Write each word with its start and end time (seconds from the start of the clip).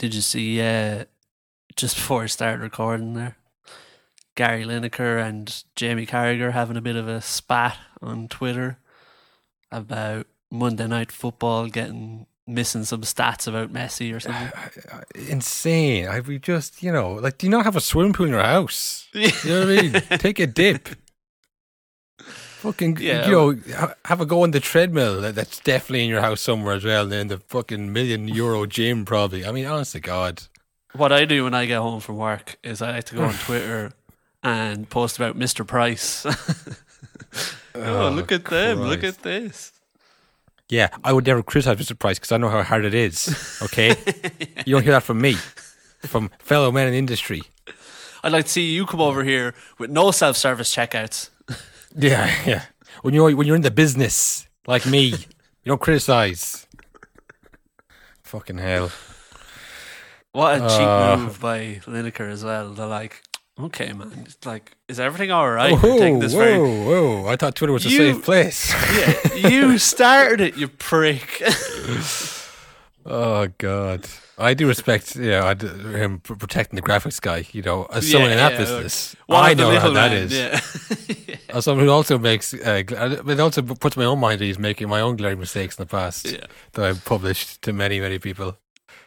Did 0.00 0.14
you 0.14 0.22
see 0.22 0.62
uh, 0.62 1.04
just 1.76 1.94
before 1.96 2.22
I 2.22 2.26
started 2.26 2.62
recording 2.62 3.12
there? 3.12 3.36
Gary 4.34 4.64
Lineker 4.64 5.22
and 5.22 5.62
Jamie 5.76 6.06
Carragher 6.06 6.52
having 6.52 6.78
a 6.78 6.80
bit 6.80 6.96
of 6.96 7.06
a 7.06 7.20
spat 7.20 7.76
on 8.00 8.26
Twitter 8.26 8.78
about 9.70 10.26
Monday 10.50 10.86
Night 10.86 11.12
Football 11.12 11.66
getting 11.66 12.26
missing 12.46 12.84
some 12.84 13.02
stats 13.02 13.46
about 13.46 13.74
Messi 13.74 14.14
or 14.14 14.20
something. 14.20 14.50
Insane. 15.28 16.08
I 16.08 16.20
we 16.20 16.38
just 16.38 16.82
you 16.82 16.92
know 16.92 17.12
like 17.12 17.36
do 17.36 17.46
you 17.46 17.50
not 17.50 17.64
have 17.64 17.76
a 17.76 17.80
swimming 17.82 18.14
pool 18.14 18.24
in 18.24 18.32
your 18.32 18.42
house? 18.42 19.06
You 19.14 19.30
know 19.44 19.66
what 19.66 19.78
I 19.78 19.82
mean? 19.82 19.92
Take 20.18 20.38
a 20.38 20.46
dip. 20.46 20.88
Fucking 22.60 22.98
Yeah. 23.00 23.26
you 23.26 23.32
know 23.32 23.94
have 24.04 24.20
a 24.20 24.26
go 24.26 24.42
on 24.42 24.50
the 24.50 24.60
treadmill 24.60 25.20
that's 25.32 25.60
definitely 25.60 26.04
in 26.04 26.10
your 26.10 26.20
house 26.20 26.40
somewhere 26.40 26.74
as 26.74 26.84
well. 26.84 27.10
In 27.12 27.28
the 27.28 27.38
fucking 27.38 27.92
million 27.92 28.28
euro 28.28 28.66
gym 28.66 29.04
probably. 29.04 29.44
I 29.46 29.52
mean, 29.52 29.66
honest 29.66 29.92
to 29.92 30.00
God. 30.00 30.42
What 30.94 31.12
I 31.12 31.24
do 31.24 31.44
when 31.44 31.54
I 31.54 31.66
get 31.66 31.78
home 31.78 32.00
from 32.00 32.16
work 32.16 32.58
is 32.62 32.82
I 32.82 32.90
like 32.92 33.04
to 33.04 33.14
go 33.16 33.24
on 33.24 33.34
Twitter 33.46 33.92
and 34.42 34.88
post 34.88 35.16
about 35.16 35.38
Mr. 35.38 35.66
Price. 35.66 36.26
Oh, 37.72 38.08
oh, 38.08 38.10
look 38.10 38.32
at 38.32 38.44
them! 38.46 38.80
Look 38.80 39.04
at 39.04 39.22
this. 39.22 39.72
Yeah, 40.68 40.88
I 41.04 41.12
would 41.12 41.24
never 41.26 41.42
criticize 41.42 41.78
Mr. 41.78 41.96
Price 41.96 42.18
because 42.18 42.32
I 42.32 42.36
know 42.36 42.48
how 42.48 42.62
hard 42.64 42.84
it 42.84 42.94
is. 42.94 43.58
Okay, 43.62 43.90
you 44.66 44.74
don't 44.74 44.82
hear 44.82 44.92
that 44.92 45.04
from 45.04 45.20
me, 45.20 45.34
from 46.02 46.30
fellow 46.40 46.72
men 46.72 46.88
in 46.88 46.92
the 46.92 46.98
industry. 46.98 47.42
I'd 48.24 48.32
like 48.32 48.46
to 48.46 48.50
see 48.50 48.70
you 48.72 48.86
come 48.86 49.00
over 49.00 49.22
here 49.22 49.54
with 49.78 49.90
no 49.90 50.10
self-service 50.10 50.74
checkouts. 50.74 51.30
Yeah, 51.96 52.30
yeah. 52.46 52.62
When 53.02 53.14
you're 53.14 53.34
when 53.34 53.46
you're 53.46 53.56
in 53.56 53.62
the 53.62 53.70
business 53.70 54.46
like 54.66 54.86
me, 54.86 55.06
you 55.06 55.66
don't 55.66 55.80
criticize. 55.80 56.66
Fucking 58.22 58.58
hell. 58.58 58.90
What 60.32 60.56
a 60.56 60.60
cheap 60.68 60.86
Uh. 60.86 61.16
move 61.16 61.40
by 61.40 61.80
Lineker 61.86 62.30
as 62.30 62.44
well. 62.44 62.72
They're 62.72 62.86
like, 62.86 63.20
okay, 63.58 63.92
man, 63.92 64.12
it's 64.24 64.46
like, 64.46 64.70
is 64.88 65.00
everything 65.00 65.32
all 65.32 65.50
right? 65.50 65.74
This 65.82 66.32
whoa, 66.32 66.38
very 66.38 66.58
whoa! 66.58 67.26
I 67.26 67.34
thought 67.36 67.56
Twitter 67.56 67.72
was 67.72 67.84
a 67.86 67.90
safe 67.90 68.22
place. 68.24 68.72
yeah, 68.96 69.48
you 69.48 69.78
started 69.92 70.40
it, 70.40 70.56
you 70.56 70.68
prick. 70.68 71.42
oh 73.06 73.48
God, 73.58 74.06
I 74.40 74.54
do 74.54 74.66
respect. 74.66 75.16
Yeah, 75.16 75.44
I 75.44 75.54
do, 75.54 75.66
him 75.68 76.20
pr- 76.20 76.34
protecting 76.34 76.76
the 76.76 76.82
graphics 76.82 77.20
guy. 77.20 77.46
You 77.52 77.62
know, 77.62 77.84
as 77.92 78.06
Yeah, 78.08 78.12
someone 78.12 78.30
in 78.32 78.36
that 78.38 78.52
yeah, 78.52 78.58
business, 78.58 79.16
One 79.26 79.44
I 79.44 79.54
know 79.54 79.66
how 79.78 79.88
little 79.88 79.92
that 79.94 80.10
men. 80.12 80.28
Yeah. 80.30 81.36
As 81.56 81.64
someone 81.64 81.84
who 81.84 81.90
also 81.92 82.16
makes, 82.18 82.54
uh, 82.54 82.82
it 82.86 83.40
also 83.40 83.60
puts 83.62 83.96
my 83.96 84.04
own 84.04 84.20
mind 84.20 84.40
at 84.40 84.46
ease, 84.46 84.58
making 84.58 84.88
my 84.88 85.00
own 85.00 85.16
glaring 85.16 85.40
mistakes 85.40 85.76
in 85.78 85.82
the 85.82 85.88
past 85.90 86.24
that 86.72 86.84
I've 86.84 87.04
published 87.04 87.60
to 87.62 87.72
many, 87.72 88.00
many 88.00 88.18
people. 88.20 88.56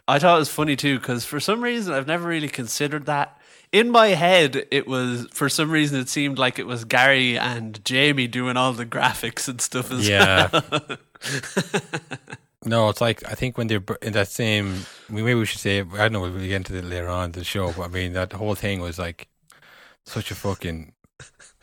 I 0.08 0.20
thought 0.20 0.36
it 0.36 0.40
was 0.40 0.50
funny 0.50 0.76
too 0.76 1.00
because 1.00 1.24
for 1.26 1.40
some 1.40 1.62
reason 1.64 1.94
I've 1.94 2.08
never 2.08 2.28
really 2.28 2.50
considered 2.50 3.06
that. 3.06 3.40
In 3.72 3.90
my 3.90 4.10
head, 4.10 4.68
it 4.70 4.86
was 4.88 5.26
for 5.32 5.48
some 5.50 5.72
reason 5.72 6.00
it 6.00 6.10
seemed 6.10 6.38
like 6.38 6.60
it 6.60 6.68
was 6.68 6.84
Gary 6.86 7.40
and 7.40 7.84
Jamie 7.86 8.28
doing 8.28 8.56
all 8.58 8.74
the 8.74 8.86
graphics 8.86 9.48
and 9.48 9.60
stuff 9.62 9.92
as 9.92 10.08
Yeah. 10.08 10.50
well. 10.52 10.98
No, 12.66 12.90
it's 12.90 13.02
like 13.02 13.24
I 13.30 13.36
think 13.36 13.58
when 13.58 13.68
they're 13.68 13.84
in 14.02 14.14
that 14.14 14.30
same. 14.30 14.86
Maybe 15.10 15.34
we 15.34 15.46
should 15.46 15.60
say. 15.60 15.82
I 15.82 15.84
don't 15.84 16.14
know. 16.14 16.22
We'll 16.22 16.32
get 16.32 16.52
into 16.52 16.76
it 16.76 16.86
later 16.86 17.10
on 17.10 17.26
in 17.26 17.32
the 17.34 17.44
show, 17.44 17.72
but 17.74 17.84
I 17.84 17.88
mean 17.88 18.14
that 18.14 18.34
whole 18.34 18.56
thing 18.56 18.80
was 18.80 18.98
like 18.98 19.28
such 20.06 20.32
a 20.32 20.36
fucking. 20.36 20.94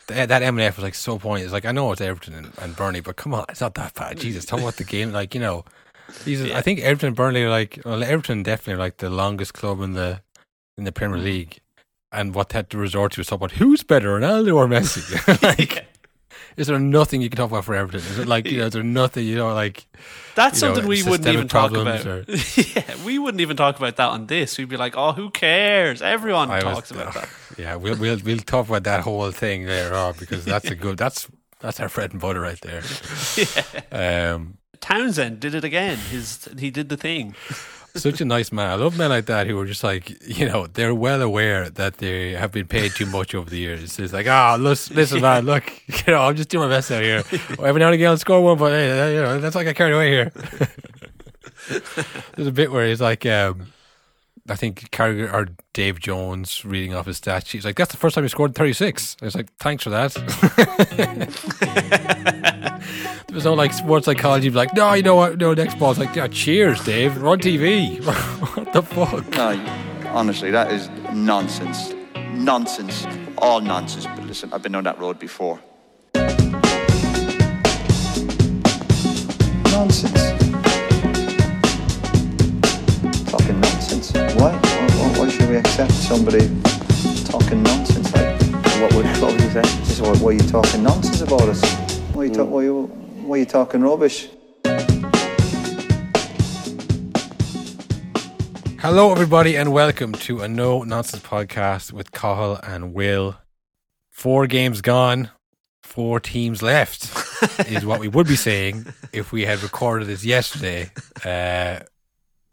That 0.07 0.29
that 0.29 0.43
M 0.43 0.57
and 0.57 0.65
F 0.65 0.77
was 0.77 0.83
like 0.83 0.95
so 0.95 1.17
pointless. 1.17 1.51
Like 1.51 1.65
I 1.65 1.71
know 1.71 1.91
it's 1.91 2.01
Everton 2.01 2.33
and, 2.33 2.51
and 2.61 2.75
Burnley, 2.75 3.01
but 3.01 3.15
come 3.15 3.33
on, 3.33 3.45
it's 3.49 3.61
not 3.61 3.75
that 3.75 3.93
bad. 3.93 4.19
Jesus, 4.19 4.45
talk 4.45 4.59
about 4.59 4.77
the 4.77 4.83
game. 4.83 5.11
Like 5.11 5.33
you 5.33 5.41
know, 5.41 5.65
these. 6.25 6.43
Yeah. 6.43 6.57
I 6.57 6.61
think 6.61 6.79
Everton 6.79 7.07
and 7.07 7.15
Burnley 7.15 7.43
are 7.43 7.49
like. 7.49 7.79
Well, 7.83 8.03
Everton 8.03 8.43
definitely 8.43 8.73
are 8.73 8.85
like 8.85 8.97
the 8.97 9.09
longest 9.09 9.53
club 9.53 9.81
in 9.81 9.93
the 9.93 10.21
in 10.77 10.83
the 10.83 10.91
Premier 10.91 11.17
mm-hmm. 11.17 11.25
League, 11.25 11.59
and 12.11 12.35
what 12.35 12.49
they 12.49 12.59
had 12.59 12.69
to 12.71 12.77
resort 12.77 13.13
to 13.13 13.21
is 13.21 13.27
talk 13.27 13.37
about 13.37 13.53
who's 13.53 13.83
better, 13.83 14.19
Ronaldo 14.19 14.55
or 14.55 14.67
Messi. 14.67 15.41
like, 15.43 15.85
is 16.57 16.67
there 16.67 16.79
nothing 16.79 17.21
you 17.21 17.29
can 17.29 17.37
talk 17.37 17.49
about 17.49 17.65
for 17.65 17.75
Everton? 17.75 17.99
Is 18.01 18.19
it 18.19 18.27
like 18.27 18.45
you 18.45 18.57
know? 18.59 18.65
Is 18.67 18.73
there 18.73 18.83
nothing 18.83 19.25
you 19.25 19.35
know 19.35 19.53
like? 19.53 19.85
That's 20.35 20.61
you 20.61 20.67
know, 20.67 20.73
something 20.75 20.89
we 20.89 21.03
wouldn't 21.03 21.27
even 21.27 21.47
talk 21.47 21.71
about. 21.71 22.05
yeah, 22.75 22.95
we 23.05 23.19
wouldn't 23.19 23.41
even 23.41 23.57
talk 23.57 23.77
about 23.77 23.95
that 23.97 24.09
on 24.09 24.27
this. 24.27 24.57
We'd 24.57 24.69
be 24.69 24.77
like, 24.77 24.95
"Oh, 24.97 25.11
who 25.13 25.29
cares? 25.29 26.01
Everyone 26.01 26.49
I 26.51 26.55
was- 26.63 26.63
talks 26.63 26.91
about 26.91 27.13
that." 27.13 27.29
Yeah, 27.57 27.75
we'll 27.75 27.97
we'll 27.97 28.19
we'll 28.23 28.37
talk 28.39 28.67
about 28.67 28.83
that 28.83 29.01
whole 29.01 29.31
thing 29.31 29.65
later 29.65 29.93
on 29.95 30.15
because 30.19 30.45
that's 30.45 30.69
a 30.69 30.75
good 30.75 30.97
that's 30.97 31.27
that's 31.59 31.79
our 31.79 31.89
bread 31.89 32.11
and 32.11 32.21
butter 32.21 32.41
right 32.41 32.59
there. 32.61 32.81
Um, 33.91 34.57
Townsend 34.79 35.39
did 35.39 35.53
it 35.53 35.63
again. 35.63 35.97
His 35.97 36.47
he 36.57 36.71
did 36.71 36.89
the 36.89 36.97
thing. 36.97 37.35
Such 37.95 38.21
a 38.21 38.25
nice 38.25 38.51
man. 38.51 38.69
I 38.69 38.75
love 38.75 38.97
men 38.97 39.09
like 39.09 39.25
that 39.25 39.47
who 39.47 39.59
are 39.59 39.65
just 39.65 39.83
like 39.83 40.15
you 40.27 40.47
know 40.47 40.67
they're 40.67 40.95
well 40.95 41.21
aware 41.21 41.69
that 41.69 41.97
they 41.97 42.31
have 42.31 42.51
been 42.51 42.67
paid 42.67 42.91
too 42.91 43.05
much 43.05 43.35
over 43.35 43.49
the 43.49 43.57
years. 43.57 43.99
It's 43.99 44.13
like 44.13 44.27
ah, 44.27 44.57
listen, 44.59 44.95
listen, 44.95 45.21
man, 45.21 45.45
look, 45.45 45.63
you 45.87 46.13
know, 46.13 46.21
I'm 46.21 46.35
just 46.35 46.49
doing 46.49 46.69
my 46.69 46.75
best 46.75 46.91
out 46.91 47.03
here. 47.03 47.23
Every 47.63 47.79
now 47.79 47.87
and 47.87 47.95
again, 47.95 48.09
I'll 48.09 48.17
score 48.17 48.41
one, 48.41 48.57
but 48.57 48.71
hey, 48.71 49.15
you 49.15 49.21
know, 49.21 49.39
that's 49.39 49.55
like 49.55 49.67
I 49.67 49.73
carried 49.73 49.93
away 49.93 50.09
here. 50.09 50.31
There's 52.35 52.47
a 52.47 52.51
bit 52.51 52.71
where 52.71 52.87
he's 52.87 53.01
like, 53.01 53.25
um, 53.25 53.67
I 54.49 54.55
think 54.55 54.89
Carragher 54.91 55.31
or 55.31 55.47
Dave 55.73 55.99
Jones 55.99 56.65
reading 56.65 56.93
off 56.93 57.05
his 57.05 57.21
stats. 57.21 57.47
She's 57.47 57.63
like, 57.63 57.75
"That's 57.75 57.91
the 57.91 57.97
first 57.97 58.15
time 58.15 58.23
he 58.23 58.29
scored 58.29 58.55
36." 58.55 59.17
I 59.21 59.25
was 59.25 59.35
like, 59.35 59.49
"Thanks 59.59 59.83
for 59.83 59.91
that." 59.91 60.13
there 63.27 63.35
was 63.35 63.45
no 63.45 63.53
like 63.53 63.73
sports 63.73 64.05
psychology. 64.05 64.49
be 64.49 64.55
Like, 64.55 64.73
no, 64.73 64.93
you 64.93 65.03
know 65.03 65.15
what? 65.15 65.37
No, 65.37 65.53
next 65.53 65.77
ball's 65.79 65.99
like, 65.99 66.15
yeah, 66.15 66.27
cheers, 66.27 66.83
Dave. 66.83 67.21
We're 67.21 67.29
on 67.29 67.39
TV. 67.39 68.03
what 68.55 68.73
the 68.73 68.81
fuck? 68.81 69.29
No, 69.31 70.07
honestly, 70.07 70.51
that 70.51 70.71
is 70.71 70.89
nonsense. 71.13 71.93
Nonsense. 72.33 73.05
All 73.37 73.61
nonsense. 73.61 74.05
But 74.05 74.25
listen, 74.25 74.51
I've 74.53 74.63
been 74.63 74.75
on 74.75 74.83
that 74.85 74.99
road 74.99 75.19
before. 75.19 75.59
Nonsense. 79.71 80.40
Why? 84.33 84.53
Why, 84.53 85.19
why 85.19 85.29
should 85.29 85.49
we 85.49 85.57
accept 85.57 85.91
somebody 85.91 86.47
talking 87.25 87.61
nonsense? 87.63 88.13
Like, 88.15 88.41
what 88.81 88.93
would, 88.95 89.05
what 89.21 89.33
would 89.33 89.41
you 89.41 89.49
say? 89.49 89.61
Just 89.61 90.01
why, 90.01 90.15
why 90.17 90.29
are 90.29 90.33
you 90.33 90.39
talking 90.39 90.83
nonsense 90.83 91.21
about 91.21 91.41
us? 91.41 91.61
Why 92.13 92.23
are 92.23 92.25
you, 92.27 92.33
talk, 92.33 92.49
why, 92.49 92.63
you, 92.63 92.83
why 93.25 93.35
are 93.35 93.39
you 93.39 93.45
talking 93.45 93.81
rubbish? 93.81 94.29
Hello, 98.79 99.11
everybody, 99.11 99.57
and 99.57 99.73
welcome 99.73 100.13
to 100.13 100.39
a 100.41 100.47
No 100.47 100.83
Nonsense 100.83 101.21
podcast 101.23 101.91
with 101.91 102.13
Cahill 102.13 102.57
and 102.63 102.93
Will. 102.93 103.35
Four 104.09 104.47
games 104.47 104.79
gone, 104.79 105.29
four 105.83 106.21
teams 106.21 106.61
left 106.61 107.03
is 107.69 107.85
what 107.85 107.99
we 107.99 108.07
would 108.07 108.27
be 108.27 108.37
saying 108.37 108.85
if 109.11 109.33
we 109.33 109.45
had 109.45 109.61
recorded 109.61 110.07
this 110.07 110.23
yesterday. 110.23 110.89
Uh, 111.23 111.81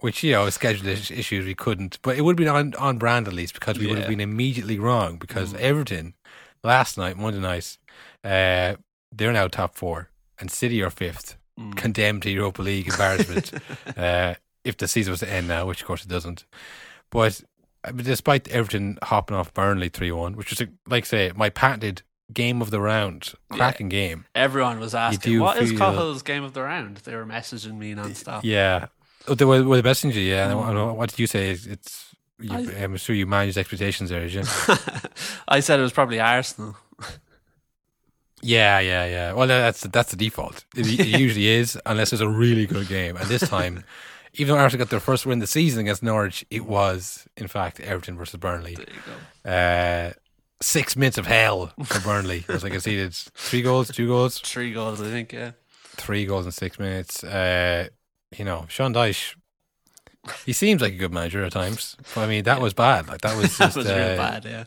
which 0.01 0.23
you 0.23 0.33
know, 0.33 0.49
scheduled 0.51 0.87
is- 0.87 1.11
issues 1.11 1.45
we 1.45 1.55
couldn't, 1.55 1.99
but 2.03 2.17
it 2.17 2.23
would 2.23 2.33
have 2.39 2.45
been 2.45 2.49
on, 2.55 2.75
on 2.77 2.99
brand 2.99 3.27
at 3.27 3.35
least 3.35 3.55
because 3.55 3.79
we 3.79 3.87
would 3.87 3.99
have 3.99 4.09
been 4.09 4.21
immediately 4.21 4.79
wrong 4.79 5.17
because 5.17 5.55
Everton 5.55 6.15
last 6.63 6.97
night, 6.99 7.17
Monday 7.17 7.41
night, 7.41 7.79
uh, 8.25 8.77
they're 9.13 9.33
now 9.33 9.49
top 9.49 9.75
four 9.75 10.11
and 10.39 10.51
City 10.51 10.83
are 10.83 10.91
fifth, 10.91 11.37
condemned 11.77 12.23
to 12.23 12.31
Europa 12.31 12.63
League 12.63 12.89
embarrassment. 12.89 13.53
uh, 13.97 14.35
if 14.65 14.77
the 14.77 14.87
season 14.87 15.11
was 15.13 15.21
to 15.21 15.31
end 15.31 15.49
now, 15.49 15.67
which 15.67 15.81
of 15.81 15.87
course 15.87 16.05
it 16.05 16.09
doesn't. 16.09 16.45
But 17.11 17.43
uh, 17.85 17.93
but 17.93 18.05
despite 18.05 18.49
Everton 18.49 18.99
hopping 19.03 19.37
off 19.37 19.55
Burnley 19.55 19.89
three 19.89 20.13
one, 20.13 20.35
which 20.37 20.51
was 20.51 20.63
like 20.87 21.07
say 21.07 21.33
my 21.35 21.49
patented 21.49 22.03
game 22.33 22.61
of 22.61 22.71
the 22.71 22.81
round, 22.81 23.33
cracking 23.51 23.89
game. 23.89 24.27
Everyone 24.35 24.79
was 24.79 24.95
asking, 24.95 25.41
"What 25.41 25.57
is 25.63 25.71
feel- 25.71 25.79
Cahill's 25.79 26.23
game 26.23 26.45
of 26.45 26.53
the 26.53 26.63
round?" 26.63 26.99
They 26.99 27.15
were 27.17 27.25
messaging 27.25 27.79
me 27.79 27.95
non-stop. 27.95 28.45
Yeah, 28.45 28.87
oh, 29.29 29.35
they 29.35 29.45
were, 29.45 29.63
were 29.65 29.77
the 29.77 29.83
best 29.83 30.03
things. 30.03 30.17
Yeah, 30.17 30.47
I 30.47 30.51
don't 30.51 30.75
know, 30.75 30.93
what 30.95 31.11
did 31.11 31.19
you 31.19 31.27
say? 31.27 31.51
It's, 31.51 32.15
you, 32.41 32.51
I- 32.53 32.83
I'm 32.85 32.97
sure 32.97 33.15
you 33.17 33.27
managed 33.27 33.59
expectations 33.59 34.11
there, 34.11 34.27
did? 34.29 34.47
I 35.49 35.61
said 35.61 35.79
it 35.79 35.83
was 35.83 35.93
probably 35.93 36.21
Arsenal. 36.21 36.77
Yeah, 38.41 38.79
yeah, 38.79 39.05
yeah. 39.07 39.33
Well, 39.33 39.49
that's 39.49 39.81
that's 39.83 40.11
the 40.13 40.17
default. 40.17 40.65
It, 40.77 40.87
it 41.01 41.07
usually 41.21 41.49
is, 41.49 41.77
unless 41.85 42.13
it's 42.13 42.23
a 42.23 42.29
really 42.29 42.67
good 42.67 42.87
game. 42.87 43.17
And 43.17 43.27
this 43.27 43.43
time, 43.49 43.83
even 44.35 44.55
though 44.55 44.61
Arsenal 44.61 44.85
got 44.85 44.91
their 44.91 45.01
first 45.01 45.27
win 45.27 45.39
of 45.39 45.41
the 45.41 45.47
season 45.49 45.81
against 45.81 46.05
Norwich, 46.05 46.47
it 46.51 46.65
was 46.65 47.27
in 47.37 47.49
fact 47.49 47.81
Everton 47.81 48.17
versus 48.17 48.39
Burnley. 48.39 48.77
There 48.77 48.87
you 48.95 49.01
go. 49.45 49.51
Uh, 49.51 50.13
six 50.61 50.95
minutes 50.95 51.19
of 51.19 51.27
hell 51.27 51.73
for 51.85 52.01
Burnley. 52.01 52.45
As 52.49 52.65
I 52.65 52.71
conceded 52.71 53.13
three 53.13 53.63
goals, 53.63 53.91
two 53.91 54.07
goals, 54.07 54.39
Three 54.39 54.73
goals, 54.73 55.01
I 55.01 55.07
think. 55.11 55.33
Yeah. 55.33 55.53
three 55.97 56.25
goals 56.25 56.47
in 56.47 56.53
six 56.53 56.79
minutes. 56.79 57.25
Uh, 57.25 57.89
you 58.37 58.45
know, 58.45 58.67
Sean 58.69 58.93
Dyche. 58.95 59.35
He 60.45 60.53
seems 60.53 60.83
like 60.83 60.93
a 60.93 60.97
good 60.97 61.13
manager 61.13 61.43
at 61.45 61.53
times, 61.53 61.97
but 62.15 62.23
I 62.23 62.27
mean 62.27 62.45
that 62.45 62.61
was 62.61 62.75
bad. 62.75 63.09
Like 63.09 63.21
that 63.23 63.37
was 63.37 63.57
That 63.59 63.65
just. 63.67 63.77
was 63.77 63.87
uh, 63.87 63.95
real 63.95 64.17
bad. 64.17 64.45
Yeah. 64.45 64.65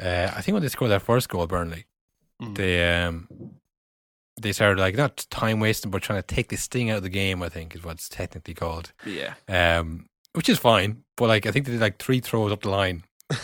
Uh, 0.00 0.32
I 0.36 0.40
think 0.42 0.52
when 0.54 0.62
they 0.62 0.68
scored 0.68 0.90
their 0.90 1.00
first 1.00 1.28
goal, 1.28 1.46
Burnley, 1.46 1.86
Mm. 2.42 2.56
they 2.56 3.02
um, 3.04 3.28
they 4.42 4.50
started 4.52 4.80
like 4.80 4.96
not 4.96 5.24
time 5.30 5.60
wasting, 5.60 5.92
but 5.92 6.02
trying 6.02 6.20
to 6.20 6.26
take 6.34 6.48
the 6.48 6.56
sting 6.56 6.90
out 6.90 6.96
of 6.96 7.02
the 7.04 7.08
game. 7.08 7.42
I 7.44 7.48
think 7.48 7.76
is 7.76 7.84
what 7.84 7.92
it's 7.92 8.08
technically 8.08 8.54
called. 8.54 8.92
Yeah. 9.06 9.34
Um, 9.48 10.06
which 10.32 10.48
is 10.48 10.58
fine. 10.58 11.04
But 11.16 11.28
like, 11.28 11.46
I 11.46 11.52
think 11.52 11.64
they 11.66 11.72
did 11.72 11.80
like 11.80 11.98
three 11.98 12.18
throws 12.18 12.50
up 12.50 12.62
the 12.62 12.70
line. 12.70 13.04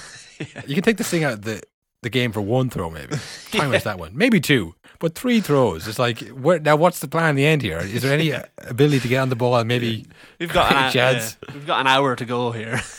You 0.66 0.74
can 0.74 0.82
take 0.82 0.96
this 0.96 1.08
thing 1.10 1.22
out 1.22 1.34
of 1.34 1.42
the 1.42 1.62
the 2.02 2.08
game 2.08 2.32
for 2.32 2.40
one 2.40 2.70
throw, 2.70 2.88
maybe. 2.88 3.14
Time 3.52 3.72
yeah. 3.74 3.78
that 3.80 3.98
one, 3.98 4.16
maybe 4.16 4.40
two, 4.40 4.74
but 5.00 5.16
three 5.16 5.40
throws. 5.40 5.88
It's 5.88 5.98
like, 5.98 6.20
where, 6.28 6.60
now 6.60 6.76
what's 6.76 7.00
the 7.00 7.08
plan 7.08 7.30
in 7.30 7.36
the 7.36 7.46
end 7.46 7.62
here? 7.62 7.78
Is 7.78 8.02
there 8.02 8.12
any 8.12 8.32
ability 8.58 9.00
to 9.00 9.08
get 9.08 9.18
on 9.18 9.30
the 9.30 9.36
ball 9.36 9.56
and 9.56 9.66
maybe 9.66 10.06
we've 10.38 10.52
got 10.52 10.70
an, 10.70 10.92
chance? 10.92 11.36
Yeah, 11.42 11.54
we've 11.54 11.66
got 11.66 11.80
an 11.80 11.86
hour 11.88 12.14
to 12.14 12.24
go 12.24 12.52
here. 12.52 12.80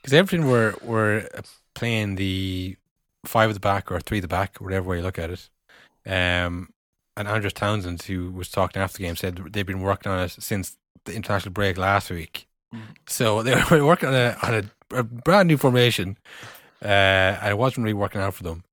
Because 0.00 0.12
Everton 0.20 0.48
were 0.48 0.74
were 0.80 1.28
playing 1.74 2.14
the 2.14 2.76
five 3.26 3.50
at 3.50 3.52
the 3.52 3.60
back 3.60 3.92
or 3.92 4.00
three 4.00 4.18
at 4.18 4.22
the 4.22 4.28
back, 4.28 4.56
whatever 4.56 4.88
way 4.88 4.96
you 4.96 5.02
look 5.02 5.18
at 5.18 5.28
it. 5.28 5.50
Um, 6.06 6.70
and 7.14 7.28
Andros 7.28 7.52
Townsend, 7.52 8.00
who 8.02 8.30
was 8.30 8.48
talking 8.48 8.80
after 8.80 8.96
the 8.96 9.04
game, 9.04 9.16
said 9.16 9.36
they've 9.50 9.66
been 9.66 9.82
working 9.82 10.10
on 10.10 10.20
it 10.20 10.30
since 10.30 10.78
the 11.04 11.14
international 11.14 11.52
break 11.52 11.76
last 11.76 12.10
week. 12.10 12.46
Mm. 12.74 12.80
So 13.06 13.42
they 13.44 13.54
were 13.70 13.84
working 13.84 14.08
on 14.08 14.14
a 14.14 14.36
on 14.42 14.54
a, 14.54 14.98
a 15.00 15.02
brand 15.02 15.48
new 15.48 15.58
formation 15.58 16.16
uh, 16.82 16.86
and 17.42 17.50
it 17.50 17.58
wasn't 17.58 17.84
really 17.84 17.92
working 17.92 18.20
out 18.20 18.34
for 18.34 18.44
them. 18.44 18.64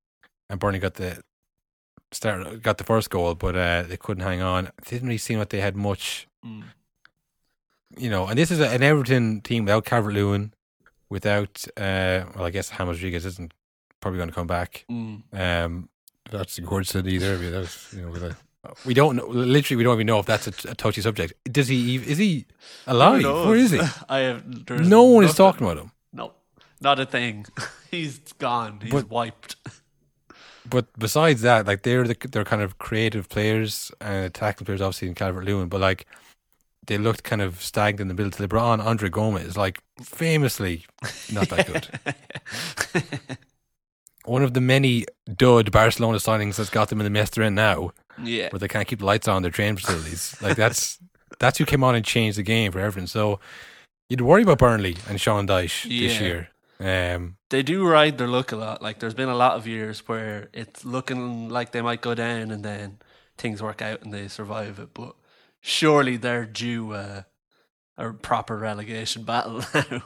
And 0.50 0.60
Burnley 0.60 0.80
got 0.80 0.94
the 0.94 1.22
start, 2.16 2.62
got 2.62 2.78
the 2.78 2.84
first 2.84 3.10
goal, 3.10 3.36
but 3.36 3.56
uh, 3.56 3.84
they 3.84 3.98
couldn't 3.98 4.24
hang 4.24 4.42
on. 4.42 4.68
It 4.68 4.74
didn't 4.86 5.08
really 5.08 5.18
seem 5.18 5.40
like 5.40 5.50
they 5.50 5.62
had 5.62 5.76
much, 5.76 6.28
mm. 6.46 6.64
you 7.98 8.10
know. 8.10 8.28
And 8.28 8.38
this 8.38 8.52
is 8.52 8.60
an 8.60 8.82
Everton 8.82 9.42
team 9.42 9.66
without 9.66 9.86
Calvert 9.86 10.14
Lewin, 10.14 10.54
without 11.10 11.66
uh, 11.78 12.26
well, 12.36 12.46
I 12.46 12.50
guess 12.50 12.70
James 12.70 12.98
Rodriguez 12.98 13.26
isn't 13.26 13.54
probably 14.00 14.18
going 14.18 14.30
to 14.30 14.36
come 14.36 14.48
back. 14.48 14.86
Mm. 14.90 15.24
Um, 15.34 15.90
that's 16.32 16.60
said 16.84 17.08
either. 17.08 17.38
That's 17.38 17.94
you 17.94 18.02
know, 18.02 18.10
with 18.10 18.24
a, 18.24 18.36
we 18.86 18.94
don't 18.94 19.16
know, 19.16 19.28
literally 19.28 19.78
we 19.78 19.84
don't 19.84 19.96
even 19.96 20.08
know 20.08 20.20
if 20.20 20.26
that's 20.26 20.48
a, 20.48 20.72
a 20.72 20.76
touchy 20.76 21.02
subject. 21.02 21.34
Does 21.52 21.68
he? 21.68 21.96
Is 21.98 22.18
he 22.18 22.46
alive? 22.88 23.24
Where 23.24 23.56
is 23.56 23.72
he? 23.72 23.82
I 24.10 24.20
have. 24.20 24.70
No 24.70 25.04
one 25.04 25.24
is 25.24 25.36
talking 25.36 25.66
about 25.66 25.78
him. 25.78 25.92
No, 26.14 26.34
not 26.82 27.00
a 27.00 27.06
thing. 27.06 27.46
He's 27.92 28.20
gone. 28.34 28.80
He's 28.82 28.92
but, 28.92 29.10
wiped. 29.10 29.56
But 30.70 30.88
besides 30.98 31.42
that, 31.42 31.68
like 31.68 31.84
they're 31.84 32.04
the, 32.04 32.18
they're 32.32 32.44
kind 32.44 32.62
of 32.62 32.78
creative 32.78 33.30
players 33.30 33.92
and 34.02 34.26
attacking 34.26 34.66
players, 34.66 34.82
obviously 34.82 35.08
in 35.08 35.16
Calvert 35.16 35.46
Lewin, 35.46 35.70
but 35.70 35.82
like 35.82 36.06
they 36.88 36.98
looked 36.98 37.24
kind 37.24 37.42
of 37.42 37.62
stagnant 37.62 38.02
in 38.02 38.08
the 38.08 38.14
middle. 38.14 38.38
They 38.38 38.46
brought 38.46 38.72
on 38.72 38.82
Andre 38.82 39.10
Gomes, 39.10 39.58
like 39.58 39.80
famously 40.02 40.86
not 41.32 41.50
that 41.50 41.68
good. 41.68 43.38
One 44.26 44.44
of 44.44 44.54
the 44.54 44.62
many 44.62 45.06
dud 45.32 45.72
Barcelona 45.72 46.18
signings 46.18 46.56
that's 46.56 46.70
got 46.70 46.90
them 46.90 47.00
in 47.00 47.04
the 47.04 47.12
mess 47.12 47.30
they're 47.30 47.44
in 47.44 47.56
now. 47.56 47.92
Yeah, 48.22 48.50
where 48.50 48.60
they 48.60 48.68
can't 48.68 48.88
keep 48.88 49.00
the 49.00 49.06
lights 49.06 49.28
on 49.28 49.42
their 49.42 49.52
training 49.52 49.78
facilities. 49.78 50.36
like 50.42 50.58
that's 50.58 51.00
that's 51.40 51.58
who 51.58 51.66
came 51.66 51.84
on 51.84 51.96
and 51.96 52.06
changed 52.06 52.38
the 52.38 52.44
game 52.44 52.72
for 52.72 52.80
Everton. 52.80 53.08
So 53.08 53.40
you'd 54.10 54.22
worry 54.22 54.44
about 54.44 54.60
Burnley 54.60 54.98
and 55.08 55.20
Sean 55.20 55.48
Dyche 55.48 55.86
yeah. 55.90 56.08
this 56.08 56.20
year. 56.20 56.50
Um, 56.80 57.38
they 57.50 57.64
do 57.64 57.88
ride 57.88 58.18
their 58.18 58.28
luck 58.28 58.52
a 58.52 58.58
lot. 58.58 58.82
Like 58.82 59.00
there's 59.00 59.14
been 59.14 59.30
a 59.30 59.36
lot 59.36 59.54
of 59.54 59.68
years 59.68 60.08
where 60.08 60.50
it's 60.54 60.84
looking 60.84 61.50
like 61.50 61.72
they 61.72 61.82
might 61.82 62.02
go 62.02 62.14
down 62.14 62.52
and 62.52 62.64
then 62.64 62.98
things 63.38 63.62
work 63.62 63.82
out 63.82 64.02
and 64.02 64.14
they 64.14 64.28
survive 64.28 64.80
it. 64.80 64.94
But 64.94 65.16
surely 65.62 66.18
they're 66.18 66.46
due 66.46 66.94
uh, 66.94 67.24
a 67.98 68.12
proper 68.12 68.58
relegation 68.58 69.24
battle 69.24 69.64
now. 69.74 70.04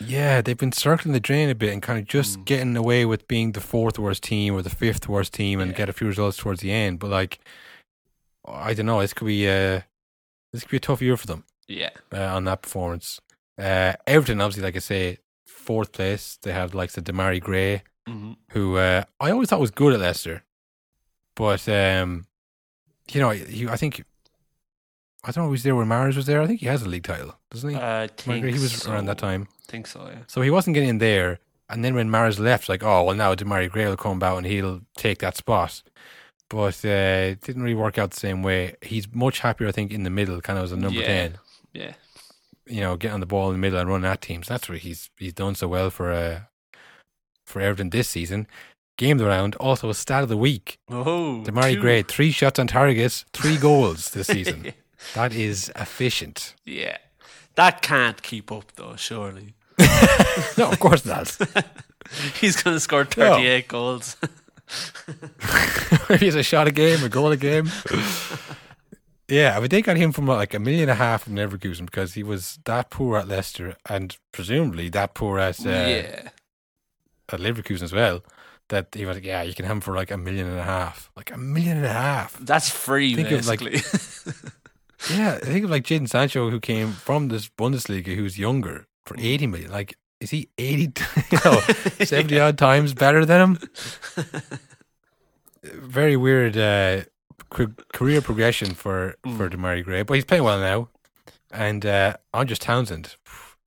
Yeah, 0.00 0.42
they've 0.42 0.56
been 0.56 0.72
circling 0.72 1.14
the 1.14 1.20
drain 1.20 1.48
a 1.48 1.54
bit 1.54 1.72
and 1.72 1.82
kind 1.82 1.98
of 1.98 2.06
just 2.06 2.38
mm. 2.38 2.44
getting 2.44 2.76
away 2.76 3.04
with 3.04 3.26
being 3.26 3.52
the 3.52 3.60
fourth 3.60 3.98
worst 3.98 4.22
team 4.22 4.54
or 4.54 4.62
the 4.62 4.70
fifth 4.70 5.08
worst 5.08 5.34
team 5.34 5.60
and 5.60 5.72
yeah. 5.72 5.76
get 5.76 5.88
a 5.88 5.92
few 5.92 6.06
results 6.06 6.36
towards 6.36 6.60
the 6.60 6.70
end. 6.70 6.98
But 6.98 7.10
like, 7.10 7.40
I 8.46 8.74
don't 8.74 8.86
know. 8.86 9.00
This 9.00 9.14
could 9.14 9.26
be 9.26 9.48
uh, 9.48 9.80
this 10.52 10.62
could 10.62 10.70
be 10.70 10.76
a 10.76 10.80
tough 10.80 11.02
year 11.02 11.16
for 11.16 11.26
them. 11.26 11.44
Yeah, 11.66 11.90
uh, 12.12 12.36
on 12.36 12.44
that 12.44 12.62
performance. 12.62 13.20
Uh, 13.58 13.94
Everton, 14.06 14.40
obviously, 14.40 14.62
like 14.62 14.76
I 14.76 14.80
say, 14.80 15.18
fourth 15.48 15.92
place. 15.92 16.38
They 16.42 16.52
have 16.52 16.74
like 16.74 16.92
the 16.92 17.02
Demarai 17.02 17.40
Gray, 17.40 17.82
mm-hmm. 18.08 18.32
who 18.50 18.76
uh, 18.76 19.04
I 19.20 19.30
always 19.30 19.48
thought 19.48 19.60
was 19.60 19.70
good 19.70 19.94
at 19.94 20.00
Leicester, 20.00 20.44
but 21.34 21.68
um, 21.68 22.26
you 23.10 23.20
know, 23.20 23.30
he, 23.30 23.66
I 23.68 23.76
think 23.76 24.04
I 25.24 25.32
don't 25.32 25.44
know 25.44 25.50
who's 25.50 25.62
there 25.62 25.74
when 25.74 25.88
Mahrez 25.88 26.16
was 26.16 26.26
there. 26.26 26.40
I 26.40 26.46
think 26.46 26.60
he 26.60 26.66
has 26.66 26.82
a 26.82 26.88
league 26.88 27.04
title, 27.04 27.34
doesn't 27.50 27.70
he? 27.70 27.76
Uh, 27.76 28.08
he 28.24 28.52
was 28.52 28.82
so. 28.82 28.92
around 28.92 29.06
that 29.06 29.18
time. 29.18 29.48
I 29.68 29.70
think 29.70 29.86
so, 29.86 30.06
yeah. 30.06 30.20
So 30.26 30.42
he 30.42 30.50
wasn't 30.50 30.74
getting 30.74 30.90
in 30.90 30.98
there, 30.98 31.40
and 31.68 31.84
then 31.84 31.94
when 31.94 32.08
Mahrez 32.08 32.38
left, 32.38 32.68
like, 32.68 32.82
oh 32.82 33.02
well, 33.04 33.16
now 33.16 33.34
Demarai 33.34 33.70
Gray 33.70 33.86
will 33.86 33.96
come 33.96 34.22
out 34.22 34.38
and 34.38 34.46
he'll 34.46 34.82
take 34.96 35.18
that 35.18 35.36
spot. 35.36 35.82
But 36.50 36.82
uh, 36.82 37.32
it 37.32 37.42
didn't 37.42 37.62
really 37.62 37.74
work 37.74 37.98
out 37.98 38.12
the 38.12 38.20
same 38.20 38.42
way. 38.42 38.76
He's 38.80 39.06
much 39.12 39.40
happier, 39.40 39.68
I 39.68 39.72
think, 39.72 39.92
in 39.92 40.04
the 40.04 40.10
middle, 40.10 40.40
kind 40.40 40.58
of 40.58 40.64
as 40.64 40.72
a 40.72 40.78
number 40.78 41.00
yeah. 41.00 41.06
ten. 41.06 41.38
Yeah 41.74 41.92
you 42.68 42.80
know, 42.80 42.96
getting 42.96 43.14
on 43.14 43.20
the 43.20 43.26
ball 43.26 43.48
in 43.48 43.54
the 43.54 43.58
middle 43.58 43.78
and 43.78 43.88
running 43.88 44.10
at 44.10 44.20
teams. 44.20 44.48
That's 44.48 44.68
what 44.68 44.78
he's 44.78 45.10
he's 45.18 45.32
done 45.32 45.54
so 45.54 45.68
well 45.68 45.90
for 45.90 46.12
uh, 46.12 46.40
for 47.46 47.60
Everton 47.60 47.90
this 47.90 48.08
season. 48.08 48.46
Game 48.96 49.18
of 49.18 49.18
the 49.20 49.26
round, 49.26 49.54
also 49.56 49.88
a 49.90 49.94
stat 49.94 50.24
of 50.24 50.28
the 50.28 50.36
week. 50.36 50.78
Oh, 50.90 51.42
Demarai 51.46 51.80
Gray, 51.80 52.02
three 52.02 52.32
shots 52.32 52.58
on 52.58 52.66
target, 52.66 53.24
three 53.32 53.56
goals 53.60 54.10
this 54.10 54.26
season. 54.26 54.72
that 55.14 55.32
is 55.32 55.70
efficient. 55.76 56.54
Yeah, 56.64 56.98
that 57.54 57.82
can't 57.82 58.20
keep 58.22 58.50
up 58.50 58.72
though. 58.74 58.96
Surely. 58.96 59.54
no, 60.58 60.70
of 60.70 60.80
course 60.80 61.04
not. 61.06 61.28
he's 62.40 62.60
going 62.60 62.74
to 62.74 62.80
score 62.80 63.04
thirty-eight 63.04 63.66
no. 63.66 63.78
goals. 63.78 64.16
Maybe 66.10 66.26
it's 66.26 66.36
a 66.36 66.42
shot 66.42 66.68
a 66.68 66.72
game, 66.72 67.02
a 67.04 67.08
goal 67.08 67.30
a 67.30 67.36
game. 67.36 67.70
Yeah, 69.28 69.56
I 69.56 69.60
but 69.60 69.70
they 69.70 69.82
got 69.82 69.98
him 69.98 70.12
from 70.12 70.26
like 70.26 70.54
a 70.54 70.58
million 70.58 70.82
and 70.82 70.92
a 70.92 70.94
half 70.94 71.24
from 71.24 71.34
Leverkusen 71.34 71.84
because 71.84 72.14
he 72.14 72.22
was 72.22 72.58
that 72.64 72.88
poor 72.88 73.18
at 73.18 73.28
Leicester 73.28 73.76
and 73.88 74.16
presumably 74.32 74.88
that 74.88 75.14
poor 75.14 75.38
at 75.38 75.64
uh, 75.66 75.70
yeah 75.70 76.30
at 77.30 77.40
Leverkusen 77.40 77.82
as 77.82 77.92
well. 77.92 78.22
That 78.68 78.88
he 78.94 79.06
was 79.06 79.16
like, 79.16 79.24
yeah, 79.24 79.42
you 79.42 79.54
can 79.54 79.64
have 79.64 79.76
him 79.76 79.80
for 79.80 79.94
like 79.94 80.10
a 80.10 80.18
million 80.18 80.46
and 80.46 80.58
a 80.58 80.62
half, 80.62 81.10
like 81.16 81.32
a 81.32 81.38
million 81.38 81.78
and 81.78 81.86
a 81.86 81.92
half. 81.92 82.38
That's 82.38 82.68
free, 82.68 83.14
think 83.14 83.30
basically. 83.30 83.76
Of 83.76 84.26
like, 84.26 84.52
yeah, 85.10 85.38
I 85.42 85.46
think 85.46 85.64
of 85.64 85.70
like 85.70 85.84
Jadon 85.84 86.08
Sancho 86.08 86.50
who 86.50 86.60
came 86.60 86.92
from 86.92 87.28
this 87.28 87.48
Bundesliga, 87.48 88.14
who's 88.14 88.38
younger 88.38 88.86
for 89.06 89.14
mm. 89.14 89.24
eighty 89.24 89.46
million. 89.46 89.70
Like, 89.70 89.96
is 90.20 90.30
he 90.30 90.50
eighty, 90.58 90.92
you 91.30 91.38
know, 91.44 91.60
seventy 92.04 92.38
odd 92.40 92.58
times 92.58 92.92
better 92.92 93.24
than 93.24 93.40
him? 93.40 93.70
Very 95.62 96.16
weird. 96.16 96.56
Uh, 96.56 97.04
career 97.48 98.20
progression 98.20 98.74
for 98.74 99.16
mm. 99.24 99.36
for 99.36 99.48
Demarai 99.48 99.84
Gray, 99.84 100.02
but 100.02 100.14
he's 100.14 100.24
playing 100.24 100.44
well 100.44 100.58
now. 100.58 100.88
And 101.50 101.86
uh, 101.86 102.16
Andros 102.34 102.58
Townsend, 102.58 103.16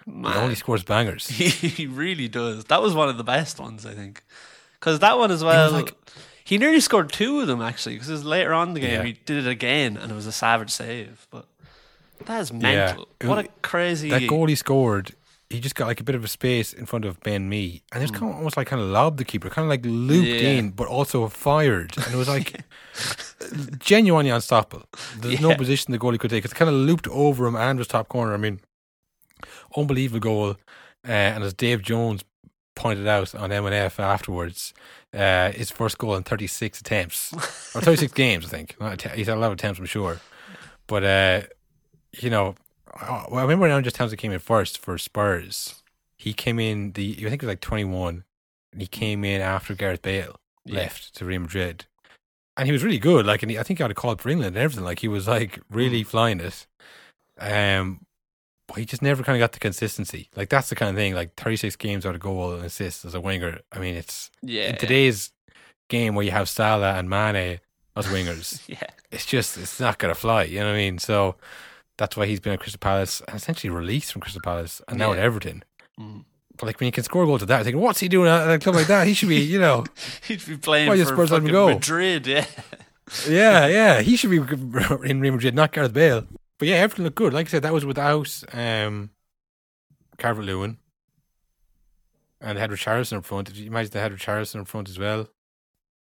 Man. 0.06 0.38
only 0.38 0.56
scores 0.56 0.84
bangers. 0.84 1.28
He 1.28 1.88
really 1.88 2.28
does. 2.28 2.66
That 2.66 2.82
was 2.82 2.94
one 2.94 3.10
of 3.10 3.18
the 3.18 3.24
best 3.24 3.60
ones, 3.60 3.86
I 3.86 3.94
think, 3.94 4.24
because 4.80 5.00
that 5.00 5.18
one 5.18 5.32
as 5.32 5.44
well. 5.44 5.72
Like, 5.72 5.96
he 6.44 6.58
nearly 6.58 6.80
scored 6.80 7.12
two 7.12 7.40
of 7.40 7.48
them 7.48 7.62
actually, 7.62 7.98
because 7.98 8.24
later 8.24 8.54
on 8.54 8.70
in 8.70 8.74
the 8.76 8.80
game 8.82 9.00
yeah. 9.00 9.04
he 9.04 9.14
did 9.14 9.46
it 9.46 9.50
again, 9.50 9.98
and 9.98 10.12
it 10.12 10.16
was 10.16 10.28
a 10.28 10.32
savage 10.32 10.70
save. 10.70 11.28
But 11.32 11.48
that 12.26 12.42
is 12.42 12.54
mental. 12.54 13.08
Yeah. 13.22 13.28
What 13.28 13.46
a 13.46 13.48
crazy 13.62 14.10
that 14.10 14.28
goal 14.28 14.48
he 14.48 14.56
scored 14.56 15.16
he 15.52 15.60
just 15.60 15.76
got 15.76 15.88
like 15.88 16.00
a 16.00 16.04
bit 16.04 16.16
of 16.16 16.24
a 16.24 16.28
space 16.28 16.74
in 16.74 16.86
front 16.86 17.06
of 17.06 17.20
Ben 17.22 17.50
Mee, 17.50 17.84
and 17.92 18.02
it's 18.02 18.12
mm. 18.12 18.20
kind 18.20 18.32
of 18.32 18.38
almost 18.38 18.58
like 18.58 18.68
kind 18.68 18.82
of 18.82 18.88
lobbed 18.88 19.18
the 19.18 19.26
keeper, 19.26 19.50
kind 19.50 19.66
of 19.66 19.70
like 19.70 19.86
looped 19.86 20.28
yeah. 20.28 20.50
in, 20.50 20.70
but 20.70 20.88
also 20.88 21.28
fired, 21.28 21.96
and 21.98 22.14
it 22.14 22.18
was 22.18 22.28
like 22.28 22.64
genuinely 23.80 24.32
unstoppable. 24.32 24.86
There's 25.18 25.42
yeah. 25.42 25.50
no 25.50 25.56
position 25.56 25.92
the 25.92 26.00
goalie 26.00 26.20
could 26.20 26.30
take. 26.30 26.46
It's 26.46 26.54
kind 26.54 26.70
of 26.70 26.76
looped 26.76 27.08
over 27.10 27.46
him 27.46 27.56
and 27.56 27.78
was 27.78 27.88
top 27.88 28.08
corner. 28.08 28.34
I 28.34 28.38
mean, 28.38 28.62
unbelievable 29.76 30.20
goal. 30.20 30.50
Uh, 31.08 31.12
and 31.12 31.44
as 31.44 31.54
Dave 31.54 31.82
Jones 31.82 32.24
pointed 32.76 33.08
out 33.08 33.34
on 33.36 33.50
MNF 33.50 34.00
afterwards, 34.00 34.74
uh, 35.14 35.52
his 35.52 35.72
first 35.72 35.98
goal 35.98 36.16
in 36.16 36.24
36 36.24 36.80
attempts 36.80 37.34
or 37.76 37.82
36 37.82 38.14
games, 38.14 38.46
I 38.46 38.50
think. 38.50 38.76
He's 39.14 39.28
had 39.28 39.38
a 39.38 39.40
lot 39.40 39.48
of 39.48 39.54
attempts, 39.54 39.80
I'm 39.80 39.86
sure, 39.86 40.22
but 40.88 41.04
uh, 41.04 41.42
you 42.20 42.30
know 42.30 42.56
well, 43.00 43.28
I 43.34 43.42
remember 43.42 43.64
when 43.64 43.72
Andros 43.72 43.94
Townsend 43.94 44.20
came 44.20 44.32
in 44.32 44.40
first 44.40 44.78
for 44.78 44.98
Spurs. 44.98 45.82
He 46.18 46.34
came 46.34 46.60
in 46.60 46.92
the 46.94 47.16
I 47.20 47.30
think 47.30 47.42
it 47.42 47.46
was 47.46 47.52
like 47.52 47.62
twenty 47.62 47.84
one, 47.84 48.24
and 48.72 48.82
he 48.82 48.88
came 48.88 49.24
in 49.24 49.42
after 49.42 49.74
Gareth 49.74 50.02
Bale 50.02 50.40
yeah. 50.66 50.80
left 50.80 51.16
to 51.16 51.26
Real 51.26 51.42
Madrid, 51.42 51.86
and 52.58 52.68
he 52.68 52.72
was 52.72 52.84
really 52.84 53.00
good. 53.00 53.26
Like, 53.26 53.42
and 53.44 53.52
he, 53.52 53.58
I 53.58 53.64
think 53.64 53.80
he 53.80 53.84
had 53.84 53.92
a 53.92 53.96
call 53.96 54.16
for 54.16 54.30
England 54.30 54.56
and 54.56 54.64
everything. 54.64 54.84
Like, 54.84 55.00
he 55.00 55.08
was 55.08 55.28
like 55.28 55.60
really 55.70 56.04
mm. 56.04 56.08
flying 56.08 56.40
it. 56.40 56.68
Um, 57.40 58.06
but 58.68 58.78
he 58.78 58.86
just 58.86 59.02
never 59.02 59.24
kind 59.24 59.36
of 59.36 59.40
got 59.40 59.54
the 59.54 59.60
consistency. 59.60 60.30
Like, 60.36 60.50
that's 60.50 60.70
the 60.70 60.76
kind 60.76 60.90
of 60.90 60.96
thing. 60.96 61.16
Like, 61.16 61.36
thirty 61.36 61.56
six 61.56 61.76
games 61.76 62.06
out 62.06 62.16
of 62.16 62.22
goal 62.22 62.54
and 62.54 62.66
assists 62.66 63.06
as 63.06 63.16
a 63.16 63.22
winger. 63.22 63.60
I 63.72 63.80
mean, 63.80 63.96
it's 63.96 64.30
yeah. 64.42 64.70
In 64.70 64.78
today's 64.78 65.32
game 65.90 66.16
where 66.16 66.26
you 66.26 66.32
have 66.32 66.50
Salah 66.50 66.94
and 66.94 67.10
Mane 67.10 67.60
as 67.96 68.08
wingers, 68.08 68.62
yeah, 68.68 68.90
it's 69.12 69.26
just 69.26 69.58
it's 69.58 69.80
not 69.80 69.98
gonna 69.98 70.16
fly. 70.16 70.44
You 70.44 70.60
know 70.60 70.68
what 70.68 70.76
I 70.76 70.78
mean? 70.78 71.00
So 71.00 71.36
that's 72.02 72.18
why 72.18 72.26
he's 72.26 72.40
been 72.40 72.54
at 72.54 72.60
Crystal 72.60 72.80
Palace 72.80 73.22
and 73.28 73.36
essentially 73.38 73.70
released 73.70 74.12
from 74.12 74.22
Crystal 74.22 74.42
Palace 74.42 74.82
and 74.88 74.98
now 74.98 75.12
yeah. 75.12 75.20
at 75.20 75.24
Everton. 75.24 75.64
Mm. 76.00 76.26
But 76.58 76.66
like 76.66 76.80
when 76.80 76.88
you 76.88 76.92
can 76.92 77.04
score 77.04 77.26
goals 77.26 77.42
to 77.42 77.46
that, 77.46 77.60
I 77.60 77.64
think, 77.64 77.78
what's 77.78 78.00
he 78.00 78.08
doing 78.08 78.28
at 78.28 78.50
a 78.50 78.58
club 78.60 78.76
like 78.76 78.88
that? 78.88 79.06
He 79.08 79.14
should 79.14 79.30
be, 79.30 79.38
you 79.40 79.60
know, 79.60 79.86
he'd 80.28 80.46
be 80.46 80.58
playing 80.58 80.90
why 80.90 81.04
for 81.04 81.28
fucking 81.28 81.52
Madrid. 81.52 82.26
Yeah, 82.28 82.46
yeah, 83.30 83.68
yeah. 83.68 84.02
He 84.02 84.16
should 84.16 84.32
be 84.32 84.38
in 85.10 85.22
Real 85.22 85.34
Madrid, 85.34 85.54
not 85.56 85.72
Gareth 85.72 85.94
Bale. 85.94 86.26
but 86.58 86.68
yeah, 86.68 86.78
everything 86.78 87.06
looked 87.06 87.18
good. 87.18 87.34
Like 87.34 87.48
I 87.48 87.50
said, 87.52 87.62
that 87.64 87.74
was 87.74 87.86
without 87.86 88.44
um, 88.54 89.12
Calvert 90.18 90.46
Lewin. 90.46 90.78
And 92.40 92.58
they 92.58 92.62
had 92.62 92.72
Richarlison 92.72 93.18
up 93.18 93.26
front. 93.26 93.56
You 93.56 93.68
imagine 93.68 93.92
they 93.92 94.00
had 94.02 94.12
Richarlison 94.12 94.62
up 94.62 94.68
front 94.68 94.90
as 94.90 94.98
well? 94.98 95.28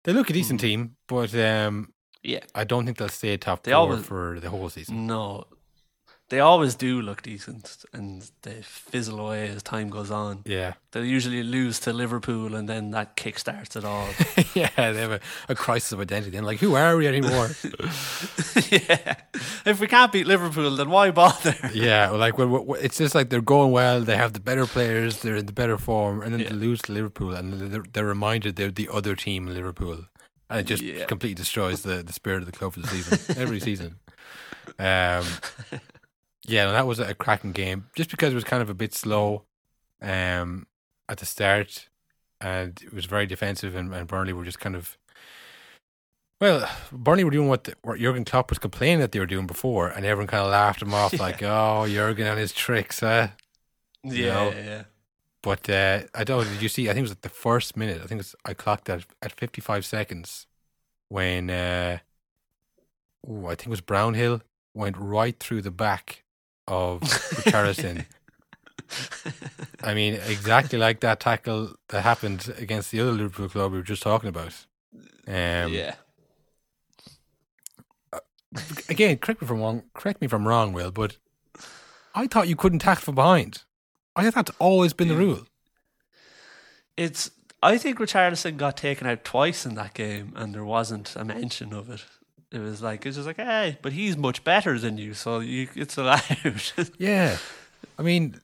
They 0.03 0.13
look 0.13 0.29
a 0.29 0.33
decent 0.33 0.59
Mm. 0.59 0.63
team, 0.63 0.95
but 1.07 1.35
um, 1.35 1.93
Yeah. 2.23 2.39
I 2.55 2.63
don't 2.63 2.85
think 2.85 2.97
they'll 2.97 3.09
stay 3.09 3.37
top 3.37 3.63
They 3.63 3.71
four 3.71 3.79
always- 3.81 4.05
for 4.05 4.39
the 4.39 4.49
whole 4.49 4.69
season. 4.69 5.05
No. 5.07 5.45
They 6.29 6.39
always 6.39 6.73
do 6.73 7.03
look 7.03 7.21
decent 7.21 7.85
and 7.93 8.27
they 8.41 8.61
fizzle 8.63 9.19
away 9.19 9.47
as 9.49 9.61
time 9.61 9.89
goes 9.89 10.09
on. 10.09 10.41
Yeah, 10.43 10.73
They 10.91 11.03
usually 11.03 11.43
lose 11.43 11.79
to 11.81 11.93
Liverpool 11.93 12.55
and 12.55 12.67
then 12.67 12.89
that 12.91 13.15
kickstarts 13.15 13.75
it 13.75 13.85
all. 13.85 14.07
yeah, 14.55 14.91
they 14.91 15.01
have 15.01 15.11
a, 15.11 15.19
a 15.49 15.53
crisis 15.53 15.91
of 15.91 15.99
identity. 15.99 16.35
And 16.35 16.43
like, 16.45 16.59
who 16.59 16.73
are 16.75 16.97
we 16.97 17.07
anymore? 17.07 17.51
yeah. 18.71 19.15
If 19.65 19.79
we 19.79 19.87
can't 19.87 20.11
beat 20.11 20.25
Liverpool, 20.25 20.75
then 20.75 20.89
why 20.89 21.11
bother? 21.11 21.55
yeah, 21.73 22.09
well, 22.09 22.19
like, 22.19 22.37
well, 22.39 22.47
well, 22.47 22.79
it's 22.81 22.97
just 22.97 23.13
like 23.13 23.29
they're 23.29 23.41
going 23.41 23.71
well. 23.71 24.01
They 24.01 24.17
have 24.17 24.33
the 24.33 24.39
better 24.39 24.65
players. 24.65 25.21
They're 25.21 25.35
in 25.35 25.45
the 25.45 25.53
better 25.53 25.77
form, 25.77 26.21
and 26.23 26.33
then 26.33 26.39
Yeah. 26.39 26.49
they 26.49 26.55
lose 26.55 26.81
to 26.83 26.91
Liverpool, 26.91 27.33
and 27.35 27.53
they're, 27.71 27.83
they're 27.93 28.05
reminded 28.05 28.55
they're 28.55 28.71
the 28.71 28.89
other 28.91 29.15
team 29.15 29.47
in 29.47 29.53
Liverpool, 29.53 30.05
and 30.49 30.59
it 30.59 30.63
just 30.63 30.81
Yeah. 30.81 31.05
completely 31.05 31.35
destroys 31.35 31.83
the, 31.83 32.01
the 32.01 32.13
spirit 32.13 32.39
of 32.39 32.45
the 32.47 32.51
club 32.51 32.73
for 32.73 32.79
the 32.79 32.87
season 32.87 33.37
every 33.37 33.59
season. 33.59 33.97
Um, 34.79 35.23
yeah, 36.47 36.71
that 36.71 36.87
was 36.87 36.99
a 36.99 37.13
cracking 37.15 37.51
game, 37.51 37.87
just 37.95 38.09
because 38.09 38.31
it 38.31 38.35
was 38.35 38.43
kind 38.43 38.61
of 38.61 38.69
a 38.69 38.73
bit 38.73 38.93
slow, 38.93 39.43
um, 40.01 40.67
at 41.09 41.17
the 41.17 41.25
start, 41.25 41.89
and 42.41 42.81
it 42.83 42.93
was 42.93 43.05
very 43.05 43.25
defensive, 43.25 43.75
and, 43.75 43.93
and 43.93 44.07
Burnley 44.07 44.33
were 44.33 44.45
just 44.45 44.59
kind 44.59 44.75
of. 44.75 44.97
Well, 46.41 46.69
Burnley 46.91 47.23
were 47.23 47.31
doing 47.31 47.47
what, 47.47 47.63
the, 47.63 47.75
what 47.81 47.99
Jurgen 47.99 48.25
Klopp 48.25 48.49
was 48.49 48.59
complaining 48.59 48.99
that 48.99 49.11
they 49.11 49.19
were 49.19 49.25
doing 49.25 49.47
before, 49.47 49.87
and 49.87 50.05
everyone 50.05 50.27
kind 50.27 50.43
of 50.43 50.51
laughed 50.51 50.81
him 50.81 50.93
off, 50.93 51.17
like, 51.19 51.41
"Oh, 51.41 51.87
Jurgen 51.87 52.27
and 52.27 52.39
his 52.39 52.53
tricks." 52.53 52.99
Huh? 52.99 53.29
yeah, 54.03 54.33
know, 54.33 54.51
yeah. 54.51 54.83
But 55.41 55.69
uh, 55.69 56.01
I 56.13 56.23
don't. 56.23 56.45
Did 56.45 56.61
you 56.61 56.69
see? 56.69 56.89
I 56.89 56.93
think 56.93 57.05
it 57.05 57.09
was 57.09 57.15
the 57.17 57.29
first 57.29 57.77
minute. 57.77 58.01
I 58.03 58.07
think 58.07 58.21
it's, 58.21 58.35
I 58.45 58.53
clocked 58.53 58.89
at 58.89 59.05
at 59.21 59.31
fifty 59.31 59.61
five 59.61 59.85
seconds 59.85 60.47
when 61.09 61.49
uh, 61.49 61.99
ooh, 63.29 63.45
I 63.45 63.55
think 63.55 63.67
it 63.67 63.69
was 63.69 63.81
Brownhill 63.81 64.41
went 64.73 64.97
right 64.97 65.39
through 65.39 65.61
the 65.61 65.71
back 65.71 66.24
of 66.67 67.01
Richarlison. 67.01 68.05
I 69.83 69.93
mean, 69.93 70.13
exactly 70.13 70.77
like 70.77 70.99
that 71.01 71.19
tackle 71.19 71.75
that 71.89 72.01
happened 72.01 72.53
against 72.57 72.91
the 72.91 72.99
other 73.01 73.11
Liverpool 73.11 73.49
club 73.49 73.71
we 73.71 73.79
were 73.79 73.83
just 73.83 74.03
talking 74.03 74.29
about. 74.29 74.65
Um, 75.27 75.73
yeah. 75.73 75.95
Again, 78.87 79.17
correct 79.17 79.41
me 79.41 79.45
if 79.45 79.51
I'm 79.51 79.59
wrong. 79.59 79.83
Correct 79.93 80.21
me 80.21 80.25
if 80.25 80.33
I'm 80.33 80.47
wrong, 80.47 80.71
Will, 80.71 80.91
but 80.91 81.17
I 82.13 82.27
thought 82.27 82.47
you 82.47 82.55
couldn't 82.55 82.79
tackle 82.79 83.03
from 83.03 83.15
behind. 83.15 83.63
I 84.15 84.23
thought 84.23 84.45
that's 84.45 84.57
always 84.59 84.93
been 84.93 85.09
the 85.09 85.15
rule. 85.15 85.47
It's. 86.95 87.31
I 87.61 87.77
think 87.77 87.97
Richarlison 87.97 88.57
got 88.57 88.77
taken 88.77 89.07
out 89.07 89.25
twice 89.25 89.65
in 89.65 89.75
that 89.75 89.93
game, 89.93 90.31
and 90.35 90.53
there 90.53 90.63
wasn't 90.63 91.15
a 91.15 91.25
mention 91.25 91.73
of 91.73 91.89
it. 91.89 92.05
It 92.55 92.59
was 92.59 92.81
like 92.81 93.05
it's 93.05 93.17
just 93.17 93.27
like, 93.27 93.35
hey, 93.35 93.77
but 93.81 93.91
he's 93.91 94.15
much 94.15 94.43
better 94.43 94.79
than 94.79 94.97
you, 94.97 95.13
so 95.13 95.39
you, 95.39 95.67
it's 95.75 95.97
allowed. 95.97 96.23
Yeah, 96.97 97.37
I 97.99 98.01
mean, 98.01 98.39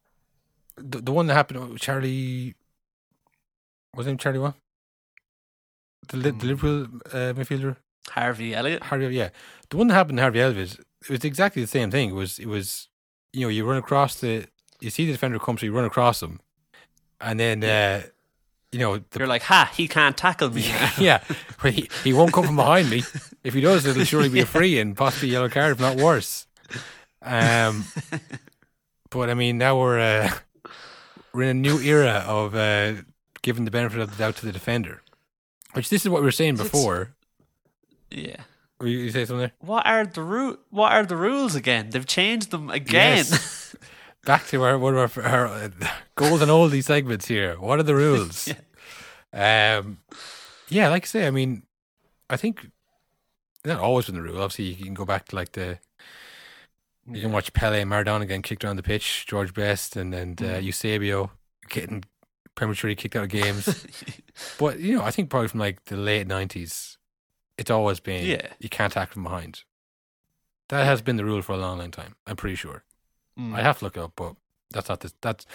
the 0.76 1.00
the 1.00 1.12
one 1.12 1.28
that 1.28 1.34
happened 1.34 1.70
with 1.70 1.82
Charlie 1.82 2.56
was 3.96 4.08
him 4.08 4.18
Charlie 4.18 4.40
what? 4.40 4.56
The, 6.10 6.18
the 6.18 6.46
Liverpool 6.46 7.00
uh, 7.06 7.34
midfielder 7.34 7.78
Harvey 8.10 8.54
Elliott. 8.54 8.84
Harvey. 8.84 9.16
Yeah, 9.16 9.30
the 9.70 9.78
one 9.78 9.88
that 9.88 9.94
happened 9.94 10.18
to 10.18 10.24
Harvey 10.24 10.42
Elliott. 10.42 10.80
It 11.04 11.10
was 11.10 11.24
exactly 11.24 11.62
the 11.62 11.68
same 11.68 11.90
thing. 11.90 12.10
It 12.10 12.16
was 12.16 12.38
it 12.40 12.48
was 12.48 12.90
you 13.34 13.42
know 13.46 13.50
you 13.50 13.66
run 13.66 13.78
across 13.78 14.20
the 14.20 14.46
you 14.82 14.90
see 14.90 15.06
the 15.06 15.14
defender 15.14 15.40
come 15.40 15.58
so 15.58 15.66
you 15.66 15.74
run 15.74 15.86
across 15.86 16.22
him, 16.22 16.42
and 17.22 17.40
then 17.40 17.64
uh, 17.64 18.04
you 18.72 18.80
know 18.80 18.98
the 18.98 19.20
You're 19.20 19.28
like, 19.28 19.44
ha, 19.44 19.72
he 19.76 19.88
can't 19.88 20.16
tackle 20.18 20.50
me. 20.50 20.62
yeah, 20.98 21.24
he, 21.64 21.90
he 22.04 22.14
won't 22.14 22.32
come 22.34 22.46
from 22.46 22.56
behind 22.56 22.90
me. 22.90 23.04
If 23.44 23.54
he 23.54 23.62
does, 23.62 23.86
it'll 23.86 24.04
surely 24.06 24.30
be 24.30 24.40
a 24.42 24.46
free 24.46 24.80
and 24.80 24.96
possibly 24.96 25.30
a 25.30 25.32
yellow 25.34 25.50
card, 25.50 25.72
if 25.74 25.80
not 25.80 25.98
worse. 25.98 26.48
Um, 27.22 27.86
but 29.10 29.30
I 29.30 29.34
mean, 29.34 29.58
now 29.58 29.80
we're 29.80 30.00
uh, 30.00 30.32
we're 31.34 31.44
in 31.44 31.50
a 31.50 31.54
new 31.54 31.80
era 31.80 32.24
of 32.28 32.56
uh, 32.56 32.94
giving 33.42 33.66
the 33.66 33.72
benefit 33.72 34.00
of 34.00 34.12
the 34.12 34.18
doubt 34.18 34.38
to 34.38 34.46
the 34.46 34.52
defender, 34.52 35.02
which 35.74 35.90
this 35.90 36.04
is 36.04 36.10
what 36.10 36.22
we 36.22 36.26
were 36.26 36.32
saying 36.32 36.54
It's- 36.56 36.70
before. 36.70 37.14
yeah. 38.10 38.38
Were 38.80 38.88
you, 38.88 38.98
you 38.98 39.12
say 39.12 39.26
something 39.26 39.38
there? 39.42 39.52
What 39.60 39.86
are 39.86 40.08
the 40.08 40.24
ru- 40.24 40.58
What 40.72 40.92
are 40.92 41.06
the 41.06 41.16
rules 41.16 41.54
again? 41.54 41.92
They've 41.92 42.04
changed 42.08 42.50
them 42.50 42.72
again. 42.72 43.18
Yes. 43.18 43.58
Back 44.26 44.48
to 44.48 44.64
our 44.64 44.78
one 44.78 44.96
of 44.96 45.18
our, 45.18 45.24
our 45.48 45.72
golden 46.16 46.50
oldie 46.50 46.84
segments 46.84 47.28
here. 47.28 47.56
What 47.60 47.80
are 47.80 47.84
the 47.84 47.96
rules? 47.96 48.52
Um, 49.34 50.00
yeah, 50.68 50.90
like 50.90 51.04
I 51.04 51.08
say, 51.08 51.26
I 51.26 51.32
mean, 51.32 51.64
I 52.30 52.36
think 52.36 52.70
not 53.64 53.80
always 53.80 54.08
been 54.08 54.16
the 54.16 54.22
rule. 54.22 54.42
Obviously, 54.42 54.66
you 54.66 54.84
can 54.84 54.94
go 54.94 55.06
back 55.06 55.30
to 55.30 55.36
like 55.38 55.54
the 55.54 55.80
you 57.10 57.22
can 57.22 57.32
watch 57.32 57.54
Pele 57.54 57.82
and 57.82 57.90
Maradona 57.90 58.28
getting 58.28 58.42
kicked 58.42 58.66
around 58.66 58.76
the 58.76 58.84
pitch, 58.84 59.26
George 59.28 59.54
Best 59.54 59.96
and 59.96 60.14
and 60.14 60.42
uh, 60.44 60.58
Eusebio 60.58 61.32
getting 61.70 62.04
prematurely 62.56 62.94
kicked 62.94 63.16
out 63.16 63.24
of 63.24 63.30
games. 63.30 63.86
but 64.60 64.82
you 64.82 64.98
know, 64.98 65.04
I 65.04 65.12
think 65.12 65.30
probably 65.30 65.48
from 65.48 65.62
like 65.62 65.86
the 65.86 65.96
late 65.96 66.28
nineties, 66.28 66.98
it's 67.58 67.72
always 67.72 68.02
been 68.02 68.26
Yeah. 68.26 68.48
you 68.60 68.68
can't 68.68 68.98
act 68.98 69.14
from 69.14 69.24
behind. 69.24 69.64
That 70.68 70.84
has 70.84 71.02
been 71.02 71.16
the 71.16 71.24
rule 71.24 71.42
for 71.42 71.54
a 71.54 71.58
long, 71.58 71.78
long 71.78 71.92
time. 71.92 72.16
I'm 72.28 72.36
pretty 72.36 72.56
sure. 72.56 72.84
Mm. 73.42 73.56
I 73.56 73.62
have 73.62 73.80
to 73.80 73.86
look 73.86 73.98
it 73.98 74.02
up, 74.04 74.14
but 74.16 74.36
that's 74.72 74.90
not 74.90 75.00
this. 75.02 75.14
That's 75.22 75.46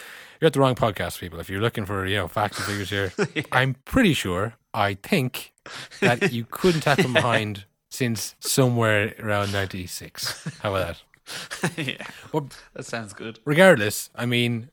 you're 0.40 0.46
at 0.46 0.52
the 0.52 0.60
wrong 0.60 0.74
podcast, 0.74 1.20
people. 1.20 1.38
If 1.40 1.48
you're 1.48 1.60
looking 1.60 1.86
for 1.86 2.06
you 2.06 2.16
know 2.16 2.28
facts 2.28 2.58
and 2.58 2.66
figures 2.66 2.90
here, 2.90 3.12
I'm 3.52 3.74
pretty 3.84 4.12
sure. 4.14 4.54
I 4.74 4.94
think 4.94 5.52
that 6.00 6.32
you 6.32 6.44
couldn't 6.50 6.82
tackle 6.82 7.04
from 7.04 7.12
behind 7.14 7.64
since 7.90 8.34
somewhere 8.40 9.14
around 9.20 9.52
'96. 9.52 10.58
How 10.60 10.74
about 10.74 10.96
that? 11.62 11.72
yeah. 11.78 12.06
Well, 12.32 12.48
That 12.74 12.84
sounds 12.84 13.12
good. 13.14 13.38
regardless, 13.44 14.10
I 14.14 14.26
mean, 14.26 14.70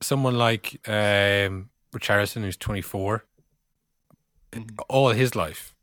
someone 0.00 0.36
like 0.38 0.80
um, 0.88 1.68
Richarlison, 1.94 2.42
who's 2.42 2.56
24, 2.56 3.24
Mhm. 4.52 4.78
all 4.88 5.10
his 5.10 5.34
life, 5.36 5.74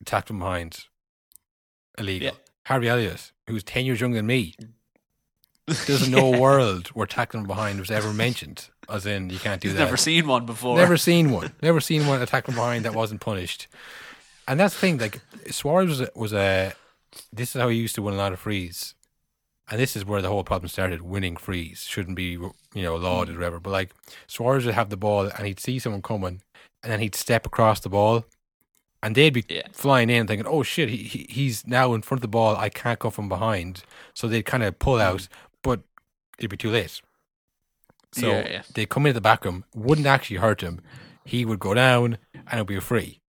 attacked 0.00 0.28
from 0.28 0.38
behind, 0.40 0.86
illegal. 1.98 2.28
Yeah. 2.28 2.34
Harvey 2.66 2.88
Elliott, 2.88 3.32
who's 3.46 3.62
10 3.62 3.84
years 3.86 4.00
younger 4.00 4.16
than 4.18 4.26
me, 4.26 4.54
doesn't 5.66 6.10
know 6.10 6.30
world 6.40 6.88
where 6.88 7.06
tackling 7.06 7.42
from 7.44 7.48
behind 7.48 7.80
was 7.80 7.90
ever 7.90 8.12
mentioned. 8.12 8.68
As 8.88 9.06
in, 9.06 9.30
you 9.30 9.38
can't 9.38 9.60
do 9.60 9.68
He's 9.68 9.76
that. 9.78 9.84
never 9.84 9.96
seen 9.96 10.26
one 10.26 10.44
before. 10.46 10.76
Never 10.76 10.96
seen 11.08 11.30
one. 11.30 11.52
Never 11.62 11.80
seen 11.80 12.06
one 12.06 12.20
attack 12.20 12.44
from 12.44 12.54
behind 12.54 12.84
that 12.84 12.94
wasn't 12.94 13.20
punished. 13.20 13.66
And 14.46 14.60
that's 14.60 14.74
the 14.74 14.80
thing. 14.80 14.98
Like 14.98 15.20
Suarez 15.50 15.88
was 15.88 16.00
a, 16.02 16.10
was 16.14 16.32
a. 16.32 16.74
This 17.32 17.54
is 17.54 17.60
how 17.62 17.68
he 17.68 17.78
used 17.78 17.94
to 17.94 18.02
win 18.02 18.14
a 18.14 18.18
lot 18.18 18.32
of 18.32 18.40
frees, 18.40 18.94
and 19.70 19.80
this 19.80 19.96
is 19.96 20.04
where 20.04 20.20
the 20.20 20.28
whole 20.28 20.44
problem 20.44 20.68
started. 20.68 21.00
Winning 21.00 21.36
frees 21.36 21.84
shouldn't 21.84 22.16
be 22.16 22.32
you 22.32 22.52
know 22.74 22.96
lauded 22.96 23.36
or 23.36 23.38
whatever. 23.38 23.60
But 23.60 23.70
like 23.70 23.94
Suarez 24.26 24.66
would 24.66 24.74
have 24.74 24.90
the 24.90 24.96
ball 24.98 25.30
and 25.34 25.46
he'd 25.46 25.60
see 25.60 25.78
someone 25.78 26.02
coming, 26.02 26.42
and 26.82 26.92
then 26.92 27.00
he'd 27.00 27.14
step 27.14 27.46
across 27.46 27.80
the 27.80 27.88
ball, 27.88 28.26
and 29.02 29.14
they'd 29.14 29.32
be 29.32 29.44
Yeah. 29.48 29.62
flying 29.72 30.10
in 30.10 30.26
thinking, 30.26 30.46
"Oh 30.46 30.62
shit, 30.62 30.90
he, 30.90 30.96
he 30.98 31.26
he's 31.30 31.66
now 31.66 31.94
in 31.94 32.02
front 32.02 32.18
of 32.18 32.22
the 32.22 32.28
ball. 32.28 32.54
I 32.56 32.68
can't 32.68 32.98
go 32.98 33.08
from 33.08 33.30
behind." 33.30 33.84
So 34.12 34.28
they'd 34.28 34.44
kind 34.44 34.62
of 34.62 34.78
pull 34.78 34.98
mm. 34.98 35.02
out, 35.02 35.28
but 35.52 35.53
it'd 36.38 36.50
be 36.50 36.56
too 36.56 36.70
late. 36.70 37.00
So 38.12 38.28
Yeah, 38.28 38.48
yeah. 38.48 38.62
they 38.74 38.86
come 38.86 39.06
into 39.06 39.14
the 39.14 39.20
back 39.20 39.44
room, 39.44 39.64
wouldn't 39.74 40.06
actually 40.06 40.36
hurt 40.36 40.60
him. 40.60 40.80
He 41.24 41.44
would 41.44 41.58
go 41.58 41.74
down 41.74 42.18
and 42.34 42.54
it'd 42.54 42.66
be 42.66 42.76
a 42.76 42.80
free. 42.80 43.20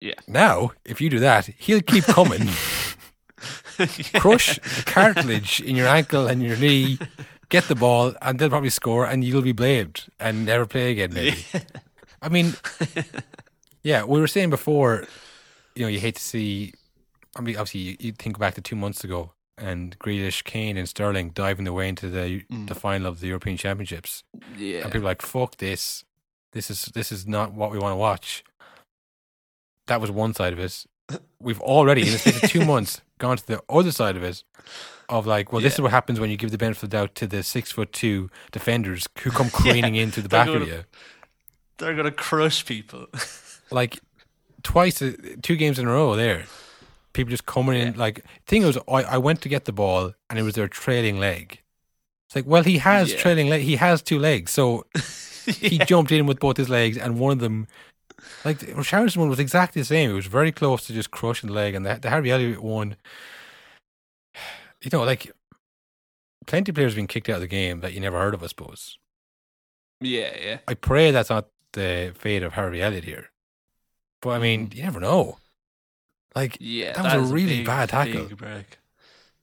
Yeah. 0.00 0.14
Now, 0.26 0.72
if 0.84 1.00
you 1.00 1.10
do 1.10 1.18
that, 1.20 1.46
he'll 1.58 1.82
keep 1.82 2.04
coming, 2.04 2.48
crush 4.14 4.56
the 4.58 4.82
cartilage 4.86 5.60
in 5.60 5.76
your 5.76 5.86
ankle 5.88 6.26
and 6.26 6.42
your 6.42 6.56
knee, 6.56 6.98
get 7.50 7.64
the 7.68 7.74
ball, 7.74 8.14
and 8.22 8.38
they'll 8.38 8.48
probably 8.48 8.70
score, 8.70 9.04
and 9.06 9.22
you'll 9.24 9.42
be 9.42 9.52
blamed 9.52 10.06
and 10.18 10.46
never 10.46 10.64
play 10.66 10.90
again. 10.92 11.12
Maybe. 11.12 11.44
I 12.22 12.28
mean, 12.30 12.54
yeah, 13.82 14.04
we 14.04 14.20
were 14.20 14.26
saying 14.26 14.50
before, 14.50 15.04
you 15.74 15.82
know, 15.82 15.88
you 15.88 16.00
hate 16.00 16.16
to 16.16 16.22
see. 16.22 16.72
I 17.36 17.42
mean, 17.42 17.56
obviously, 17.56 17.80
you, 17.80 17.96
you 18.00 18.12
think 18.12 18.38
back 18.38 18.54
to 18.54 18.60
two 18.60 18.76
months 18.76 19.04
ago, 19.04 19.32
and 19.60 19.98
Grealish, 19.98 20.42
Kane, 20.44 20.76
and 20.76 20.88
Sterling 20.88 21.30
diving 21.30 21.64
their 21.64 21.72
way 21.74 21.88
into 21.88 22.08
the 22.08 22.42
the 22.66 22.74
final 22.74 23.06
of 23.06 23.20
the 23.20 23.26
European 23.28 23.56
Championships, 23.56 24.24
Yeah. 24.56 24.80
and 24.82 24.86
people 24.92 25.00
are 25.06 25.10
like, 25.10 25.22
"Fuck 25.22 25.56
this! 25.58 26.04
This 26.52 26.70
is 26.70 26.86
this 26.94 27.12
is 27.12 27.26
not 27.26 27.52
what 27.52 27.70
we 27.70 27.78
want 27.78 27.92
to 27.92 27.96
watch." 27.96 28.42
That 29.86 30.00
was 30.00 30.10
one 30.10 30.34
side 30.34 30.52
of 30.52 30.58
it. 30.58 30.84
We've 31.40 31.60
already, 31.60 32.02
in 32.02 32.12
the 32.12 32.18
space 32.18 32.42
of 32.42 32.50
two 32.50 32.64
months, 32.64 33.00
gone 33.18 33.36
to 33.36 33.46
the 33.46 33.62
other 33.68 33.92
side 33.92 34.16
of 34.16 34.22
it. 34.22 34.44
Of 35.08 35.26
like, 35.26 35.52
well, 35.52 35.60
this 35.60 35.74
is 35.74 35.80
what 35.80 35.90
happens 35.90 36.20
when 36.20 36.30
you 36.30 36.36
give 36.36 36.52
the 36.52 36.58
benefit 36.58 36.84
of 36.84 36.90
the 36.90 36.96
doubt 36.96 37.16
to 37.16 37.26
the 37.26 37.42
six 37.42 37.72
foot 37.72 37.92
two 37.92 38.30
defenders 38.52 39.08
who 39.22 39.30
come 39.38 39.50
craning 39.50 39.96
into 39.96 40.22
the 40.22 40.28
back 40.28 40.46
of 40.48 40.54
gonna- 40.54 40.66
you. 40.66 40.84
They're 41.78 41.94
gonna 41.96 42.12
crush 42.12 42.64
people. 42.64 43.06
like 43.72 43.98
twice, 44.62 45.02
uh, 45.02 45.12
two 45.42 45.56
games 45.56 45.78
in 45.80 45.88
a 45.88 45.90
row 45.90 46.14
there. 46.14 46.44
People 47.12 47.30
just 47.30 47.46
coming 47.46 47.80
in. 47.80 47.96
Like 47.96 48.24
thing 48.46 48.62
was, 48.64 48.78
I, 48.88 49.02
I 49.02 49.18
went 49.18 49.40
to 49.42 49.48
get 49.48 49.64
the 49.64 49.72
ball 49.72 50.12
and 50.28 50.38
it 50.38 50.42
was 50.42 50.54
their 50.54 50.68
trailing 50.68 51.18
leg. 51.18 51.60
It's 52.30 52.36
like, 52.36 52.46
well, 52.46 52.62
he 52.62 52.78
has 52.78 53.12
Yeah. 53.12 53.18
trailing 53.18 53.48
leg. 53.48 53.62
He 53.62 53.74
has 53.76 54.02
two 54.02 54.18
legs, 54.20 54.52
so 54.52 54.86
he 55.46 55.78
jumped 55.78 56.12
in 56.12 56.26
with 56.26 56.38
both 56.38 56.56
his 56.58 56.68
legs, 56.68 56.96
and 56.96 57.18
one 57.18 57.32
of 57.32 57.40
them, 57.40 57.66
like 58.44 58.60
the 58.60 58.66
Richarlison 58.66 59.16
one, 59.16 59.28
was 59.28 59.40
exactly 59.40 59.82
the 59.82 59.86
same. 59.86 60.10
It 60.10 60.14
was 60.14 60.26
very 60.26 60.52
close 60.52 60.86
to 60.86 60.92
just 60.92 61.10
crushing 61.10 61.48
the 61.48 61.54
leg, 61.54 61.74
and 61.74 61.84
the, 61.84 61.98
the 62.00 62.08
Harvey 62.08 62.30
Elliott 62.30 62.62
one, 62.62 62.94
you 64.80 64.90
know, 64.92 65.02
like 65.02 65.32
plenty 66.46 66.70
of 66.70 66.76
players 66.76 66.92
have 66.92 66.96
been 66.96 67.08
kicked 67.08 67.28
out 67.28 67.36
of 67.36 67.40
the 67.40 67.48
game 67.48 67.80
that 67.80 67.94
you 67.94 68.00
never 68.00 68.18
heard 68.20 68.34
of. 68.34 68.44
I 68.44 68.46
suppose. 68.46 68.96
Yeah, 70.00 70.30
yeah. 70.40 70.58
I 70.68 70.74
pray 70.74 71.10
that's 71.10 71.30
not 71.30 71.48
the 71.72 72.12
fate 72.16 72.44
of 72.44 72.52
Harry 72.52 72.80
Elliott 72.80 73.02
here, 73.02 73.30
but 74.22 74.30
I 74.30 74.38
mean, 74.38 74.68
mm-hmm. 74.68 74.76
you 74.76 74.84
never 74.84 75.00
know. 75.00 75.39
Like, 76.34 76.56
Yeah, 76.60 76.92
That 76.92 77.04
was 77.20 77.30
a 77.30 77.34
really 77.34 77.58
big, 77.58 77.66
bad 77.66 77.88
tackle. 77.88 78.26
break. 78.36 78.78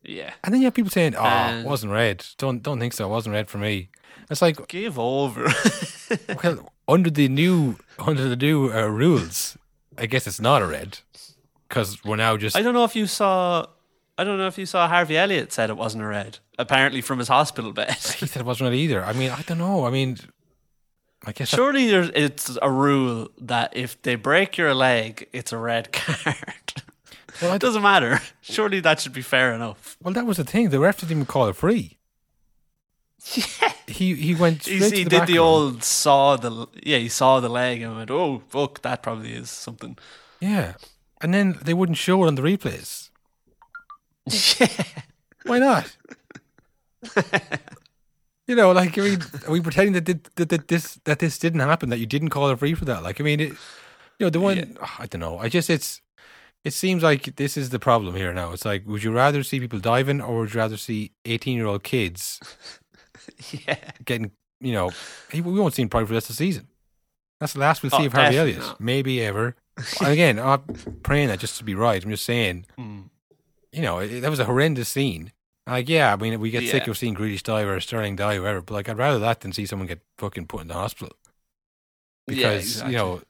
Yeah. 0.03 0.33
and 0.43 0.53
then 0.53 0.61
you 0.61 0.65
have 0.67 0.73
people 0.73 0.91
saying, 0.91 1.15
"Oh, 1.15 1.23
And- 1.25 1.65
it 1.65 1.69
wasn't 1.69 1.91
red." 1.91 2.25
Don't 2.37 2.63
don't 2.63 2.79
think 2.79 2.93
so. 2.93 3.05
It 3.05 3.09
wasn't 3.09 3.33
red 3.33 3.49
for 3.49 3.57
me. 3.57 3.89
It's 4.29 4.41
like, 4.41 4.67
Give 4.67 4.97
over. 4.97 5.47
well, 6.43 6.71
under 6.87 7.09
the 7.09 7.27
new 7.27 7.77
under 7.99 8.27
the 8.29 8.35
new 8.37 8.71
uh, 8.71 8.87
rules, 8.87 9.57
I 9.97 10.05
guess 10.05 10.25
it's 10.27 10.39
not 10.39 10.61
a 10.61 10.65
red 10.67 10.99
because 11.67 12.03
we're 12.05 12.15
now 12.15 12.37
just 12.37 12.55
I 12.55 12.61
don't 12.61 12.73
know 12.73 12.85
if 12.85 12.95
you 12.95 13.05
saw. 13.07 13.65
I 14.17 14.23
don't 14.23 14.37
know 14.37 14.47
if 14.47 14.57
you 14.57 14.65
saw 14.65 14.87
Harvey 14.87 15.17
Elliott 15.17 15.51
said 15.53 15.69
it 15.69 15.77
wasn't 15.77 16.03
a 16.03 16.07
red. 16.07 16.39
Apparently 16.57 17.01
from 17.01 17.19
his 17.19 17.27
hospital 17.27 17.71
bed. 17.73 17.93
he 18.19 18.25
said 18.27 18.39
it 18.41 18.45
wasn't 18.45 18.69
red 18.69 18.75
either. 18.75 19.03
I 19.03 19.13
mean, 19.13 19.29
I 19.29 19.41
don't 19.43 19.59
know. 19.59 19.85
I 19.85 19.89
mean, 19.91 20.17
I 21.27 21.33
guess 21.33 21.49
Surely 21.49 21.87
there's, 21.91 22.09
it's 22.15 22.57
a 22.61 22.71
rule 22.71 23.29
that 23.41 23.75
if 23.75 24.01
they 24.01 24.15
break 24.15 24.57
your 24.57 24.73
leg, 24.73 25.27
it's 25.33 25.51
a 25.51 25.57
red 25.57 25.91
card. 25.99 26.83
Well, 27.41 27.53
it 27.53 27.59
doesn't 27.59 27.81
matter. 27.83 28.21
Surely 28.41 28.79
that 28.79 29.01
should 29.01 29.11
be 29.11 29.21
fair 29.21 29.53
enough. 29.53 29.97
well, 30.01 30.13
that 30.13 30.25
was 30.25 30.37
the 30.37 30.45
thing. 30.45 30.69
The 30.69 30.79
ref 30.79 30.99
didn't 31.01 31.11
even 31.11 31.25
call 31.25 31.49
it 31.49 31.55
free. 31.57 31.97
Yeah. 33.33 33.43
He 33.87 34.15
he 34.15 34.35
went 34.35 34.63
straight 34.63 34.93
He, 34.93 35.03
the 35.05 35.09
did 35.09 35.27
the 35.27 35.39
old 35.39 35.81
saw 35.81 36.35
the 36.35 36.67
yeah 36.83 36.97
he 36.97 37.07
saw 37.07 37.39
the 37.39 37.47
leg 37.47 37.81
and 37.81 37.95
went 37.95 38.11
oh 38.11 38.41
fuck 38.49 38.81
that 38.81 39.01
probably 39.01 39.31
is 39.31 39.49
something 39.49 39.97
yeah, 40.41 40.73
and 41.21 41.33
then 41.33 41.57
they 41.63 41.73
wouldn't 41.73 41.97
show 41.97 42.21
it 42.25 42.27
on 42.27 42.35
the 42.35 42.41
replays. 42.41 43.09
yeah 44.59 44.83
Why 45.45 45.59
not? 45.59 45.95
You 48.47 48.55
know, 48.55 48.71
like 48.71 48.97
I 48.97 49.01
mean, 49.01 49.21
are 49.47 49.51
we 49.51 49.61
pretending 49.61 49.93
that, 49.93 50.03
did, 50.05 50.23
that 50.35 50.49
that 50.49 50.67
this 50.67 50.99
that 51.05 51.19
this 51.19 51.37
didn't 51.37 51.59
happen? 51.59 51.89
That 51.89 51.99
you 51.99 52.05
didn't 52.05 52.29
call 52.29 52.49
it 52.49 52.59
free 52.59 52.73
for 52.73 52.85
that? 52.85 53.03
Like, 53.03 53.19
I 53.19 53.23
mean, 53.23 53.39
it, 53.39 53.49
you 53.49 54.25
know, 54.25 54.29
the 54.29 54.39
one 54.39 54.77
I 54.99 55.05
don't 55.07 55.19
know. 55.21 55.37
I 55.39 55.49
just 55.49 55.69
it's 55.69 56.01
it 56.63 56.73
seems 56.73 57.03
like 57.03 57.35
this 57.35 57.55
is 57.57 57.69
the 57.69 57.79
problem 57.79 58.15
here 58.15 58.33
now. 58.33 58.51
It's 58.51 58.65
like, 58.65 58.85
would 58.87 59.03
you 59.03 59.11
rather 59.11 59.43
see 59.43 59.59
people 59.59 59.79
diving, 59.79 60.21
or 60.21 60.39
would 60.39 60.53
you 60.53 60.59
rather 60.59 60.77
see 60.77 61.11
eighteen-year-old 61.25 61.83
kids 61.83 62.39
yeah 63.51 63.77
getting? 64.05 64.31
You 64.59 64.73
know, 64.73 64.91
we 65.33 65.41
won't 65.41 65.75
see 65.75 65.83
him 65.83 65.89
probably 65.89 66.05
for 66.07 66.13
the 66.13 66.17
rest 66.17 66.29
of 66.31 66.35
the 66.35 66.43
season. 66.43 66.67
That's 67.39 67.53
the 67.53 67.59
last 67.59 67.83
we'll 67.83 67.91
see 67.91 67.97
Oh, 68.03 68.05
of 68.07 68.13
Harvey 68.13 68.37
Elliott, 68.37 68.59
not. 68.59 68.81
maybe 68.81 69.21
ever. 69.21 69.55
again, 70.01 70.39
I'm 70.39 70.61
praying 71.03 71.27
that 71.27 71.37
just 71.39 71.57
to 71.59 71.63
be 71.63 71.75
right. 71.75 72.03
I'm 72.03 72.09
just 72.09 72.25
saying 72.25 72.65
Mm. 72.79 73.09
you 73.71 73.83
know, 73.83 73.99
it, 73.99 74.21
that 74.21 74.31
was 74.31 74.39
a 74.39 74.45
horrendous 74.45 74.89
scene. 74.89 75.31
Like, 75.67 75.89
yeah, 75.89 76.13
I 76.13 76.15
mean, 76.15 76.39
we 76.39 76.49
get 76.49 76.69
sick 76.69 76.87
of 76.87 76.97
seeing 76.97 77.13
Grealish 77.13 77.43
die 77.43 77.61
or 77.61 77.79
Sterling 77.81 78.15
die 78.15 78.35
or 78.35 78.41
whatever, 78.41 78.61
but 78.61 78.73
like, 78.73 78.89
I'd 78.89 78.97
rather 78.97 79.19
that 79.19 79.41
than 79.41 79.51
see 79.51 79.65
someone 79.65 79.87
get 79.87 79.99
fucking 80.17 80.47
put 80.47 80.61
in 80.61 80.69
the 80.69 80.73
hospital 80.75 81.15
because 82.25 82.41
Yeah, 82.43 82.51
exactly. 82.51 82.91
you 82.93 82.97
know, 82.97 83.21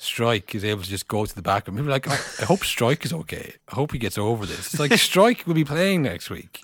Struijk 0.00 0.54
is 0.54 0.64
able 0.64 0.82
to 0.82 0.88
just 0.88 1.08
go 1.08 1.24
to 1.24 1.34
the 1.34 1.42
back. 1.42 1.68
Are 1.68 1.72
like, 1.72 2.08
I, 2.08 2.14
I 2.40 2.44
hope 2.44 2.60
Struijk 2.60 3.04
is 3.04 3.12
okay. 3.12 3.54
I 3.68 3.74
hope 3.74 3.92
he 3.92 3.98
gets 3.98 4.18
over 4.18 4.46
this. 4.46 4.74
It's 4.74 4.80
like 4.80 4.90
Struijk 5.08 5.46
will 5.46 5.54
be 5.54 5.64
playing 5.64 6.02
next 6.02 6.30
week, 6.30 6.60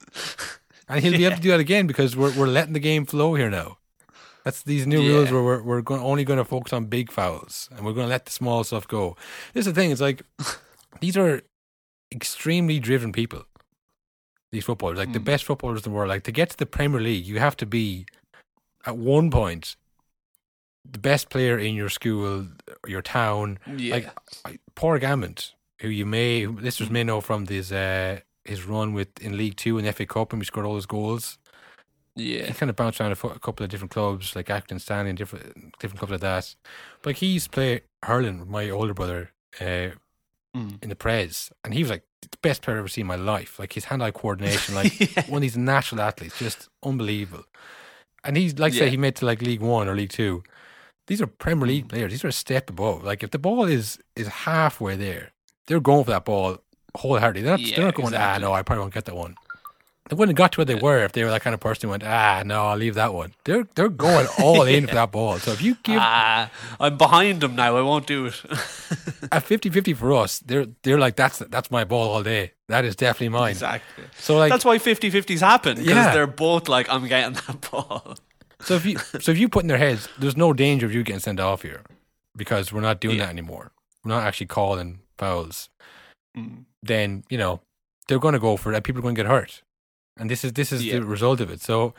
and 0.88 1.02
he'll 1.02 1.12
be 1.12 1.24
able 1.24 1.36
to 1.36 1.42
do 1.42 1.50
that 1.50 1.60
again 1.60 1.86
because 1.86 2.16
we're 2.16 2.36
we're 2.36 2.46
letting 2.46 2.74
the 2.74 2.80
game 2.80 3.06
flow 3.06 3.34
here 3.34 3.50
now. 3.50 3.78
That's 4.44 4.62
these 4.62 4.86
new 4.86 5.00
rules 5.00 5.32
where 5.32 5.42
we're 5.42 5.62
we're 5.62 5.80
going, 5.82 6.02
only 6.02 6.24
going 6.24 6.38
to 6.38 6.44
focus 6.44 6.72
on 6.72 6.84
big 6.84 7.10
fouls 7.10 7.68
and 7.72 7.84
we're 7.84 7.94
going 7.94 8.04
to 8.04 8.10
let 8.10 8.26
the 8.26 8.30
small 8.30 8.62
stuff 8.62 8.86
go. 8.86 9.16
This 9.54 9.66
is 9.66 9.72
the 9.72 9.80
thing. 9.80 9.90
It's 9.90 10.02
like 10.02 10.22
these 11.00 11.16
are 11.16 11.42
extremely 12.12 12.78
driven 12.78 13.10
people. 13.10 13.46
These 14.54 14.64
footballers, 14.64 14.98
like 14.98 15.12
the 15.12 15.18
Mm. 15.24 15.24
best 15.32 15.44
footballers 15.44 15.80
in 15.80 15.90
the 15.90 15.96
world, 15.96 16.08
like 16.14 16.22
to 16.24 16.32
get 16.40 16.48
to 16.50 16.56
the 16.56 16.66
Premier 16.78 17.00
League, 17.00 17.26
you 17.26 17.38
have 17.40 17.56
to 17.56 17.66
be 17.66 18.06
at 18.86 18.96
one 18.96 19.30
point 19.30 19.76
the 20.96 20.98
best 20.98 21.28
player 21.28 21.58
in 21.58 21.74
your 21.74 21.88
school, 21.88 22.48
your 22.86 23.02
town. 23.02 23.58
yeah 23.76 23.94
Like 23.94 24.06
I- 24.44 24.58
Padraig 24.76 25.02
Amond, 25.02 25.52
who 25.80 25.88
you 25.88 26.06
may 26.06 26.46
listeners 26.46 26.90
may 26.90 27.02
know 27.04 27.20
from 27.20 27.46
his 27.46 27.72
uh, 27.72 28.20
his 28.44 28.64
run 28.64 28.92
with 28.94 29.08
in 29.20 29.36
League 29.36 29.56
Two 29.56 29.78
and 29.78 29.86
FA 29.96 30.06
Cup, 30.06 30.32
and 30.32 30.40
he 30.42 30.46
scored 30.46 30.66
all 30.66 30.76
his 30.76 30.86
goals. 30.86 31.38
yeah 32.16 32.46
He 32.46 32.52
kind 32.52 32.70
of 32.70 32.76
bounced 32.76 33.00
around 33.00 33.12
a, 33.12 33.26
a 33.26 33.38
couple 33.40 33.64
of 33.64 33.70
different 33.70 33.90
clubs, 33.90 34.36
like 34.36 34.46
Accrington 34.46 34.80
Stanley 34.80 35.10
and 35.10 35.18
different 35.18 35.46
different 35.80 35.98
clubs 35.98 36.12
like 36.12 36.20
that. 36.30 36.54
But 37.02 37.06
like, 37.10 37.16
he 37.16 37.26
used 37.38 37.46
to 37.46 37.50
play 37.58 37.80
hurling 38.04 38.38
with 38.40 38.48
my 38.48 38.70
older 38.70 38.94
brother 38.94 39.32
uh, 39.60 39.88
Mm. 40.54 40.82
in 40.82 40.88
the 40.88 40.94
Prez, 40.96 41.50
and 41.64 41.74
he 41.74 41.80
was 41.82 41.90
like 41.90 42.04
the 42.22 42.28
best 42.42 42.62
player 42.62 42.76
I've 42.76 42.80
ever 42.80 42.88
seen 42.88 43.02
in 43.02 43.06
my 43.08 43.16
life. 43.16 43.58
Like 43.58 43.72
his 43.72 43.86
hand-eye 43.86 44.12
coordination, 44.12 44.74
like 44.74 44.98
Yeah. 45.16 45.24
one 45.26 45.38
of 45.38 45.42
these 45.42 45.56
natural 45.56 46.00
athletes, 46.00 46.38
just 46.38 46.68
unbelievable. 46.82 47.44
And 48.22 48.36
he's 48.36 48.58
like, 48.58 48.72
say 48.72 48.88
he 48.88 48.96
made 48.96 49.16
to 49.16 49.26
like 49.26 49.42
League 49.42 49.60
One 49.60 49.88
or 49.88 49.94
League 49.94 50.10
Two. 50.10 50.42
These 51.08 51.20
are 51.20 51.26
Premier 51.26 51.64
Mm. 51.66 51.68
League 51.68 51.88
players. 51.88 52.12
These 52.12 52.24
are 52.24 52.28
a 52.28 52.32
step 52.32 52.70
above. 52.70 53.04
Like 53.04 53.22
if 53.22 53.30
the 53.30 53.38
ball 53.38 53.64
is 53.64 53.98
is 54.16 54.28
halfway 54.28 54.96
there, 54.96 55.32
they're 55.66 55.80
going 55.80 56.04
for 56.04 56.12
that 56.12 56.24
ball 56.24 56.58
wholeheartedly. 56.96 57.42
They're 57.42 57.50
not, 57.52 57.60
Yeah, 57.60 57.76
they're 57.76 57.84
not 57.86 57.94
going, 57.94 58.14
ah, 58.14 58.38
no, 58.38 58.52
I 58.52 58.62
probably 58.62 58.82
won't 58.82 58.94
get 58.94 59.04
that 59.06 59.16
one. 59.16 59.34
They 60.10 60.16
wouldn't 60.16 60.36
have 60.36 60.42
got 60.42 60.52
to 60.52 60.58
where 60.60 60.64
they 60.66 60.74
were 60.74 61.02
if 61.02 61.12
they 61.12 61.24
were 61.24 61.30
that 61.30 61.40
kind 61.40 61.54
of 61.54 61.60
person 61.60 61.86
who 61.86 61.92
went, 61.92 62.04
ah, 62.04 62.42
no, 62.44 62.66
I'll 62.66 62.76
leave 62.76 62.94
that 62.94 63.14
one. 63.14 63.32
They're 63.44 63.66
they're 63.74 63.88
going 63.88 64.26
all 64.38 64.62
in 64.64 64.86
for 64.86 64.94
that 65.00 65.12
ball. 65.12 65.38
So 65.38 65.52
if 65.52 65.62
you 65.62 65.76
give 65.82 65.98
ah 65.98 66.50
I'm 66.78 66.98
behind 66.98 67.40
them 67.40 67.56
now 67.56 67.76
I 67.76 67.80
won't 67.80 68.06
do 68.06 68.26
it 68.26 68.38
at 69.32 69.44
50-50 69.46 69.96
for 69.96 70.12
us, 70.12 70.40
they're 70.40 70.66
they're 70.82 70.98
like 70.98 71.16
that's 71.16 71.38
that's 71.38 71.70
my 71.70 71.84
ball 71.84 72.10
all 72.10 72.22
day. 72.22 72.52
That 72.68 72.84
is 72.84 72.96
definitely 72.96 73.30
mine. 73.30 73.52
exactly 73.52 74.04
So 74.18 74.36
like 74.36 74.50
that's 74.50 74.64
why 74.64 74.76
50-50s 74.78 75.40
happen 75.40 75.76
because 75.78 75.88
Yeah. 75.94 76.12
they're 76.12 76.26
both 76.26 76.68
like 76.68 76.86
I'm 76.90 77.06
getting 77.08 77.34
that 77.46 77.70
ball 77.70 78.16
So 78.60 78.74
if 78.74 78.84
you 78.84 78.98
so 78.98 79.32
if 79.32 79.38
you 79.38 79.48
put 79.48 79.62
in 79.64 79.68
their 79.68 79.78
heads, 79.78 80.08
there's 80.18 80.36
no 80.36 80.52
danger 80.52 80.84
of 80.86 80.92
you 80.94 81.02
getting 81.02 81.20
sent 81.20 81.40
off 81.40 81.62
here 81.62 81.80
because 82.36 82.72
we're 82.74 82.82
not 82.82 83.00
doing 83.00 83.16
Yeah. 83.16 83.24
that 83.24 83.30
anymore. 83.30 83.72
We're 84.04 84.10
not 84.10 84.24
actually 84.24 84.48
calling 84.48 84.98
fouls. 85.16 85.70
Mm. 86.36 86.64
Then 86.82 87.24
you 87.30 87.38
know 87.38 87.60
they're 88.06 88.18
going 88.18 88.34
to 88.34 88.38
go 88.38 88.58
for 88.58 88.70
it. 88.74 88.84
People 88.84 88.98
are 89.00 89.02
going 89.02 89.14
to 89.14 89.22
get 89.22 89.30
hurt, 89.30 89.62
and 90.18 90.30
this 90.30 90.44
is 90.44 90.52
this 90.52 90.72
is 90.72 90.84
Yeah. 90.84 90.94
the 91.00 91.04
result 91.04 91.40
of 91.40 91.50
it. 91.50 91.60
So 91.60 91.94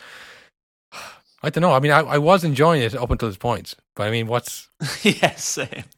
I 1.43 1.49
don't 1.49 1.61
know. 1.61 1.73
I 1.73 1.79
mean, 1.79 1.91
I, 1.91 1.99
I 1.99 2.17
was 2.17 2.43
enjoying 2.43 2.81
it 2.81 2.95
up 2.95 3.11
until 3.11 3.27
this 3.29 3.37
point, 3.37 3.75
but 3.95 4.07
I 4.07 4.11
mean, 4.11 4.25
what's 4.27 4.69
yes 5.03 5.57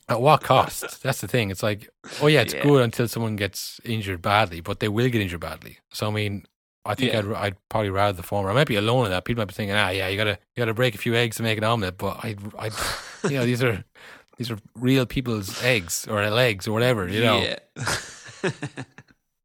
at 0.10 0.20
what 0.22 0.42
cost? 0.44 1.02
That's 1.04 1.22
the 1.22 1.28
thing. 1.28 1.52
It's 1.52 1.64
like, 1.64 1.90
oh 2.22 2.28
yeah, 2.28 2.42
it's 2.42 2.54
Yeah. 2.54 2.64
good 2.64 2.84
until 2.84 3.08
someone 3.08 3.36
gets 3.38 3.80
injured 3.86 4.22
badly, 4.22 4.60
but 4.62 4.80
they 4.82 4.90
will 4.90 5.10
get 5.10 5.22
injured 5.22 5.40
badly. 5.40 5.78
So 5.92 6.08
I 6.08 6.12
mean, 6.12 6.46
I 6.86 6.96
think. 6.96 7.14
I'd 7.16 7.26
I'd 7.34 7.56
probably 7.70 7.90
rather 7.92 8.16
the 8.16 8.24
former. 8.24 8.50
I 8.50 8.54
might 8.54 8.68
be 8.68 8.76
alone 8.76 9.06
in 9.06 9.12
that. 9.12 9.24
People 9.26 9.42
might 9.42 9.48
be 9.50 9.54
thinking, 9.54 9.76
ah, 9.76 9.90
yeah, 9.90 10.08
you 10.10 10.18
gotta 10.18 10.38
you 10.56 10.62
gotta 10.62 10.74
break 10.74 10.96
a 10.96 10.98
few 10.98 11.16
eggs 11.16 11.38
to 11.38 11.44
make 11.44 11.58
an 11.58 11.64
omelet, 11.64 11.98
but 11.98 12.18
I 12.24 12.36
I 12.60 12.70
you 13.30 13.38
know 13.38 13.46
these 13.46 13.64
are 13.64 13.84
these 14.38 14.52
are 14.52 14.58
real 14.76 15.06
people's 15.06 15.64
eggs 15.64 16.08
or 16.10 16.30
legs 16.30 16.68
or 16.68 16.72
whatever. 16.74 17.08
You 17.08 17.22
know. 17.22 17.40
yeah 18.44 18.52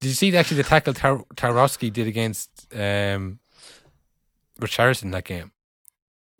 Did 0.02 0.08
you 0.08 0.14
see 0.14 0.36
actually 0.36 0.56
the 0.56 0.68
tackle 0.68 0.94
Tar- 0.94 1.24
Tarkowski 1.36 1.92
did 1.92 2.08
against 2.08 2.66
um, 2.74 3.38
Richarlison 4.60 5.12
that 5.12 5.22
game? 5.24 5.52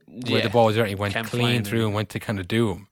Where 0.09 0.39
yeah 0.39 0.41
the 0.43 0.51
ball 0.51 0.67
was 0.67 0.75
there, 0.75 0.85
he 0.85 0.97
went 0.97 1.15
clean 1.27 1.63
through 1.63 1.87
and 1.87 1.95
went 1.95 2.09
to 2.09 2.19
kind 2.19 2.41
of 2.41 2.49
do 2.49 2.73
him. 2.73 2.89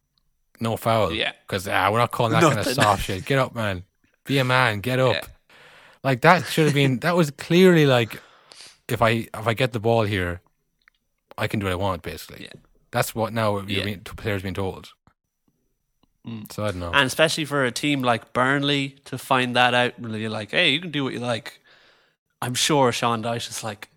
No 0.61 0.77
foul. 0.77 1.13
Yeah. 1.13 1.33
Because 1.45 1.67
ah, 1.67 1.91
we're 1.91 1.99
not 1.99 2.13
calling 2.13 2.35
that 2.35 2.43
kind 2.45 2.61
of 2.61 2.67
soft 2.67 3.03
shit. 3.03 3.25
Get 3.25 3.41
up, 3.41 3.53
man. 3.53 3.83
Be 4.25 4.39
a 4.39 4.45
man. 4.45 4.79
Get 4.79 5.01
up. 5.01 5.15
Yeah. 5.15 5.21
Like 6.05 6.21
that 6.21 6.47
should 6.47 6.67
have 6.67 6.75
been. 6.75 7.01
That 7.01 7.17
was 7.17 7.33
clearly 7.33 7.85
like, 7.85 8.21
if 8.89 9.03
I 9.03 9.27
if 9.35 9.49
I 9.49 9.55
get 9.55 9.73
the 9.73 9.81
ball 9.81 10.03
here, 10.05 10.41
I 11.37 11.49
can 11.49 11.59
do 11.59 11.67
what 11.67 11.73
I 11.73 11.77
want. 11.77 12.03
Basically, 12.03 12.45
Yeah. 12.45 12.61
that's 12.93 13.13
what 13.13 13.33
now 13.33 13.57
you're 13.57 13.79
Yeah. 13.79 13.85
being, 13.87 14.01
players 14.03 14.43
being 14.43 14.55
told. 14.55 14.93
Mm. 16.27 16.53
So 16.53 16.65
I 16.65 16.71
don't 16.71 16.81
know. 16.81 16.93
And 16.93 17.07
especially 17.07 17.45
for 17.45 17.65
a 17.65 17.73
team 17.73 18.03
like 18.03 18.33
Burnley 18.33 18.97
to 19.07 19.17
find 19.19 19.57
that 19.57 19.73
out, 19.75 19.95
really 19.99 20.29
like, 20.29 20.51
hey, 20.51 20.71
you 20.71 20.81
can 20.81 20.91
do 20.91 21.05
what 21.05 21.13
you 21.13 21.19
like. 21.21 21.61
I'm 22.43 22.55
sure 22.55 22.93
Sean 22.93 23.23
Dyche 23.23 23.49
is 23.51 23.65
like, 23.65 23.89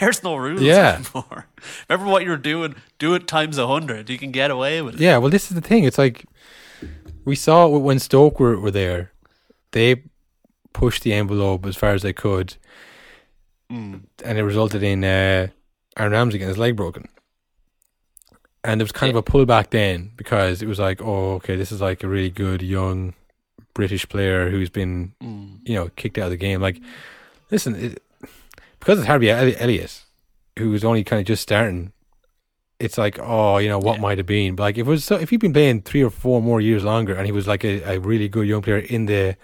there's 0.00 0.22
no 0.24 0.36
rules 0.36 0.62
Yeah. 0.62 1.00
anymore. 1.00 1.46
Remember 1.88 2.10
what 2.10 2.24
you're 2.24 2.36
doing? 2.36 2.74
Do 2.98 3.14
it 3.14 3.26
times 3.28 3.56
a 3.58 3.66
hundred. 3.66 4.08
You 4.10 4.18
can 4.18 4.32
get 4.32 4.50
away 4.50 4.82
with 4.82 4.94
it. 4.94 5.00
Yeah, 5.00 5.18
well, 5.18 5.30
this 5.30 5.50
is 5.50 5.54
the 5.54 5.60
thing. 5.60 5.84
It's 5.84 5.98
like 5.98 6.24
we 7.24 7.36
saw 7.36 7.66
it 7.74 7.78
when 7.80 7.98
Stoke 7.98 8.40
were, 8.40 8.58
were 8.58 8.70
there. 8.70 9.12
They 9.72 10.02
pushed 10.72 11.02
the 11.04 11.12
envelope 11.12 11.64
as 11.66 11.76
far 11.76 11.92
as 11.94 12.02
they 12.02 12.12
could, 12.12 12.56
Mm. 13.70 14.02
and 14.24 14.38
it 14.38 14.44
resulted 14.44 14.82
in 14.84 15.02
uh, 15.02 15.48
Aaron 15.98 16.12
Ramsey 16.12 16.38
getting 16.38 16.48
his 16.50 16.58
leg 16.58 16.76
broken. 16.76 17.08
And 18.66 18.80
there 18.80 18.84
was 18.84 18.92
kind 18.92 19.10
of 19.10 19.16
a 19.16 19.22
pullback 19.22 19.70
then 19.70 20.10
because 20.16 20.60
it 20.62 20.66
was 20.66 20.78
like, 20.78 21.00
oh, 21.02 21.34
okay, 21.34 21.54
this 21.56 21.70
is 21.70 21.80
like 21.80 22.02
a 22.02 22.08
really 22.08 22.30
good 22.30 22.62
young 22.62 23.14
British 23.74 24.08
player 24.08 24.50
who's 24.50 24.70
been 24.70 25.12
Mm. 25.22 25.60
you 25.68 25.74
know 25.74 25.88
kicked 25.96 26.18
out 26.18 26.24
of 26.24 26.30
the 26.30 26.36
game. 26.36 26.60
Like, 26.60 26.80
listen, 27.50 27.74
it, 27.76 28.02
because 28.80 28.98
it's 28.98 29.06
Harvey 29.06 29.30
Elliott, 29.30 30.04
who 30.58 30.70
was 30.70 30.84
only 30.84 31.04
kind 31.04 31.20
of 31.20 31.26
just 31.26 31.42
starting. 31.42 31.92
It's 32.78 32.98
like, 32.98 33.18
oh, 33.20 33.58
you 33.58 33.68
know 33.68 33.78
what 33.78 33.96
Yeah. 33.96 34.00
might 34.02 34.18
have 34.18 34.26
been. 34.26 34.54
But 34.56 34.62
like, 34.64 34.78
if 34.78 34.86
it 34.86 34.90
was 34.90 35.04
so, 35.04 35.16
if 35.16 35.30
he'd 35.30 35.40
been 35.40 35.52
playing 35.52 35.82
three 35.82 36.02
or 36.02 36.10
four 36.10 36.42
more 36.42 36.60
years 36.60 36.84
longer, 36.84 37.14
and 37.14 37.24
he 37.26 37.32
was 37.32 37.46
like 37.46 37.64
a, 37.64 37.82
a 37.94 37.98
really 38.00 38.28
good 38.28 38.46
young 38.48 38.62
player 38.62 38.78
in 38.78 39.06
the 39.06 39.36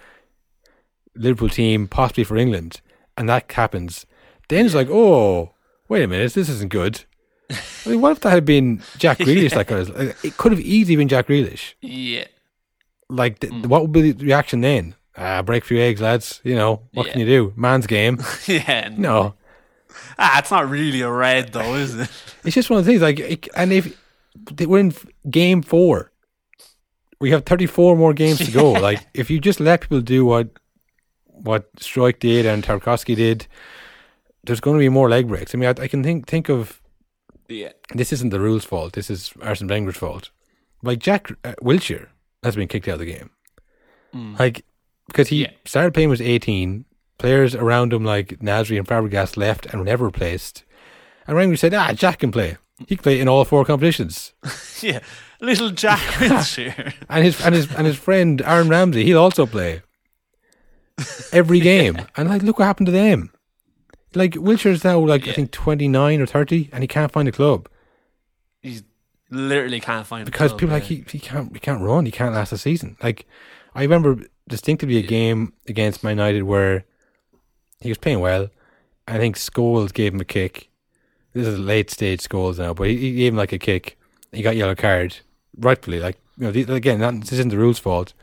Liverpool 1.15 1.49
team, 1.49 1.87
possibly 1.87 2.23
for 2.23 2.37
England, 2.37 2.81
and 3.17 3.29
that 3.29 3.51
happens, 3.51 4.05
then 4.49 4.65
it's 4.65 4.75
like, 4.75 4.89
oh, 4.89 5.53
wait 5.87 6.03
a 6.03 6.07
minute, 6.07 6.33
this 6.33 6.49
isn't 6.49 6.69
good. 6.71 7.05
I 7.85 7.89
mean, 7.89 8.01
what 8.01 8.11
if 8.13 8.19
that 8.21 8.29
had 8.31 8.45
been 8.45 8.81
Jack 8.97 9.17
Grealish? 9.19 9.55
Like, 9.55 9.69
it 10.23 10.37
could 10.37 10.51
have 10.51 10.61
easily 10.61 10.95
been 10.95 11.07
Jack 11.07 11.27
Grealish. 11.27 11.73
Yeah. 11.81 12.25
Like, 13.09 13.39
th- 13.39 13.53
Mm. 13.53 13.65
what 13.67 13.81
would 13.83 13.91
be 13.91 14.11
the 14.11 14.25
reaction 14.25 14.61
then? 14.61 14.95
Ah, 15.15 15.41
break 15.43 15.63
a 15.63 15.65
few 15.67 15.79
eggs, 15.79 16.01
lads. 16.01 16.41
You 16.43 16.55
know, 16.55 16.81
what 16.93 17.07
can 17.07 17.19
you 17.19 17.25
do? 17.27 17.53
Man's 17.55 17.85
game. 17.87 18.19
yeah. 18.47 18.89
No, 18.97 19.35
Ah, 20.17 20.39
it's 20.39 20.49
not 20.49 20.67
really 20.69 21.01
a 21.01 21.11
red 21.11 21.53
though, 21.53 21.75
is 21.75 21.93
it? 21.95 22.09
it's 22.43 22.55
just 22.55 22.69
one 22.69 22.79
of 22.79 22.85
the 22.85 22.91
things. 22.91 23.01
Like, 23.01 23.19
it, 23.19 23.47
and 23.55 23.71
if 23.71 23.95
they- 24.51 24.65
we're 24.65 24.79
in 24.79 24.93
game 25.29 25.61
four, 25.61 26.11
we 27.19 27.29
have 27.31 27.45
34 27.45 27.95
more 27.95 28.13
games 28.13 28.39
to 28.39 28.51
go. 28.51 28.71
Like, 28.71 29.05
if 29.13 29.29
you 29.29 29.39
just 29.39 29.59
let 29.59 29.81
people 29.81 30.01
do 30.01 30.25
what 30.25 30.49
what 31.27 31.73
Struijk 31.75 32.19
did 32.19 32.45
and 32.45 32.63
Tarkowski 32.63 33.15
did, 33.15 33.47
there's 34.45 34.59
going 34.61 34.75
to 34.77 34.79
be 34.79 34.89
more 34.89 35.09
leg 35.09 35.27
breaks. 35.27 35.53
I 35.53 35.57
mean, 35.57 35.69
I, 35.77 35.83
I 35.83 35.87
can 35.87 36.03
think 36.03 36.25
think 36.27 36.49
of 36.49 36.81
Yeah. 37.47 37.71
this 37.93 38.11
isn't 38.13 38.29
the 38.29 38.39
rules' 38.39 38.65
fault. 38.65 38.93
This 38.93 39.09
is 39.09 39.33
Arsene 39.41 39.67
Wenger's 39.67 39.97
fault. 39.97 40.29
Like 40.81 40.99
Jack 40.99 41.31
uh, 41.43 41.53
Wilshere 41.61 42.07
has 42.43 42.55
been 42.55 42.67
kicked 42.67 42.87
out 42.87 42.93
of 42.95 42.99
the 42.99 43.05
game. 43.05 43.29
Mm. 44.13 44.37
Like 44.39 44.65
because 45.07 45.27
he 45.29 45.43
Yeah. 45.43 45.51
started 45.65 45.93
playing 45.93 46.09
when 46.09 46.17
he 46.17 46.23
was 46.23 46.29
eighteen. 46.29 46.85
Players 47.19 47.55
around 47.55 47.93
him 47.93 48.03
like 48.03 48.39
Nasri 48.39 48.77
and 48.77 48.87
Fabregas 48.87 49.37
left 49.37 49.65
and 49.67 49.79
were 49.79 49.85
never 49.85 50.05
replaced. 50.05 50.63
And 51.27 51.37
Wenger 51.37 51.55
said, 51.55 51.73
"Ah, 51.73 51.93
Jack 51.93 52.19
can 52.19 52.31
play. 52.31 52.57
He 52.87 52.95
can 52.95 53.03
play 53.03 53.19
in 53.19 53.29
all 53.29 53.45
four 53.45 53.63
competitions." 53.65 54.33
yeah. 54.81 54.99
Little 55.39 55.69
Jack 55.71 55.99
Wilshere. 56.19 56.93
And 57.09 57.23
his 57.23 57.39
and 57.45 57.53
his 57.55 57.71
and 57.75 57.85
his 57.87 57.97
friend 57.97 58.41
Aaron 58.41 58.67
Ramsey, 58.69 59.03
he'll 59.05 59.19
also 59.19 59.45
play 59.45 59.81
every 61.31 61.59
game. 61.59 61.97
And 62.17 62.29
like, 62.29 62.41
look 62.43 62.59
what 62.59 62.65
happened 62.65 62.87
to 62.87 62.91
them. 62.91 63.31
Like 64.15 64.33
Wilshere's 64.33 64.83
now 64.83 64.99
like 64.99 65.27
I 65.27 65.33
think 65.33 65.51
twenty 65.51 65.87
nine 65.87 66.21
or 66.21 66.25
thirty, 66.25 66.69
and 66.71 66.83
he 66.83 66.87
can't 66.87 67.11
find 67.11 67.27
a 67.27 67.31
club. 67.31 67.67
He's 68.61 68.83
literally 69.33 69.79
can't 69.79 70.05
find 70.05 70.27
a 70.27 70.31
club. 70.31 70.33
because 70.33 70.51
club, 70.51 70.59
people 70.59 70.73
yeah. 70.73 70.79
like 70.79 70.83
he, 70.83 71.03
he 71.09 71.19
can't 71.19 71.53
he 71.53 71.59
can't 71.59 71.81
run 71.81 72.05
he 72.05 72.11
can't 72.11 72.33
last 72.33 72.51
a 72.51 72.57
season 72.57 72.95
like 73.01 73.25
I 73.75 73.81
remember 73.81 74.23
distinctively 74.47 74.97
a 74.97 75.01
game 75.01 75.53
against 75.67 76.03
Man 76.03 76.17
United 76.17 76.43
where 76.43 76.85
he 77.81 77.89
was 77.89 77.97
playing 77.97 78.19
well 78.19 78.49
I 79.07 79.17
think 79.17 79.35
Scholes 79.35 79.93
gave 79.93 80.13
him 80.13 80.21
a 80.21 80.25
kick 80.25 80.69
this 81.33 81.47
is 81.47 81.59
late 81.59 81.89
stage 81.89 82.21
Scholes 82.21 82.59
now 82.59 82.73
but 82.73 82.87
he, 82.87 82.97
he 82.97 83.15
gave 83.15 83.33
him 83.33 83.37
like 83.37 83.51
a 83.51 83.59
kick 83.59 83.97
he 84.31 84.41
got 84.41 84.55
yellow 84.55 84.75
card 84.75 85.17
rightfully 85.57 85.99
like 85.99 86.17
you 86.37 86.51
know 86.51 86.73
again 86.73 86.99
that, 86.99 87.19
this 87.21 87.33
isn't 87.33 87.49
the 87.49 87.57
rules 87.57 87.79
fault 87.79 88.13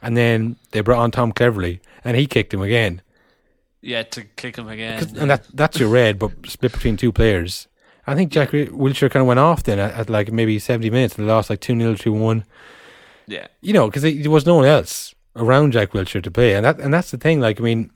and 0.00 0.16
then 0.16 0.56
they 0.70 0.80
brought 0.80 1.00
on 1.00 1.10
Tom 1.10 1.32
Cleverley 1.32 1.80
and 2.04 2.16
he 2.16 2.26
kicked 2.26 2.54
him 2.54 2.62
again 2.62 3.02
yeah 3.82 4.02
to 4.04 4.22
kick 4.36 4.56
him 4.56 4.68
again. 4.68 5.02
and 5.18 5.28
that 5.30 5.44
that's 5.52 5.78
your 5.78 5.88
red 5.90 6.18
but 6.18 6.30
split 6.46 6.72
between 6.72 6.96
two 6.96 7.12
players 7.12 7.68
I 8.06 8.14
think 8.16 8.32
Jack 8.32 8.50
Wilshere 8.50 9.10
kind 9.10 9.20
of 9.20 9.26
went 9.28 9.38
off 9.38 9.62
then 9.62 9.78
at, 9.78 9.92
at 9.94 10.10
like 10.10 10.32
maybe 10.32 10.58
70 10.58 10.90
minutes 10.90 11.16
and 11.18 11.26
lost 11.26 11.50
like 11.50 11.60
2-0 11.60 11.96
2-1 11.96 12.44
yeah. 13.28 13.46
you 13.60 13.72
know, 13.72 13.86
because 13.88 14.02
there 14.02 14.30
was 14.30 14.46
no 14.46 14.56
one 14.56 14.64
else 14.66 15.14
around 15.36 15.72
Jack 15.72 15.90
Wilshere 15.92 16.22
to 16.22 16.30
play, 16.30 16.54
and 16.54 16.64
that 16.66 16.80
and 16.80 16.92
that's 16.92 17.10
the 17.12 17.16
thing. 17.16 17.40
Like, 17.40 17.60
I 17.60 17.62
mean, 17.62 17.90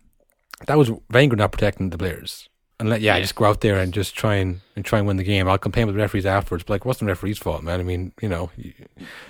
that 0.67 0.79
was 0.79 0.91
Wenger 1.11 1.37
not 1.37 1.53
protecting 1.53 1.91
the 1.91 1.99
players, 1.99 2.49
and 2.79 2.89
let 2.89 3.01
yeah, 3.01 3.17
Yeah. 3.17 3.23
just 3.23 3.35
go 3.35 3.45
out 3.45 3.61
there 3.61 3.79
and 3.79 3.93
just 3.93 4.15
try 4.15 4.37
and, 4.37 4.61
and 4.77 4.85
try 4.85 4.99
and 4.99 5.07
win 5.07 5.17
the 5.17 5.25
game. 5.25 5.49
I'll 5.49 5.59
complain 5.59 5.87
with 5.87 5.97
the 5.97 6.01
referees 6.01 6.25
afterwards, 6.27 6.65
but 6.65 6.75
like, 6.75 6.85
what's 6.85 7.01
the 7.01 7.07
referee's 7.07 7.39
fault, 7.39 7.63
man? 7.65 7.81
I 7.81 7.83
mean, 7.83 8.13
you 8.23 8.29
know, 8.29 8.51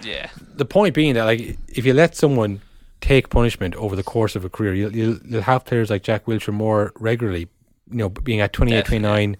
Yeah. 0.02 0.28
the 0.54 0.66
point 0.66 0.94
being 0.94 1.14
that 1.14 1.24
like, 1.24 1.58
if 1.68 1.86
you 1.86 1.94
let 1.94 2.14
someone 2.14 2.60
take 3.06 3.30
punishment 3.30 3.74
over 3.76 3.94
the 3.94 4.02
course 4.02 4.34
of 4.34 4.44
a 4.44 4.50
career, 4.50 4.74
you'll 4.74 4.94
you'll, 4.94 5.18
you'll 5.24 5.42
have 5.42 5.64
players 5.64 5.90
like 5.90 6.02
Jack 6.02 6.26
Wilshere 6.26 6.52
more 6.52 6.92
regularly, 6.98 7.48
you 7.90 7.98
know, 7.98 8.08
being 8.08 8.40
at 8.40 8.52
28, 8.52 8.76
Definitely. 8.76 8.98
29, 8.98 9.36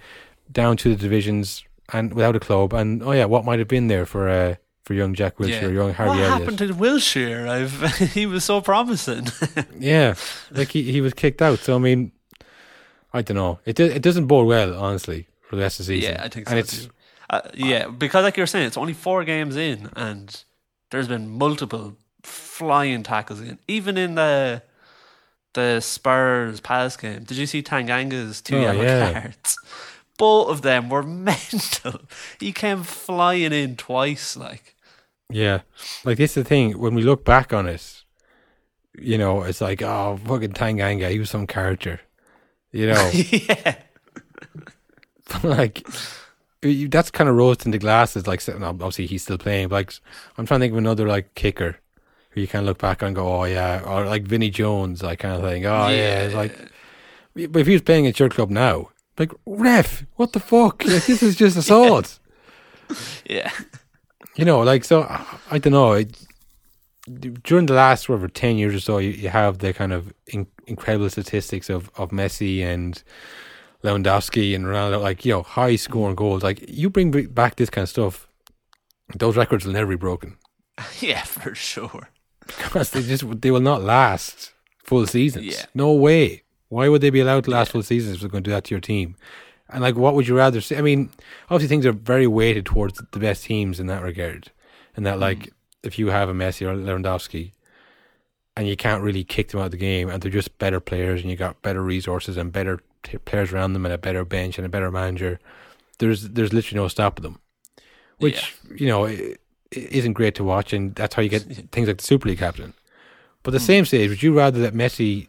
down 0.52 0.76
to 0.76 0.90
the 0.90 0.96
divisions 0.96 1.64
and 1.92 2.14
without 2.14 2.37
a 2.37 2.40
club, 2.40 2.72
and 2.72 3.02
oh 3.02 3.12
yeah, 3.12 3.24
what 3.24 3.44
might 3.44 3.59
have 3.59 3.68
been 3.68 3.88
there 3.88 4.07
for 4.07 4.29
uh, 4.29 4.55
for 4.85 4.94
young 4.94 5.14
Jack 5.14 5.38
Wilshere, 5.38 5.62
yeah. 5.62 5.68
young 5.68 5.92
Harvey 5.92 6.11
what 6.11 6.20
Elliott. 6.20 6.40
happened 6.40 6.59
to 6.59 6.74
Wilshere? 6.74 7.48
I've 7.48 7.96
he 8.14 8.26
was 8.26 8.44
so 8.44 8.61
promising. 8.61 9.29
Yeah, 9.79 10.14
like 10.50 10.68
he, 10.68 10.90
he 10.90 11.00
was 11.00 11.12
kicked 11.12 11.42
out. 11.42 11.59
So 11.59 11.74
I 11.74 11.79
mean, 11.79 12.12
I 13.12 13.22
don't 13.22 13.37
know. 13.37 13.59
It 13.64 13.81
it 13.81 14.02
doesn't 14.02 14.26
bode 14.26 14.46
well, 14.46 14.74
honestly, 14.79 15.26
for 15.48 15.57
the 15.57 15.62
rest 15.62 15.81
of 15.81 15.87
the 15.87 15.94
season. 15.96 16.14
yeah, 16.14 16.22
I 16.22 16.29
think 16.29 16.48
so 16.48 16.50
And 16.50 16.61
it's 16.61 16.85
too. 16.85 16.90
Uh, 17.29 17.40
yeah, 17.55 17.88
because 17.88 18.22
like 18.22 18.37
you're 18.37 18.46
saying, 18.46 18.66
it's 18.66 18.76
only 18.76 18.92
four 18.92 19.24
games 19.24 19.57
in, 19.57 19.90
and 19.96 20.44
there's 20.90 21.09
been 21.09 21.29
multiple 21.29 21.96
flying 22.27 23.03
tackles 23.03 23.41
in. 23.41 23.59
Even 23.69 23.97
in 23.97 24.15
the 24.17 24.62
the 25.55 25.81
Spurs 25.81 26.61
Palace 26.61 26.97
game, 26.97 27.25
did 27.25 27.37
you 27.39 27.47
see 27.47 27.62
Tanganga's 27.62 28.41
two 28.43 28.57
Oh, 28.57 28.61
yellow 28.61 28.83
yeah. 28.83 29.12
cards? 29.21 29.57
Both 30.19 30.49
of 30.51 30.62
them 30.62 30.89
were 30.89 31.03
mental. 31.31 32.01
He 32.41 32.53
came 32.53 32.83
flying 32.83 33.53
in 33.53 33.77
twice, 33.77 34.37
like 34.37 34.75
yeah, 35.31 35.61
like 36.05 36.19
this 36.19 36.37
is 36.37 36.43
the 36.43 36.49
thing. 36.49 36.79
When 36.79 36.95
we 36.95 37.03
look 37.03 37.25
back 37.25 37.53
on 37.53 37.67
it, 37.67 38.03
you 38.99 39.19
know, 39.19 39.43
it's 39.43 39.61
like 39.61 39.83
oh 39.83 40.19
fucking 40.25 40.53
Tanganga, 40.53 41.11
he 41.11 41.19
was 41.19 41.31
some 41.31 41.47
character. 41.47 42.01
You 42.73 42.89
know, 42.89 43.11
yeah, 43.15 43.77
like 45.43 45.87
that's 46.62 47.11
kind 47.11 47.29
of 47.29 47.37
rose 47.37 47.59
the 47.59 47.79
glasses. 47.79 48.27
Like 48.27 48.43
obviously 48.49 49.07
he's 49.07 49.23
still 49.23 49.39
playing, 49.39 49.69
but 49.69 49.77
like 49.77 49.93
I'm 50.37 50.47
trying 50.47 50.61
to 50.61 50.65
think 50.65 50.73
of 50.73 50.79
another 50.79 51.07
like 51.07 51.35
kicker 51.35 51.79
who 52.37 52.42
you 52.42 52.46
kind 52.46 52.62
of 52.64 52.66
look 52.66 52.79
back 52.79 53.01
and 53.01 53.16
go, 53.16 53.27
oh 53.27 53.44
yeah, 53.44 53.83
or 53.83 54.05
like 54.05 54.25
Vinnie 54.25 54.51
Jones, 54.51 55.03
like 55.03 55.20
kind 55.20 55.35
of 55.35 55.42
thing. 55.42 55.64
Oh 55.64 55.88
yeah, 55.88 56.20
it's 56.25 56.35
like 56.35 56.55
But 57.35 57.57
if 57.57 57.66
he 57.66 57.72
was 57.72 57.83
playing 57.83 58.07
at 58.07 58.20
your 58.20 58.29
club 58.29 58.51
now, 58.51 58.90
like 59.18 59.33
ref, 59.46 60.05
what 60.16 60.35
the 60.35 60.40
fuck? 60.40 60.85
Like, 60.85 61.07
this 61.07 61.22
is 61.22 61.35
just 61.35 61.57
assault. 61.62 62.18
yeah, 63.29 63.51
You 64.37 64.44
know, 64.44 64.61
like 64.61 64.85
so. 64.85 65.03
I- 65.03 65.25
I 65.51 65.59
don't 65.59 65.72
know. 65.72 65.92
It, 65.94 66.14
during 67.42 67.66
the 67.66 67.72
last 67.75 68.09
whatever 68.09 68.29
ten 68.29 68.59
years 68.59 68.75
or 68.75 68.81
so, 68.81 68.99
you, 68.99 69.11
you 69.11 69.31
have 69.31 69.59
the 69.59 69.72
kind 69.72 69.92
of 69.94 70.12
in, 70.27 70.46
incredible 70.66 71.09
statistics 71.09 71.70
of 71.70 71.90
of 71.96 72.11
Messi 72.11 72.62
and 72.62 73.03
Lewandowski 73.83 74.55
and 74.55 74.66
Ronaldo, 74.66 75.01
like 75.01 75.25
you 75.25 75.33
know, 75.33 75.42
high 75.42 75.77
scoring 75.77 76.16
mm. 76.16 76.18
goals. 76.18 76.42
Like 76.42 76.62
you 76.68 76.90
bring 76.90 77.12
back 77.29 77.57
this 77.57 77.70
kind 77.70 77.85
of 77.85 77.88
stuff, 77.88 78.29
those 79.14 79.38
records 79.38 79.64
will 79.64 79.72
never 79.72 79.88
be 79.88 79.96
broken 79.96 80.37
yeah, 81.01 81.22
for 81.22 81.55
sure. 81.55 82.11
Because 82.66 82.90
they 82.90 83.02
just 83.02 83.40
they 83.40 83.50
will 83.50 83.61
not 83.61 83.83
last 83.83 84.52
full 84.83 85.07
seasons. 85.07 85.46
Yeah. 85.46 85.66
No 85.74 85.92
way. 85.92 86.42
Why 86.68 86.88
would 86.88 87.00
they 87.00 87.11
be 87.11 87.20
allowed 87.20 87.44
to 87.44 87.50
last 87.50 87.72
full 87.72 87.83
seasons 87.83 88.16
if 88.16 88.20
they're 88.20 88.31
going 88.31 88.44
to 88.44 88.50
do 88.50 88.55
that 88.55 88.64
to 88.64 88.74
your 88.74 88.81
team? 88.81 89.16
And 89.68 89.83
like, 89.83 89.96
what 89.96 90.14
would 90.14 90.29
you 90.29 90.37
rather 90.37 90.61
see? 90.61 90.76
I 90.76 90.83
mean, 90.83 91.11
obviously 91.50 91.68
things 91.68 91.87
are 91.87 91.92
very 91.92 92.26
weighted 92.26 92.66
towards 92.66 93.00
the 93.11 93.18
best 93.18 93.44
teams 93.44 93.81
in 93.81 93.87
that 93.88 94.02
regard. 94.02 94.50
And 94.94 95.05
that, 95.07 95.18
like, 95.18 95.38
mm-hmm. 95.38 95.48
if 95.83 95.98
you 95.98 96.09
have 96.09 96.29
a 96.29 96.35
Messi 96.35 96.62
or 96.62 96.74
Lewandowski, 96.74 97.52
and 98.57 98.66
you 98.66 98.76
can't 98.76 99.02
really 99.02 99.24
kick 99.24 99.48
them 99.48 99.61
out 99.61 99.66
of 99.66 99.70
the 99.72 99.76
game, 99.76 100.09
and 100.09 100.22
they're 100.22 100.31
just 100.31 100.57
better 100.59 100.81
players, 100.81 101.20
and 101.20 101.31
you 101.31 101.37
got 101.37 101.61
better 101.62 101.83
resources 101.83 102.37
and 102.37 102.52
better 102.52 102.81
t- 103.02 103.18
players 103.18 103.52
around 103.52 103.74
them, 103.74 103.85
and 103.85 103.92
a 103.92 103.98
better 103.98 104.24
bench 104.24 104.57
and 104.57 104.64
a 104.64 104.70
better 104.70 104.90
manager, 104.90 105.38
there's 105.98 106.31
there's 106.31 106.52
literally 106.52 106.81
no 106.83 106.88
stopping 106.88 107.22
them. 107.22 107.40
Which 108.18 108.57
you 108.74 108.87
know 108.87 109.05
i- 109.05 109.11
i- 109.11 109.37
isn't 109.72 110.12
great 110.14 110.35
to 110.37 110.44
watch, 110.44 110.72
and 110.72 110.94
that's 110.94 111.14
how 111.14 111.22
you 111.22 111.29
get 111.29 111.42
things 111.72 111.88
like 111.88 111.98
the 111.98 112.05
Super 112.05 112.29
League 112.29 112.38
captain. 112.38 112.74
But 113.42 113.50
the 113.52 113.61
same 113.61 113.85
stage, 113.85 114.11
would 114.11 114.22
you 114.22 114.37
rather 114.37 114.59
that 114.61 114.74
Messi 114.74 115.29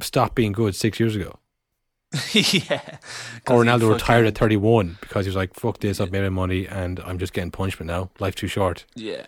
stop 0.00 0.34
being 0.34 0.52
good 0.52 0.74
six 0.76 1.00
years 1.00 1.16
ago, 1.16 1.38
yeah, 2.32 2.98
or 3.48 3.62
Ronaldo 3.64 3.92
retired 3.92 4.26
at 4.26 4.36
thirty 4.36 4.56
one 4.56 4.98
because 5.00 5.24
he 5.26 5.30
was 5.30 5.36
like, 5.36 5.54
"Fuck 5.54 5.80
this, 5.80 6.00
I've 6.00 6.12
made 6.12 6.22
my 6.22 6.28
money, 6.28 6.66
and 6.66 7.00
I'm 7.00 7.18
just 7.18 7.32
getting 7.32 7.50
punishment 7.50 7.86
now. 7.88 8.10
Life's 8.18 8.36
too 8.36 8.48
short." 8.48 8.84
Yeah. 8.94 9.26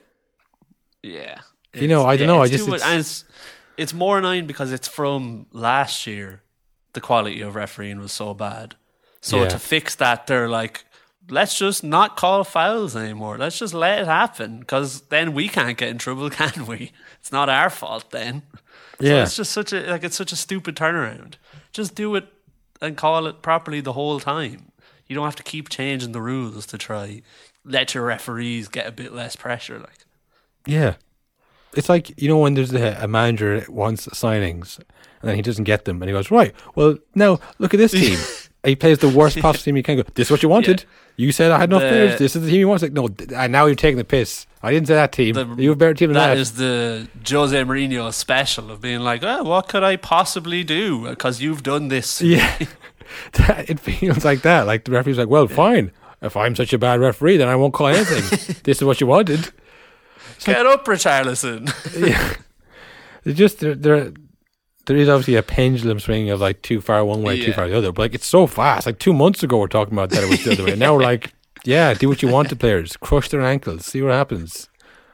Yeah. 1.03 1.41
You 1.75 1.89
know, 1.89 2.05
I 2.05 2.17
dunno, 2.17 2.41
I 2.43 2.49
just- 2.49 2.69
much- 2.69 2.77
it's- 2.81 2.91
and 2.91 3.01
it's, 3.01 3.25
it's 3.77 3.95
more 3.95 4.19
annoying 4.19 4.47
because 4.47 4.73
it's 4.73 4.89
from 4.89 5.47
last 5.53 6.07
year. 6.07 6.43
The 6.93 7.01
quality 7.01 7.41
of 7.41 7.55
refereeing 7.55 8.01
was 8.01 8.11
so 8.11 8.35
bad. 8.35 8.75
So 9.21 9.43
Yeah. 9.43 9.49
to 9.51 9.59
fix 9.61 9.95
that, 9.95 10.27
they're 10.27 10.49
like, 10.49 10.85
let's 11.31 11.57
just 11.57 11.85
not 11.85 12.17
call 12.17 12.45
fouls 12.45 12.97
anymore. 12.97 13.39
Let's 13.39 13.59
just 13.59 13.75
let 13.75 14.01
it 14.01 14.07
happen 14.07 14.61
because 14.61 15.03
then 15.03 15.33
we 15.33 15.49
can't 15.49 15.79
get 15.79 15.89
in 15.89 15.99
trouble, 15.99 16.29
can 16.31 16.67
we? 16.67 16.93
It's 17.21 17.33
not 17.33 17.49
our 17.49 17.71
fault 17.71 18.11
then. 18.11 18.43
So 19.01 19.07
Yeah, 19.07 19.23
it's 19.23 19.37
just 19.37 19.53
such 19.53 19.73
a 19.73 19.81
like 19.91 20.05
it's 20.05 20.17
such 20.17 20.33
a 20.33 20.37
stupid 20.37 20.77
turnaround. 20.77 21.35
Just 21.73 21.95
do 21.95 22.15
it 22.17 22.27
and 22.81 22.97
call 22.97 23.27
it 23.27 23.43
properly 23.43 23.81
the 23.81 23.93
whole 23.93 24.21
time. 24.21 24.73
You 25.07 25.15
don't 25.17 25.25
have 25.25 25.37
to 25.37 25.43
keep 25.43 25.69
changing 25.69 26.13
the 26.13 26.21
rules 26.21 26.67
to 26.67 26.79
try 26.79 27.23
let 27.65 27.95
your 27.95 28.05
referees 28.05 28.69
get 28.69 28.87
a 28.87 28.93
bit 28.93 29.13
less 29.13 29.37
pressure. 29.37 29.79
Like 29.79 30.07
yeah. 30.67 30.95
it's 31.75 31.89
like 31.89 32.21
you 32.21 32.29
know 32.29 32.39
when 32.39 32.55
there's 32.55 32.73
a, 32.73 32.99
a 33.01 33.09
manager 33.09 33.61
that 33.61 33.69
wants 33.69 34.07
signings 34.09 34.79
and 34.79 35.29
then 35.29 35.37
he 35.37 35.43
doesn't 35.43 35.65
get 35.65 35.85
them 35.85 36.03
and 36.03 36.09
he 36.09 36.13
goes 36.13 36.31
right. 36.31 36.55
Well, 36.75 36.99
now 37.15 37.41
look 37.59 37.75
at 37.75 37.79
this 37.79 37.93
team. 37.93 38.19
he 38.65 38.77
plays 38.77 38.99
the 38.99 39.09
worst 39.09 39.39
possible 39.41 39.63
team 39.65 39.77
you 39.77 39.83
can. 39.83 39.97
Go. 39.99 40.03
This 40.15 40.29
is 40.29 40.31
what 40.31 40.43
you 40.43 40.49
wanted. 40.49 40.85
You 41.17 41.33
said 41.33 41.51
I 41.51 41.59
had 41.59 41.71
enough 41.71 41.83
The- 41.83 41.89
players. 41.89 42.19
This 42.19 42.37
is 42.37 42.43
the 42.43 42.51
team 42.51 42.61
you 42.61 42.69
wanted. 42.69 42.95
Like, 42.97 43.29
no, 43.29 43.37
and 43.37 43.53
now 43.53 43.67
you're 43.67 43.75
taking 43.75 43.99
the 43.99 44.05
piss. 44.05 44.47
I 44.63 44.71
didn't 44.71 44.89
say 44.89 44.95
that 44.95 45.13
team. 45.13 45.35
The- 45.35 45.47
you 45.59 45.71
have 45.71 45.77
a 45.77 45.79
better 45.79 45.95
team 45.95 46.09
than 46.09 46.15
That 46.15 46.29
that. 46.35 46.39
is 46.39 46.53
the 46.53 47.09
Jose 47.29 47.57
Mourinho 47.65 48.13
special 48.13 48.71
of 48.71 48.81
being 48.81 49.01
like, 49.01 49.23
oh, 49.23 49.43
what 49.45 49.69
could 49.69 49.83
I 49.83 49.97
possibly 49.97 50.65
do? 50.65 51.09
Because 51.09 51.41
you've 51.43 51.63
done 51.63 51.89
this. 51.89 52.21
Yeah, 52.31 52.57
it 53.69 53.81
feels 53.81 54.25
like 54.25 54.43
that. 54.43 54.67
Like 54.67 54.85
the 54.85 54.93
referee's 54.93 55.19
like, 55.19 55.29
well, 55.29 55.47
fine. 55.49 55.91
If 56.23 56.37
I'm 56.37 56.55
such 56.55 56.73
a 56.73 56.79
bad 56.79 57.01
referee, 57.01 57.39
then 57.39 57.49
I 57.49 57.57
won't 57.57 57.73
call 57.75 57.87
anything. 57.89 58.59
this 58.65 58.77
is 58.79 58.85
what 58.85 59.01
you 59.01 59.07
wanted. 59.07 59.51
Get 60.45 60.65
up, 60.67 60.85
Richarlison. 60.85 61.69
yeah. 62.09 62.35
It's 63.25 63.39
just 63.39 63.61
there, 63.61 63.75
there. 63.75 64.13
There 64.91 64.99
is 64.99 65.09
obviously 65.09 65.37
a 65.37 65.45
pendulum 65.45 66.01
swinging 66.01 66.31
of 66.31 66.41
like 66.41 66.63
too 66.63 66.81
far 66.81 67.05
one 67.05 67.23
way, 67.23 67.41
too 67.41 67.53
far 67.53 67.69
the 67.69 67.79
other. 67.79 67.93
But 67.93 68.03
like 68.03 68.15
it's 68.15 68.27
so 68.27 68.49
fast. 68.49 68.87
Like 68.87 68.99
two 68.99 69.13
months 69.13 69.41
ago, 69.41 69.59
we're 69.59 69.69
talking 69.69 69.95
about 69.95 70.11
that 70.11 70.25
it 70.25 70.29
was 70.29 70.43
the 70.43 70.51
other 70.51 70.65
way. 70.65 70.75
Now 70.75 70.97
we're 70.97 71.03
like, 71.05 71.33
yeah, 71.63 71.95
do 71.95 72.09
what 72.09 72.23
you 72.23 72.29
want 72.29 72.49
to 72.49 72.57
players. 72.57 72.97
Crush 72.97 73.29
their 73.29 73.41
ankles. 73.41 73.87
See 73.87 74.03
what 74.03 74.11
happens. 74.11 74.69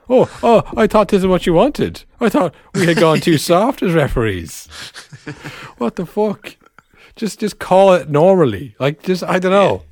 Oh, 0.08 0.30
oh! 0.42 0.62
I 0.74 0.86
thought 0.86 1.08
this 1.08 1.20
is 1.20 1.26
what 1.26 1.44
you 1.44 1.52
wanted. 1.52 2.04
I 2.22 2.30
thought 2.30 2.54
we 2.72 2.86
had 2.86 2.96
gone 2.96 3.20
too 3.20 3.36
soft 3.36 3.82
as 3.82 3.92
referees. 3.92 4.66
What 5.76 5.96
the 5.96 6.06
fuck? 6.06 6.56
Just, 7.14 7.40
just 7.40 7.58
call 7.58 7.92
it 7.92 8.08
normally. 8.08 8.76
Like, 8.78 9.02
just 9.02 9.24
I 9.24 9.38
don't 9.38 9.52
know. 9.52 9.82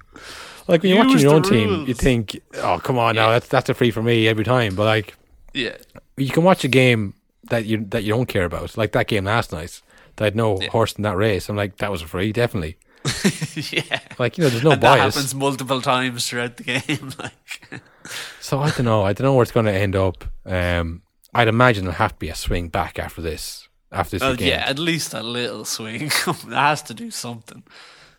Like 0.66 0.82
when 0.82 0.94
you're 0.94 1.04
watching 1.04 1.20
your 1.20 1.34
own 1.34 1.42
team, 1.42 1.84
you 1.86 1.92
think, 1.92 2.40
oh 2.54 2.80
come 2.82 2.96
on 2.96 3.16
now, 3.16 3.32
that's 3.32 3.48
that's 3.48 3.68
a 3.68 3.74
free 3.74 3.90
for 3.90 4.02
me 4.02 4.28
every 4.28 4.44
time. 4.44 4.76
But 4.76 4.84
like, 4.84 5.14
yeah. 5.52 5.76
you 6.16 6.30
can 6.30 6.42
watch 6.42 6.64
a 6.64 6.68
game 6.68 7.12
that 7.50 7.64
you 7.66 7.84
that 7.90 8.04
you 8.04 8.12
don't 8.14 8.26
care 8.26 8.44
about, 8.44 8.76
like 8.76 8.92
that 8.92 9.06
game 9.08 9.24
last 9.24 9.52
night. 9.52 9.80
That 10.16 10.24
had 10.24 10.36
no 10.36 10.60
Yeah. 10.60 10.70
horse 10.70 10.92
in 10.92 11.02
that 11.02 11.16
race. 11.16 11.48
I'm 11.48 11.56
like, 11.56 11.78
that 11.78 11.90
was 11.90 12.00
a 12.02 12.06
free, 12.06 12.32
definitely. 12.32 12.76
yeah. 13.72 13.98
Like 14.18 14.38
you 14.38 14.44
know, 14.44 14.50
there's 14.50 14.62
no 14.64 14.70
and 14.72 14.82
that 14.82 14.98
bias. 14.98 15.14
happens 15.14 15.34
multiple 15.34 15.80
times 15.82 16.28
throughout 16.28 16.56
the 16.56 16.64
game. 16.64 17.12
Like, 17.18 17.80
So 18.40 18.60
I 18.60 18.70
don't 18.70 18.84
know. 18.84 19.02
I 19.02 19.12
don't 19.12 19.24
know 19.24 19.34
where 19.34 19.42
it's 19.42 19.52
going 19.52 19.66
to 19.66 19.72
end 19.72 19.96
up. 19.96 20.24
Um, 20.46 21.02
I'd 21.34 21.48
imagine 21.48 21.84
there'll 21.84 21.96
have 21.98 22.12
to 22.12 22.18
be 22.18 22.28
a 22.28 22.34
swing 22.34 22.68
back 22.68 22.98
after 22.98 23.20
this. 23.22 23.68
After 23.90 24.12
this 24.16 24.20
well, 24.22 24.32
weekend. 24.32 24.50
yeah, 24.50 24.64
at 24.68 24.78
least 24.78 25.14
a 25.14 25.22
little 25.22 25.64
swing. 25.64 26.02
it 26.26 26.36
has 26.50 26.82
to 26.82 26.94
do 26.94 27.10
something. 27.10 27.62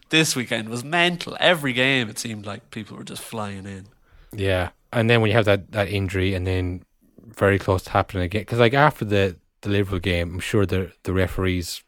This 0.09 0.35
weekend 0.35 0.69
was 0.69 0.83
mental. 0.83 1.35
Every 1.39 1.73
game, 1.73 2.09
it 2.09 2.19
seemed 2.19 2.45
like 2.45 2.71
people 2.71 2.97
were 2.97 3.03
just 3.03 3.21
flying 3.21 3.65
in. 3.65 3.87
Yeah, 4.33 4.69
and 4.91 5.09
then 5.09 5.21
when 5.21 5.29
you 5.31 5.35
have 5.37 5.45
that, 5.45 5.71
that 5.71 5.87
injury, 5.89 6.33
and 6.33 6.45
then 6.45 6.83
very 7.25 7.59
close 7.59 7.83
to 7.83 7.91
happening 7.91 8.23
again, 8.23 8.41
because 8.41 8.59
like 8.59 8.73
after 8.73 9.05
the 9.05 9.37
the 9.61 9.69
Liverpool 9.69 9.99
game, 9.99 10.35
I'm 10.35 10.39
sure 10.39 10.65
the 10.65 10.91
the 11.03 11.13
referees 11.13 11.83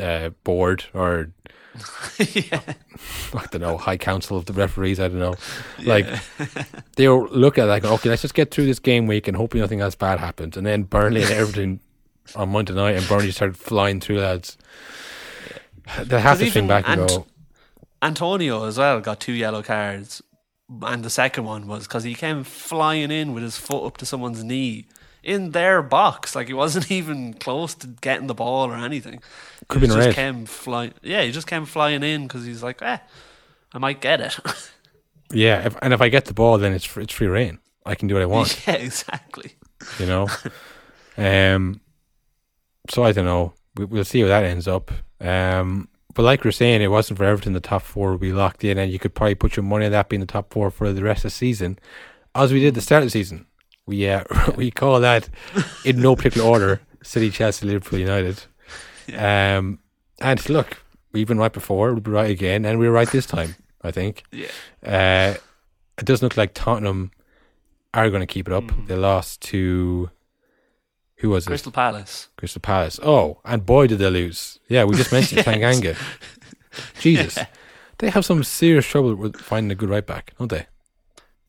uh, 0.00 0.30
board 0.42 0.84
or 0.94 1.30
yeah. 2.18 2.60
I 3.34 3.46
don't 3.50 3.60
know 3.60 3.76
high 3.76 3.96
council 3.96 4.36
of 4.36 4.46
the 4.46 4.52
referees. 4.52 5.00
I 5.00 5.08
don't 5.08 5.18
know, 5.18 5.34
like 5.82 6.06
they'll 6.96 7.26
look 7.28 7.58
at 7.58 7.66
like 7.66 7.84
okay, 7.84 8.08
let's 8.08 8.22
just 8.22 8.34
get 8.34 8.50
through 8.50 8.66
this 8.66 8.78
game 8.78 9.06
week 9.06 9.28
and 9.28 9.36
hope 9.36 9.54
nothing 9.54 9.80
else 9.80 9.94
bad 9.94 10.20
happens, 10.20 10.56
and 10.56 10.66
then 10.66 10.84
Burnley 10.84 11.22
and 11.22 11.30
Everton 11.30 11.80
on 12.36 12.50
Monday 12.50 12.74
night, 12.74 12.96
and 12.96 13.06
Burnley 13.08 13.30
started 13.32 13.56
flying 13.56 14.00
through 14.00 14.20
lads. 14.20 14.56
They 16.02 16.20
have 16.20 16.38
to 16.38 16.50
swing 16.50 16.66
back 16.66 16.84
and 16.88 17.02
Ant- 17.02 17.10
go. 17.10 17.26
Antonio 18.00 18.64
as 18.64 18.78
well 18.78 19.00
got 19.00 19.20
two 19.20 19.32
yellow 19.32 19.62
cards, 19.62 20.22
and 20.82 21.04
the 21.04 21.10
second 21.10 21.44
one 21.44 21.66
was 21.66 21.86
because 21.86 22.04
he 22.04 22.14
came 22.14 22.44
flying 22.44 23.10
in 23.10 23.34
with 23.34 23.42
his 23.42 23.58
foot 23.58 23.84
up 23.84 23.96
to 23.98 24.06
someone's 24.06 24.42
knee 24.42 24.86
in 25.22 25.50
their 25.50 25.82
box. 25.82 26.34
Like 26.34 26.48
he 26.48 26.54
wasn't 26.54 26.90
even 26.90 27.34
close 27.34 27.74
to 27.76 27.86
getting 27.86 28.26
the 28.26 28.34
ball 28.34 28.70
or 28.70 28.74
anything. 28.74 29.20
Could 29.68 29.82
he 29.82 29.88
be 29.88 29.94
just 29.94 30.06
red. 30.06 30.14
came 30.14 30.46
flying. 30.46 30.94
Yeah, 31.02 31.22
he 31.22 31.32
just 31.32 31.46
came 31.46 31.64
flying 31.64 32.02
in 32.02 32.24
because 32.24 32.44
he's 32.44 32.62
like, 32.62 32.82
eh, 32.82 32.98
I 33.72 33.78
might 33.78 34.00
get 34.00 34.20
it. 34.20 34.38
Yeah, 35.32 35.66
if, 35.66 35.76
and 35.82 35.92
if 35.92 36.00
I 36.00 36.08
get 36.10 36.26
the 36.26 36.34
ball, 36.34 36.58
then 36.58 36.72
it's 36.72 36.84
fr- 36.84 37.00
it's 37.00 37.12
free 37.12 37.26
reign. 37.26 37.58
I 37.84 37.94
can 37.94 38.08
do 38.08 38.14
what 38.14 38.22
I 38.22 38.26
want. 38.26 38.62
yeah, 38.66 38.74
exactly. 38.74 39.52
you 39.98 40.06
know. 40.06 40.28
um, 41.16 41.80
so 42.90 43.02
I 43.02 43.12
don't 43.12 43.24
know. 43.24 43.54
We, 43.76 43.84
we'll 43.86 44.04
see 44.04 44.20
how 44.20 44.28
that 44.28 44.44
ends 44.44 44.68
up. 44.68 44.92
Um, 45.20 45.88
but 46.14 46.22
like 46.22 46.44
we're 46.44 46.52
saying, 46.52 46.80
it 46.82 46.90
wasn't 46.90 47.18
for 47.18 47.24
Everton. 47.24 47.52
The 47.52 47.60
top 47.60 47.82
four 47.82 48.12
would 48.12 48.20
be 48.20 48.32
locked 48.32 48.64
in, 48.64 48.78
and 48.78 48.90
you 48.92 48.98
could 48.98 49.14
probably 49.14 49.34
put 49.34 49.56
your 49.56 49.64
money 49.64 49.86
on 49.86 49.92
that 49.92 50.08
being 50.08 50.20
the 50.20 50.26
top 50.26 50.52
four 50.52 50.70
for 50.70 50.92
the 50.92 51.02
rest 51.02 51.18
of 51.24 51.30
the 51.30 51.36
season, 51.36 51.78
as 52.34 52.52
we 52.52 52.60
did 52.60 52.74
the 52.74 52.80
start 52.80 53.02
of 53.02 53.06
the 53.06 53.10
season. 53.10 53.46
We 53.86 54.08
uh, 54.08 54.24
we 54.56 54.70
call 54.70 55.00
that 55.00 55.28
in 55.84 56.00
no 56.00 56.16
particular 56.16 56.48
order: 56.48 56.80
City, 57.02 57.30
Chelsea, 57.30 57.66
Liverpool, 57.66 57.98
United. 57.98 58.44
Um, 59.16 59.80
and 60.20 60.48
look, 60.48 60.82
we've 61.12 61.28
been 61.28 61.38
right 61.38 61.52
before. 61.52 61.92
We'll 61.92 62.00
be 62.00 62.10
right 62.10 62.30
again, 62.30 62.64
and 62.64 62.78
we 62.78 62.86
were 62.86 62.94
right 62.94 63.10
this 63.10 63.26
time. 63.26 63.56
I 63.82 63.90
think. 63.90 64.22
Yeah. 64.32 64.46
Uh, 64.84 65.34
it 65.98 66.06
doesn't 66.06 66.24
look 66.24 66.36
like 66.36 66.54
Tottenham 66.54 67.10
are 67.92 68.08
going 68.08 68.20
to 68.22 68.26
keep 68.26 68.48
it 68.48 68.54
up. 68.54 68.64
Mhm. 68.64 68.88
They 68.88 68.96
lost 68.96 69.40
to 69.42 70.10
who 71.16 71.30
was 71.30 71.44
it? 71.44 71.48
Crystal 71.48 71.72
Palace. 71.72 72.28
Crystal 72.36 72.60
Palace. 72.60 72.98
Oh, 73.02 73.40
and 73.44 73.64
boy 73.64 73.86
did 73.86 73.98
they 73.98 74.10
lose. 74.10 74.58
Yeah, 74.68 74.84
we 74.84 74.96
just 74.96 75.12
mentioned 75.12 75.38
Yes. 75.46 75.46
Tanganga. 75.46 75.96
Jesus, 77.00 77.38
they 77.98 78.10
have 78.10 78.24
some 78.24 78.42
serious 78.44 78.86
trouble 78.86 79.14
with 79.14 79.36
finding 79.36 79.70
a 79.70 79.74
good 79.74 79.88
right 79.88 80.06
back, 80.06 80.32
don't 80.38 80.50
they? 80.50 80.66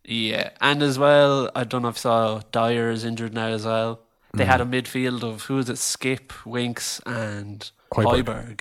Yeah, 0.04 0.52
and 0.62 0.84
as 0.84 1.00
well, 1.00 1.50
I 1.56 1.64
don't 1.64 1.82
know 1.82 1.88
if 1.90 1.96
you 1.96 2.02
saw 2.02 2.42
Dier 2.52 2.92
is 2.92 3.04
injured 3.04 3.34
now 3.34 3.48
as 3.48 3.66
well. 3.66 4.02
They 4.34 4.44
Mm. 4.44 4.48
had 4.48 4.62
a 4.62 4.66
midfield 4.66 5.24
of 5.24 5.44
who 5.44 5.56
was 5.56 5.70
it? 5.70 5.78
Skipp, 5.78 6.32
Winks, 6.46 7.00
and 7.06 7.72
Højbjerg. 7.92 8.24
Højberg. 8.26 8.60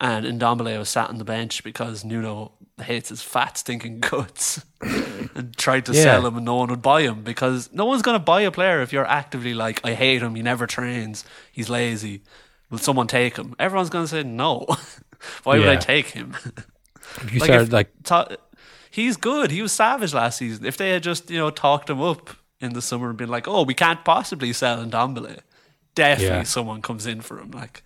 And 0.00 0.26
Ndombele 0.40 0.78
was 0.78 0.88
sat 0.90 1.08
on 1.08 1.18
the 1.18 1.24
bench 1.24 1.64
because 1.64 2.04
Nuno 2.04 2.52
hates 2.82 3.08
his 3.08 3.22
fat 3.22 3.58
stinking 3.58 4.00
guts 4.10 4.64
and 4.80 5.56
tried 5.56 5.86
to 5.86 5.92
Yeah. 5.92 6.02
sell 6.02 6.26
him 6.26 6.36
and 6.36 6.44
no 6.46 6.56
one 6.56 6.68
would 6.70 6.82
buy 6.82 7.02
him 7.02 7.22
because 7.22 7.70
no 7.72 7.84
one's 7.84 8.02
going 8.02 8.14
to 8.18 8.24
buy 8.24 8.42
a 8.42 8.50
player 8.50 8.80
if 8.82 8.92
you're 8.92 9.06
actively 9.06 9.54
like, 9.54 9.80
I 9.84 9.94
hate 9.94 10.22
him, 10.22 10.34
he 10.34 10.42
never 10.42 10.66
trains, 10.66 11.24
he's 11.52 11.68
lazy. 11.68 12.22
Will 12.70 12.78
someone 12.78 13.06
take 13.06 13.36
him? 13.36 13.54
Everyone's 13.58 13.90
going 13.90 14.04
to 14.04 14.08
say 14.08 14.22
no. 14.22 14.66
Why 15.44 15.58
would 15.58 15.68
I 15.68 15.76
take 15.76 16.06
him? 16.10 16.36
If 17.16 17.32
you 17.32 17.40
Like 17.40 17.46
started 17.48 17.66
if- 17.68 17.72
like, 17.72 17.90
Ta- 18.04 18.28
he's 18.90 19.16
good. 19.16 19.50
He 19.50 19.62
was 19.62 19.72
savage 19.72 20.12
last 20.14 20.36
season. 20.38 20.66
If 20.66 20.76
they 20.76 20.90
had 20.90 21.02
just 21.02 21.30
you 21.30 21.38
know 21.38 21.50
talked 21.50 21.88
him 21.88 22.00
up 22.02 22.30
in 22.60 22.74
the 22.74 22.82
summer 22.82 23.08
and 23.08 23.16
been 23.16 23.30
like, 23.30 23.48
"Oh, 23.48 23.62
we 23.62 23.72
can't 23.74 24.04
possibly 24.04 24.52
sell 24.52 24.84
Ndombele," 24.84 25.38
definitely 25.94 26.36
Yeah. 26.36 26.42
someone 26.42 26.82
comes 26.82 27.06
in 27.06 27.20
for 27.22 27.38
him. 27.40 27.50
Like, 27.52 27.82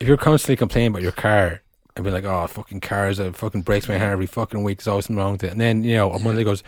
if 0.00 0.08
you're 0.08 0.16
constantly 0.16 0.56
complaining 0.56 0.88
about 0.90 1.02
your 1.02 1.12
car 1.12 1.62
and 1.96 2.04
be 2.04 2.10
like, 2.10 2.24
"Oh, 2.24 2.46
fucking 2.46 2.80
cars, 2.80 3.18
it 3.18 3.36
fucking 3.36 3.62
breaks 3.62 3.88
my 3.88 3.98
heart 3.98 4.12
every 4.12 4.26
fucking 4.26 4.62
week. 4.62 4.78
There's 4.78 4.88
always 4.88 5.06
something 5.06 5.22
wrong 5.22 5.32
with 5.32 5.44
it," 5.44 5.52
and 5.52 5.60
then 5.60 5.84
you 5.84 5.94
know, 5.96 6.10
on 6.10 6.22
Monday 6.22 6.44
goes, 6.44 6.62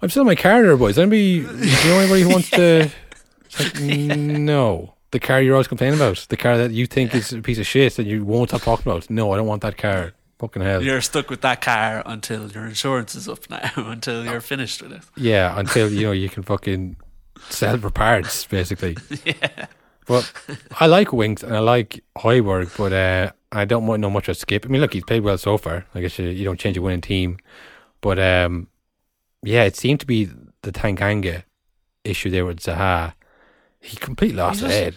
"I'm 0.00 0.08
still 0.10 0.22
in 0.22 0.26
my 0.28 0.34
car, 0.34 0.62
there, 0.62 0.76
boys. 0.76 0.98
Anybody, 0.98 1.40
do 1.40 1.46
you 1.56 1.88
know 1.88 1.98
anybody 1.98 2.22
who 2.22 2.28
wants 2.30 2.50
to?" 2.50 2.90
Like, 3.58 3.78
no, 3.80 4.94
the 5.10 5.20
car 5.20 5.42
you're 5.42 5.54
always 5.54 5.68
complaining 5.68 5.98
about, 5.98 6.24
the 6.30 6.38
car 6.38 6.56
that 6.56 6.70
you 6.70 6.86
think 6.86 7.14
is 7.14 7.34
a 7.34 7.42
piece 7.42 7.58
of 7.58 7.66
shit 7.66 7.98
and 7.98 8.08
you 8.08 8.24
won't 8.24 8.48
stop 8.48 8.62
talking 8.62 8.90
about. 8.90 9.10
No, 9.10 9.30
I 9.30 9.36
don't 9.36 9.46
want 9.46 9.60
that 9.60 9.76
car. 9.76 10.12
Fucking 10.38 10.62
hell. 10.62 10.82
you're 10.82 11.02
stuck 11.02 11.28
with 11.28 11.42
that 11.42 11.60
car 11.60 12.02
until 12.06 12.50
your 12.50 12.64
insurance 12.64 13.14
is 13.14 13.28
up 13.28 13.48
now, 13.50 13.70
until 13.76 14.24
you're 14.24 14.40
finished 14.40 14.80
with 14.82 14.92
it. 14.92 15.02
Yeah, 15.16 15.56
until 15.58 15.92
you 15.92 16.06
know 16.06 16.12
you 16.12 16.30
can 16.30 16.42
fucking 16.42 16.96
sell 17.50 17.76
for 17.76 17.90
parts, 17.90 18.46
basically. 18.46 18.96
yeah, 19.26 19.66
But 20.06 20.32
I 20.80 20.86
like 20.86 21.12
Winks 21.12 21.42
and 21.42 21.54
I 21.54 21.60
like 21.60 22.02
Højbjerg, 22.16 22.74
but 22.78 22.92
uh, 22.94 23.32
I 23.52 23.64
don't 23.64 23.86
want 23.86 24.00
know 24.00 24.10
much 24.10 24.28
of 24.28 24.36
Skipp. 24.36 24.64
I 24.64 24.68
mean, 24.68 24.80
look, 24.80 24.94
he's 24.94 25.04
played 25.04 25.22
well 25.22 25.38
so 25.38 25.58
far. 25.58 25.84
I 25.94 26.00
guess 26.00 26.18
you, 26.18 26.26
you 26.28 26.44
don't 26.44 26.58
change 26.58 26.76
a 26.76 26.82
winning 26.82 27.00
team, 27.02 27.38
but 28.00 28.18
um, 28.18 28.68
yeah, 29.42 29.64
it 29.64 29.76
seemed 29.76 30.00
to 30.00 30.06
be 30.06 30.28
the 30.62 30.72
Tanganga 30.72 31.44
issue 32.04 32.30
there 32.30 32.46
with 32.46 32.60
Zaha. 32.60 33.12
He 33.80 33.96
completely 33.96 34.36
lost 34.38 34.60
He 34.60 34.66
his 34.66 34.72
just- 34.74 34.84
head. 34.84 34.94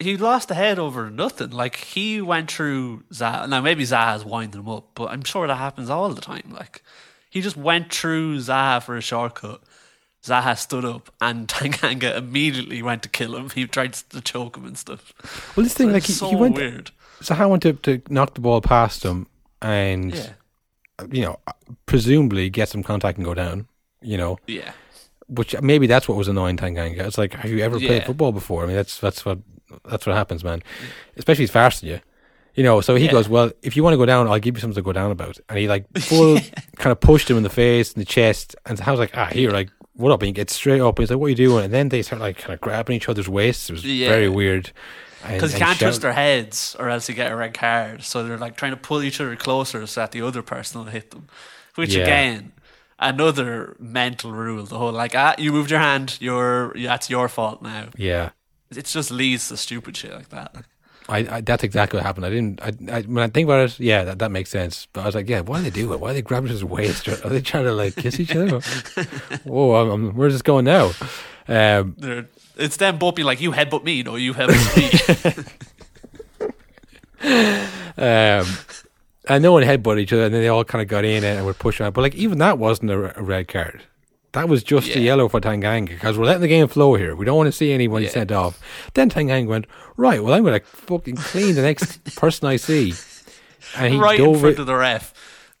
he 0.00 0.16
lost 0.16 0.48
the 0.48 0.54
head 0.54 0.78
over 0.78 1.10
nothing. 1.10 1.50
Like 1.50 1.76
he 1.76 2.20
went 2.20 2.50
through 2.50 3.04
Zaha. 3.12 3.48
Now 3.48 3.60
maybe 3.60 3.84
Zaha's 3.84 4.24
winding 4.24 4.60
him 4.60 4.68
up, 4.68 4.90
but 4.94 5.10
I'm 5.10 5.24
sure 5.24 5.46
that 5.46 5.54
happens 5.56 5.88
all 5.88 6.10
the 6.10 6.20
time. 6.20 6.50
Like 6.52 6.82
he 7.30 7.40
just 7.40 7.56
went 7.56 7.92
through 7.92 8.38
Zaha 8.38 8.82
for 8.82 8.96
a 8.96 9.00
shortcut. 9.00 9.62
Zaha 10.24 10.56
stood 10.58 10.84
up 10.84 11.10
and 11.20 11.48
Tanganga 11.54 12.16
immediately 12.16 12.82
went 12.82 13.02
to 13.04 13.08
kill 13.08 13.34
him. 13.36 13.48
He 13.50 13.66
tried 13.66 13.94
to 13.94 14.20
choke 14.20 14.56
him 14.56 14.66
and 14.66 14.76
stuff. 14.76 15.12
Well, 15.56 15.64
this 15.64 15.74
thing, 15.74 15.88
So 15.88 15.92
like 15.94 16.04
he, 16.04 16.12
so 16.12 16.28
he 16.28 16.36
went, 16.36 16.56
weird. 16.56 16.90
Zaha 17.22 17.48
went 17.48 17.62
to, 17.62 17.72
to 17.74 18.02
knock 18.08 18.34
the 18.34 18.40
ball 18.40 18.60
past 18.60 19.02
him, 19.04 19.26
and 19.60 20.14
Yeah, 20.14 20.30
you 21.10 21.22
know, 21.22 21.38
presumably 21.86 22.50
get 22.50 22.68
some 22.68 22.82
contact 22.82 23.18
and 23.18 23.24
go 23.24 23.34
down. 23.34 23.66
You 24.00 24.16
know, 24.16 24.38
yeah, 24.46 24.72
which 25.28 25.54
maybe 25.62 25.86
that's 25.86 26.08
what 26.08 26.18
was 26.18 26.28
annoying 26.28 26.56
Tanganga. 26.56 27.06
It's 27.06 27.18
like, 27.18 27.34
have 27.34 27.50
you 27.50 27.60
ever 27.60 27.78
played 27.78 28.02
Yeah. 28.02 28.06
football 28.06 28.32
before? 28.32 28.64
I 28.64 28.66
mean, 28.66 28.76
that's 28.76 28.98
that's 28.98 29.24
what 29.24 29.38
that's 29.88 30.06
what 30.06 30.16
happens, 30.16 30.42
man. 30.42 30.62
Especially 31.16 31.44
if 31.44 31.48
he's 31.50 31.52
faster 31.52 31.86
than 31.86 31.94
you. 31.96 32.00
You 32.54 32.62
know, 32.64 32.80
so 32.82 32.96
he 32.96 33.06
Yeah. 33.06 33.12
goes, 33.12 33.28
well, 33.30 33.50
if 33.62 33.76
you 33.76 33.82
want 33.84 33.94
to 33.94 33.98
go 33.98 34.04
down, 34.04 34.26
I'll 34.28 34.38
give 34.38 34.56
you 34.56 34.60
something 34.60 34.74
to 34.74 34.82
go 34.82 34.92
down 34.92 35.10
about. 35.10 35.38
And 35.48 35.58
he 35.58 35.68
like 35.68 35.86
full 35.98 36.38
kind 36.76 36.92
of 36.92 37.00
pushed 37.00 37.30
him 37.30 37.36
in 37.38 37.42
the 37.44 37.48
face 37.48 37.94
and 37.94 38.00
the 38.00 38.04
chest, 38.04 38.56
and 38.66 38.78
I 38.80 38.90
was 38.90 39.00
like, 39.00 39.16
ah, 39.16 39.26
here, 39.26 39.50
like 39.52 39.70
what 39.94 40.10
up 40.10 40.20
and 40.22 40.26
he 40.26 40.32
gets 40.32 40.54
straight 40.54 40.80
up. 40.80 40.98
And 40.98 41.02
he's 41.04 41.10
like, 41.10 41.18
"What 41.20 41.26
are 41.26 41.30
you 41.30 41.34
doing?" 41.36 41.64
And 41.66 41.72
then 41.72 41.90
they 41.90 42.02
start 42.02 42.20
like 42.20 42.38
kind 42.38 42.54
of 42.54 42.60
grabbing 42.60 42.96
each 42.96 43.08
other's 43.08 43.28
waists. 43.28 43.70
It 43.70 43.74
was 43.74 43.84
Yeah. 43.84 44.08
very 44.08 44.28
weird. 44.28 44.72
Because 45.26 45.52
you 45.52 45.58
can't 45.58 45.78
shout- 45.78 45.92
touch 45.92 46.00
their 46.00 46.12
heads 46.12 46.74
or 46.78 46.88
else 46.88 47.08
you 47.08 47.14
get 47.14 47.30
a 47.30 47.36
red 47.36 47.54
card. 47.54 48.02
So 48.02 48.22
they're 48.24 48.38
like 48.38 48.56
trying 48.56 48.72
to 48.72 48.76
pull 48.76 49.02
each 49.02 49.20
other 49.20 49.36
closer 49.36 49.86
so 49.86 50.00
that 50.00 50.12
the 50.12 50.22
other 50.22 50.42
person 50.42 50.80
will 50.84 50.90
hit 50.90 51.10
them. 51.10 51.28
Which 51.76 51.94
Yeah. 51.94 52.02
again, 52.02 52.52
another 52.98 53.76
mental 53.78 54.32
rule. 54.32 54.64
The 54.64 54.78
whole 54.78 54.92
like, 54.92 55.14
ah, 55.14 55.34
you 55.38 55.52
moved 55.52 55.70
your 55.70 55.80
hand, 55.80 56.16
you're 56.20 56.72
that's 56.74 57.08
your 57.10 57.28
fault 57.28 57.62
now. 57.62 57.88
Yeah. 57.96 58.30
It 58.70 58.86
just 58.86 59.10
leads 59.10 59.48
to 59.48 59.56
stupid 59.56 59.96
shit 59.96 60.12
like 60.12 60.30
that. 60.30 60.54
I, 61.08 61.18
I 61.18 61.40
that's 61.40 61.64
exactly 61.64 61.98
what 61.98 62.06
happened. 62.06 62.24
I 62.26 62.30
didn't. 62.30 62.62
I, 62.62 62.98
I 62.98 63.02
when 63.02 63.24
I 63.24 63.28
think 63.28 63.46
about 63.46 63.68
it, 63.68 63.80
yeah, 63.80 64.04
that, 64.04 64.18
that 64.20 64.30
makes 64.30 64.50
sense. 64.50 64.86
But 64.92 65.02
I 65.02 65.06
was 65.06 65.14
like, 65.14 65.28
yeah, 65.28 65.40
why 65.40 65.58
do 65.58 65.64
they 65.64 65.70
do 65.70 65.92
it? 65.92 66.00
Why 66.00 66.10
are 66.10 66.14
they 66.14 66.22
grabbing 66.22 66.48
his 66.50 66.64
waist? 66.64 67.08
Are 67.08 67.28
they 67.28 67.40
trying 67.40 67.64
to 67.64 67.72
like 67.72 67.96
kiss 67.96 68.18
each 68.20 68.34
other? 68.36 68.60
Whoa, 69.44 69.74
I'm, 69.74 69.90
I'm, 69.90 70.14
where's 70.16 70.32
this 70.32 70.42
going 70.42 70.64
now? 70.64 70.92
Um, 71.48 71.96
they're- 71.98 72.28
it's 72.62 72.76
them 72.76 72.98
both 72.98 73.14
being 73.16 73.26
like, 73.26 73.40
you 73.40 73.52
headbutt 73.52 73.84
me, 73.84 74.02
no, 74.02 74.16
you 74.16 74.32
headbutt 74.34 74.76
me. 74.76 76.48
um, 77.98 78.46
and 79.28 79.42
no 79.42 79.52
one 79.52 79.62
headbutted 79.62 80.00
each 80.00 80.12
other, 80.12 80.24
and 80.24 80.34
then 80.34 80.42
they 80.42 80.48
all 80.48 80.64
kind 80.64 80.82
of 80.82 80.88
got 80.88 81.04
in 81.04 81.22
and 81.24 81.44
were 81.46 81.54
pushing 81.54 81.86
out. 81.86 81.94
But 81.94 82.02
like 82.02 82.14
even 82.14 82.38
that 82.38 82.58
wasn't 82.58 82.90
a, 82.90 83.18
a 83.18 83.22
red 83.22 83.48
card. 83.48 83.82
That 84.32 84.48
was 84.48 84.62
just 84.62 84.88
a 84.96 85.00
yellow 85.00 85.28
for 85.28 85.42
Tanganga 85.42 85.88
because 85.90 86.16
we're 86.16 86.24
letting 86.24 86.40
the 86.40 86.48
game 86.48 86.66
flow 86.66 86.94
here. 86.94 87.14
We 87.14 87.26
don't 87.26 87.36
want 87.36 87.48
to 87.48 87.52
see 87.52 87.70
anyone 87.70 88.02
Yeah. 88.02 88.08
sent 88.08 88.32
off. 88.32 88.58
Then 88.94 89.10
Tanganga 89.10 89.46
went 89.46 89.66
right. 89.98 90.24
Well, 90.24 90.32
I'm 90.32 90.42
going 90.42 90.58
to 90.58 90.66
fucking 90.66 91.16
clean 91.16 91.54
the 91.54 91.60
next 91.60 92.02
person 92.16 92.48
I 92.48 92.56
see, 92.56 92.94
and 93.76 93.92
he 93.92 94.00
right 94.00 94.18
in 94.18 94.24
dove 94.32 94.40
front 94.40 94.54
it- 94.54 94.60
of 94.60 94.66
the 94.66 94.74
ref. 94.74 95.12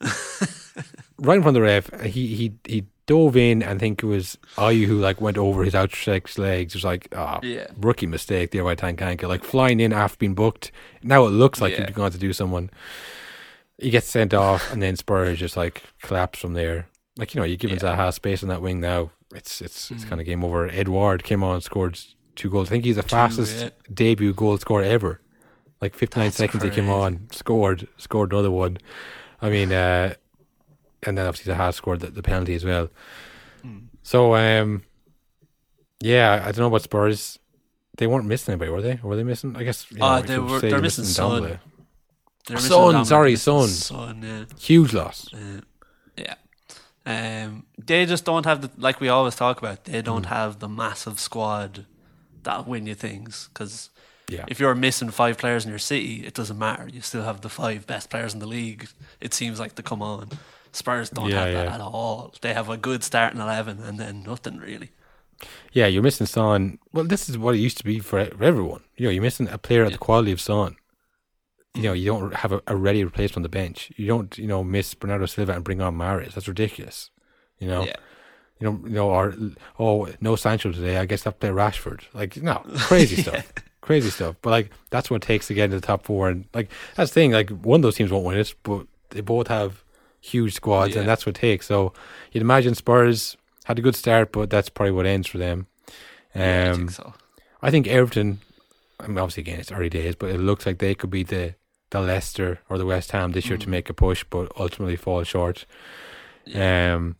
right 1.18 1.36
in 1.36 1.42
front 1.42 1.48
of 1.48 1.54
the 1.54 1.60
ref. 1.60 2.00
He 2.02 2.34
he 2.34 2.54
he 2.64 2.86
dove 3.06 3.36
in. 3.36 3.62
and 3.62 3.78
think 3.80 4.02
it 4.02 4.06
was 4.06 4.38
Ayew 4.56 4.86
who 4.86 4.98
like 4.98 5.20
went 5.20 5.38
over 5.38 5.64
his 5.64 5.74
outstretched 5.74 6.38
legs. 6.38 6.74
It 6.74 6.78
was 6.78 6.84
like 6.84 7.08
ah 7.16 7.40
Yeah. 7.42 7.66
rookie 7.78 8.06
mistake 8.06 8.50
there 8.50 8.64
by 8.64 8.74
Tanganga. 8.76 9.28
Like 9.28 9.44
flying 9.44 9.80
in 9.80 9.92
after 9.92 10.18
being 10.18 10.34
booked. 10.34 10.70
Now 11.02 11.26
it 11.26 11.30
looks 11.30 11.60
like 11.60 11.72
Yeah. 11.76 11.86
he's 11.86 11.94
going 11.96 12.12
to 12.12 12.18
do 12.18 12.32
someone. 12.32 12.70
He 13.78 13.90
gets 13.90 14.06
sent 14.08 14.32
off, 14.32 14.72
and 14.72 14.80
then 14.82 14.96
Spurs 14.96 15.38
just 15.38 15.56
like 15.56 15.82
collapse 16.02 16.38
from 16.38 16.52
there. 16.54 16.86
Like 17.16 17.34
you 17.34 17.40
know, 17.40 17.44
you 17.46 17.56
give 17.56 17.70
Yeah. 17.70 17.78
Zaha 17.78 18.12
space 18.14 18.42
on 18.42 18.48
that 18.48 18.62
wing 18.62 18.80
now. 18.80 19.10
It's 19.34 19.60
it's 19.60 19.88
Hmm. 19.88 19.94
it's 19.94 20.04
kind 20.04 20.20
of 20.20 20.26
game 20.26 20.44
over. 20.44 20.68
Edouard 20.68 21.24
came 21.24 21.42
on, 21.42 21.60
scored 21.60 21.98
two 22.36 22.48
goals. 22.50 22.68
I 22.68 22.70
think 22.70 22.84
he's 22.84 22.96
the 22.96 23.02
fastest 23.02 23.60
yeah. 23.60 23.70
debut 23.92 24.32
goal 24.32 24.56
scorer 24.58 24.84
ever. 24.84 25.20
Like 25.80 25.94
59 25.96 26.26
That's 26.26 26.36
seconds 26.36 26.62
he 26.62 26.70
came 26.70 26.88
on, 26.88 27.26
scored, 27.32 27.88
scored 27.98 28.32
another 28.32 28.52
one. 28.52 28.78
I 29.40 29.50
mean, 29.50 29.72
uh, 29.72 30.14
and 31.04 31.16
then 31.18 31.26
obviously 31.26 31.52
Zaha 31.54 31.72
scored 31.74 32.00
the, 32.00 32.08
the 32.08 32.22
penalty 32.22 32.54
as 32.54 32.64
well. 32.64 32.88
Hmm. 33.62 33.78
So, 34.02 34.34
um, 34.34 34.82
yeah, 36.00 36.42
I 36.44 36.46
don't 36.52 36.58
know 36.58 36.66
about 36.66 36.82
Spurs. 36.82 37.38
They 37.98 38.06
weren't 38.06 38.26
missing 38.26 38.52
anybody, 38.52 38.70
were 38.70 38.82
they? 38.82 38.98
Were 39.02 39.16
they 39.16 39.22
missing? 39.24 39.54
I 39.56 39.62
guess. 39.64 39.90
You 39.90 39.98
Oh, 40.00 40.16
you 40.18 40.22
they 40.22 40.38
were- 40.38 40.60
they're 40.60 40.70
you're 40.70 40.80
missing 40.80 41.04
Son. 41.04 41.42
They're 41.42 41.60
Son, 42.46 42.54
missing 42.56 42.70
Dominic, 42.70 43.06
sorry, 43.06 43.30
missing 43.32 43.58
Son. 43.58 43.68
Son, 43.68 44.22
yeah. 44.22 44.44
Huge 44.58 44.92
loss. 44.94 45.32
Uh, 45.32 45.60
yeah. 46.16 46.34
Um, 47.06 47.66
they 47.78 48.04
just 48.06 48.24
don't 48.24 48.44
have 48.46 48.62
the 48.62 48.70
like 48.76 49.00
we 49.00 49.08
always 49.08 49.36
talk 49.36 49.58
about. 49.58 49.84
They 49.84 50.02
don't 50.02 50.26
have 50.26 50.58
the 50.58 50.68
massive 50.68 51.20
squad 51.20 51.86
that'll 52.42 52.64
win 52.64 52.86
you 52.86 52.94
things. 52.94 53.48
Because 53.52 53.90
Yeah. 54.28 54.44
if 54.48 54.58
you're 54.58 54.74
missing 54.74 55.10
five 55.10 55.36
players 55.38 55.64
in 55.64 55.70
your 55.70 55.78
city, 55.78 56.26
it 56.26 56.34
doesn't 56.34 56.58
matter. 56.58 56.88
You 56.88 57.00
still 57.02 57.22
have 57.22 57.42
the 57.42 57.48
five 57.48 57.86
best 57.86 58.10
players 58.10 58.34
in 58.34 58.40
the 58.40 58.46
league. 58.46 58.88
It 59.20 59.34
seems 59.34 59.60
like 59.60 59.74
to 59.76 59.82
come 59.82 60.02
on. 60.02 60.30
Spurs 60.72 61.10
don't 61.10 61.30
Yeah, 61.30 61.44
have 61.44 61.52
that 61.54 61.64
yeah. 61.66 61.74
at 61.74 61.80
all. 61.80 62.34
They 62.40 62.54
have 62.54 62.68
a 62.68 62.76
good 62.76 63.04
starting 63.04 63.40
eleven 63.40 63.82
and 63.82 63.98
then 63.98 64.22
nothing 64.22 64.58
really. 64.58 64.90
Yeah, 65.72 65.86
you're 65.86 66.02
missing 66.02 66.26
Son. 66.26 66.78
Well, 66.92 67.04
this 67.04 67.28
is 67.28 67.36
what 67.36 67.54
it 67.54 67.58
used 67.58 67.78
to 67.78 67.84
be 67.84 67.98
for, 67.98 68.24
for 68.26 68.44
everyone. 68.44 68.82
You 68.96 69.06
know, 69.06 69.10
you're 69.10 69.22
missing 69.22 69.48
a 69.48 69.58
player 69.58 69.84
at 69.84 69.92
the 69.92 69.98
quality 69.98 70.32
of 70.32 70.40
Son. 70.40 70.76
You 71.74 71.82
know, 71.82 71.92
mm. 71.94 72.00
you 72.00 72.06
don't 72.06 72.34
have 72.34 72.52
a, 72.52 72.62
a 72.66 72.76
ready 72.76 73.02
replacement 73.02 73.38
on 73.38 73.42
the 73.42 73.48
bench. 73.48 73.90
You 73.96 74.06
don't, 74.06 74.36
you 74.38 74.46
know, 74.46 74.62
miss 74.62 74.94
Bernardo 74.94 75.26
Silva 75.26 75.52
and 75.52 75.64
bring 75.64 75.80
on 75.80 75.96
Mahrez. 75.96 76.34
That's 76.34 76.48
ridiculous. 76.48 77.10
You 77.58 77.68
know, 77.68 77.84
Yeah. 77.84 77.96
you 78.60 78.70
know, 78.70 78.80
you 78.84 78.94
know, 78.94 79.10
or 79.10 79.34
oh, 79.78 80.08
no 80.20 80.36
Sancho 80.36 80.70
today. 80.70 80.98
I 80.98 81.06
guess 81.06 81.26
I'll 81.26 81.32
play 81.32 81.48
Rashford. 81.50 82.02
Like, 82.12 82.36
no, 82.42 82.62
crazy 82.80 83.16
stuff, 83.22 83.52
crazy 83.80 84.10
stuff. 84.10 84.36
But 84.42 84.50
like, 84.50 84.70
that's 84.90 85.10
what 85.10 85.24
it 85.24 85.26
takes 85.26 85.46
to 85.48 85.54
get 85.54 85.64
into 85.64 85.76
the 85.80 85.86
top 85.86 86.04
four. 86.04 86.28
And 86.28 86.44
like, 86.54 86.70
that's 86.94 87.10
the 87.10 87.14
thing. 87.14 87.32
Like, 87.32 87.50
one 87.50 87.78
of 87.78 87.82
those 87.82 87.96
teams 87.96 88.12
won't 88.12 88.26
win 88.26 88.38
it, 88.38 88.54
but 88.62 88.86
they 89.10 89.20
both 89.22 89.48
have 89.48 89.81
huge 90.22 90.54
squads, 90.54 90.94
Yeah. 90.94 91.00
and 91.00 91.08
that's 91.08 91.26
what 91.26 91.36
it 91.36 91.40
takes. 91.40 91.66
So 91.66 91.92
you'd 92.32 92.40
imagine 92.40 92.74
Spurs 92.74 93.36
had 93.64 93.78
a 93.78 93.82
good 93.82 93.96
start, 93.96 94.32
but 94.32 94.48
that's 94.48 94.70
probably 94.70 94.92
what 94.92 95.04
ends 95.04 95.28
for 95.28 95.36
them. 95.38 95.66
Um, 96.34 96.40
Yeah, 96.42 96.70
I 96.70 96.74
think 96.76 96.90
so. 96.92 97.14
I 97.60 97.70
think 97.70 97.86
Everton. 97.88 98.40
I 99.00 99.08
mean, 99.08 99.18
obviously, 99.18 99.42
again, 99.42 99.58
it's 99.60 99.70
early 99.72 99.88
days, 99.90 100.14
but 100.14 100.30
it 100.30 100.38
looks 100.38 100.64
like 100.64 100.78
they 100.78 100.94
could 100.94 101.10
be 101.10 101.24
the 101.24 101.54
the 101.90 102.00
Leicester 102.00 102.60
or 102.70 102.78
the 102.78 102.86
West 102.86 103.12
Ham 103.12 103.32
this 103.32 103.48
year 103.50 103.58
to 103.58 103.68
make 103.68 103.90
a 103.90 103.94
push, 103.94 104.24
but 104.30 104.50
ultimately 104.58 104.96
fall 104.96 105.22
short. 105.24 105.66
Um, 106.54 107.16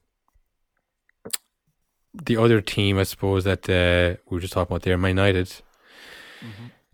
the 2.15 2.37
other 2.37 2.61
team, 2.61 2.99
I 2.99 3.03
suppose 3.03 3.45
that 3.45 3.69
uh, 3.69 4.21
we 4.31 4.37
were 4.37 4.41
just 4.41 4.53
talking 4.53 4.73
about 4.73 4.83
there, 4.83 4.97
Man 4.97 5.11
United. 5.11 5.53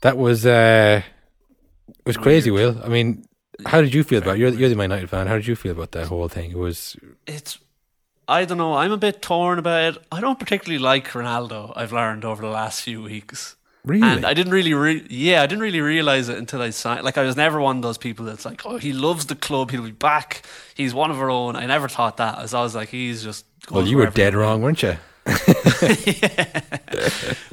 That 0.00 0.16
was 0.16 0.44
uh, 0.46 1.02
was 2.06 2.16
crazy. 2.16 2.50
Will 2.50 2.80
I 2.84 2.88
mean, 2.88 3.24
how 3.66 3.80
did 3.80 3.94
you 3.94 4.04
feel 4.04 4.22
about? 4.22 4.36
It? 4.36 4.40
You're 4.40 4.50
you're 4.50 4.68
the 4.68 4.76
Man 4.76 4.90
United 4.90 5.10
fan. 5.10 5.26
How 5.26 5.34
did 5.34 5.46
you 5.46 5.56
feel 5.56 5.72
about 5.72 5.92
that 5.92 6.06
whole 6.06 6.28
thing? 6.28 6.50
It 6.52 6.58
was 6.58 6.96
it's 7.26 7.58
I 8.28 8.44
don't 8.44 8.58
know. 8.58 8.74
I'm 8.74 8.92
a 8.92 8.98
bit 8.98 9.22
torn 9.22 9.58
about 9.58 9.94
it. 9.94 10.02
I 10.12 10.20
don't 10.20 10.38
particularly 10.38 10.78
like 10.78 11.08
Ronaldo. 11.08 11.72
I've 11.74 11.92
learned 11.92 12.26
over 12.26 12.42
the 12.42 12.50
last 12.50 12.82
few 12.82 13.02
weeks, 13.02 13.56
really 13.86 14.06
and 14.06 14.26
I 14.26 14.34
didn't 14.34 14.52
really, 14.52 14.74
re- 14.74 15.06
yeah, 15.08 15.42
I 15.42 15.46
didn't 15.46 15.62
really 15.62 15.80
realize 15.80 16.28
it 16.28 16.36
until 16.36 16.60
I 16.60 16.68
signed. 16.68 17.04
Like 17.04 17.16
I 17.16 17.22
was 17.22 17.36
never 17.36 17.58
one 17.58 17.76
of 17.76 17.82
those 17.82 17.96
people 17.96 18.26
that's 18.26 18.44
like, 18.44 18.66
oh, 18.66 18.76
he 18.76 18.92
loves 18.92 19.24
the 19.26 19.34
club. 19.34 19.70
He'll 19.70 19.82
be 19.82 19.92
back. 19.92 20.42
He's 20.74 20.92
one 20.92 21.10
of 21.10 21.18
our 21.18 21.30
own. 21.30 21.56
I 21.56 21.64
never 21.64 21.88
thought 21.88 22.18
that. 22.18 22.38
As 22.38 22.52
I 22.52 22.62
was 22.62 22.74
like, 22.74 22.90
he's 22.90 23.24
just. 23.24 23.46
well. 23.70 23.86
You 23.86 23.96
were 23.96 24.06
dead 24.10 24.34
wrong, 24.34 24.60
weren't 24.60 24.82
you? 24.82 24.98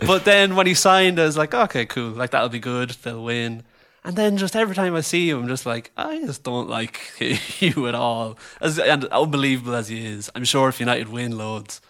but 0.05 0.25
then 0.25 0.57
when 0.57 0.67
he 0.67 0.73
signed, 0.73 1.19
I 1.19 1.25
was 1.25 1.37
like, 1.37 1.53
okay, 1.53 1.85
cool. 1.85 2.11
Like 2.11 2.31
that'll 2.31 2.49
be 2.49 2.59
good. 2.59 2.89
They'll 2.89 3.23
win. 3.23 3.63
And 4.05 4.15
then 4.15 4.37
just 4.37 4.55
every 4.55 4.75
time 4.75 4.95
I 4.95 5.01
see 5.01 5.31
him, 5.31 5.39
I'm 5.39 5.47
just 5.47 5.65
like, 5.65 5.89
I 5.97 6.19
just 6.19 6.43
don't 6.43 6.69
like 6.69 6.99
you 7.59 7.87
at 7.87 7.95
all. 7.95 8.37
As 8.61 8.77
and 8.77 9.05
unbelievable 9.05 9.73
as 9.73 9.87
he 9.87 10.05
is, 10.05 10.29
I'm 10.35 10.45
sure 10.45 10.69
if 10.69 10.79
United 10.79 11.09
win 11.09 11.35
loads. 11.35 11.81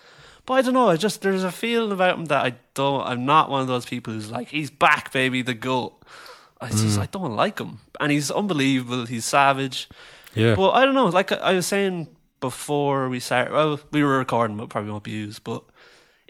But 0.46 0.54
I 0.54 0.62
don't 0.62 0.74
know. 0.74 0.88
I 0.88 0.96
just 0.96 1.22
there's 1.22 1.44
a 1.44 1.52
feeling 1.52 1.92
about 1.92 2.18
him 2.18 2.26
that 2.26 2.46
I 2.46 2.56
don't. 2.74 3.06
I'm 3.06 3.26
not 3.26 3.50
one 3.50 3.62
of 3.62 3.68
those 3.68 3.86
people 3.86 4.14
who's 4.14 4.32
like, 4.32 4.48
he's 4.48 4.70
back, 4.70 5.12
baby, 5.12 5.42
the 5.42 5.54
goat. 5.54 6.02
I 6.62 6.70
just 6.70 6.98
mm. 6.98 7.02
I 7.02 7.08
don't 7.08 7.36
like 7.36 7.60
him, 7.60 7.80
and 8.00 8.14
he's 8.14 8.32
unbelievable. 8.32 9.06
He's 9.06 9.26
savage. 9.26 9.90
Yeah. 10.34 10.56
Well, 10.56 10.72
I 10.72 10.86
don't 10.86 10.96
know. 10.96 11.08
Like 11.08 11.34
I 11.34 11.52
was 11.52 11.68
saying 11.68 12.08
before 12.40 13.10
we 13.10 13.20
started, 13.20 13.52
well, 13.52 13.80
we 13.92 14.04
were 14.04 14.20
recording, 14.20 14.56
but 14.56 14.70
probably 14.70 14.92
won't 14.92 15.04
be 15.04 15.12
used. 15.12 15.44
But 15.44 15.64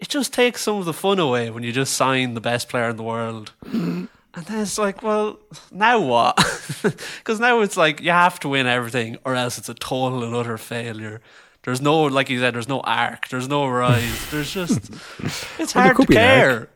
it 0.00 0.08
just 0.08 0.32
takes 0.32 0.62
some 0.62 0.78
of 0.78 0.84
the 0.84 0.92
fun 0.92 1.20
away 1.20 1.50
when 1.50 1.62
you 1.62 1.70
just 1.70 1.94
sign 1.94 2.34
the 2.34 2.40
best 2.40 2.68
player 2.68 2.90
in 2.90 2.96
the 2.96 3.04
world. 3.04 3.52
And 4.36 4.44
then 4.44 4.60
it's 4.60 4.76
like, 4.76 5.02
well, 5.02 5.38
now 5.72 5.98
what? 5.98 6.36
Because 7.18 7.40
now 7.40 7.60
it's 7.62 7.76
like 7.76 8.02
you 8.02 8.10
have 8.10 8.38
to 8.40 8.48
win 8.48 8.66
everything, 8.66 9.16
or 9.24 9.34
else 9.34 9.56
it's 9.58 9.68
a 9.70 9.74
total 9.74 10.22
and 10.22 10.34
utter 10.34 10.58
failure. 10.58 11.20
There's 11.62 11.80
no, 11.80 12.02
like 12.02 12.30
you 12.30 12.38
said, 12.38 12.54
there's 12.54 12.68
no 12.68 12.80
arc, 12.80 13.28
there's 13.28 13.48
no 13.48 13.66
rise. 13.66 14.30
There's 14.30 14.52
just, 14.52 14.78
it's 15.58 15.74
Well, 15.74 15.84
hard 15.84 15.96
to 15.96 16.06
care. 16.06 16.68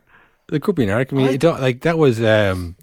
There 0.49 0.59
could 0.59 0.75
be 0.75 0.85
an 0.85 0.91
arc. 0.91 1.13
I 1.13 1.17
mean, 1.17 1.27
it 1.29 1.41
don't, 1.41 1.61
like 1.61 1.83
that 1.83 1.97
was 1.99 2.21
um, 2.23 2.77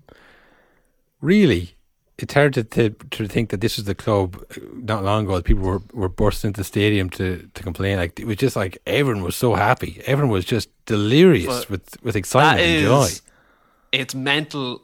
really. 1.22 1.74
It's 2.18 2.34
hard 2.34 2.54
to, 2.54 2.64
to 2.64 2.90
to 2.90 3.28
think 3.28 3.50
that 3.50 3.62
this 3.62 3.78
was 3.78 3.86
the 3.86 3.94
club 3.94 4.44
uh, 4.52 4.60
not 4.74 5.04
long 5.04 5.26
ago. 5.26 5.40
People 5.42 5.64
were, 5.64 5.82
were 5.94 6.10
bursting 6.10 6.50
into 6.50 6.62
the 6.62 6.66
stadium 6.66 7.10
to, 7.12 7.48
to 7.54 7.64
complain. 7.64 7.98
Like 7.98 8.20
it 8.20 8.26
was 8.26 8.38
just 8.38 8.56
like 8.56 8.78
everyone 8.88 9.24
was 9.24 9.36
so 9.36 9.54
happy. 9.54 10.02
Everyone 10.06 10.32
was 10.32 10.46
just 10.46 10.70
delirious 10.86 11.70
with, 11.70 12.02
with 12.04 12.16
excitement 12.16 12.62
and 12.62 12.86
joy. 12.86 13.10
It's 14.00 14.16
mental. 14.16 14.82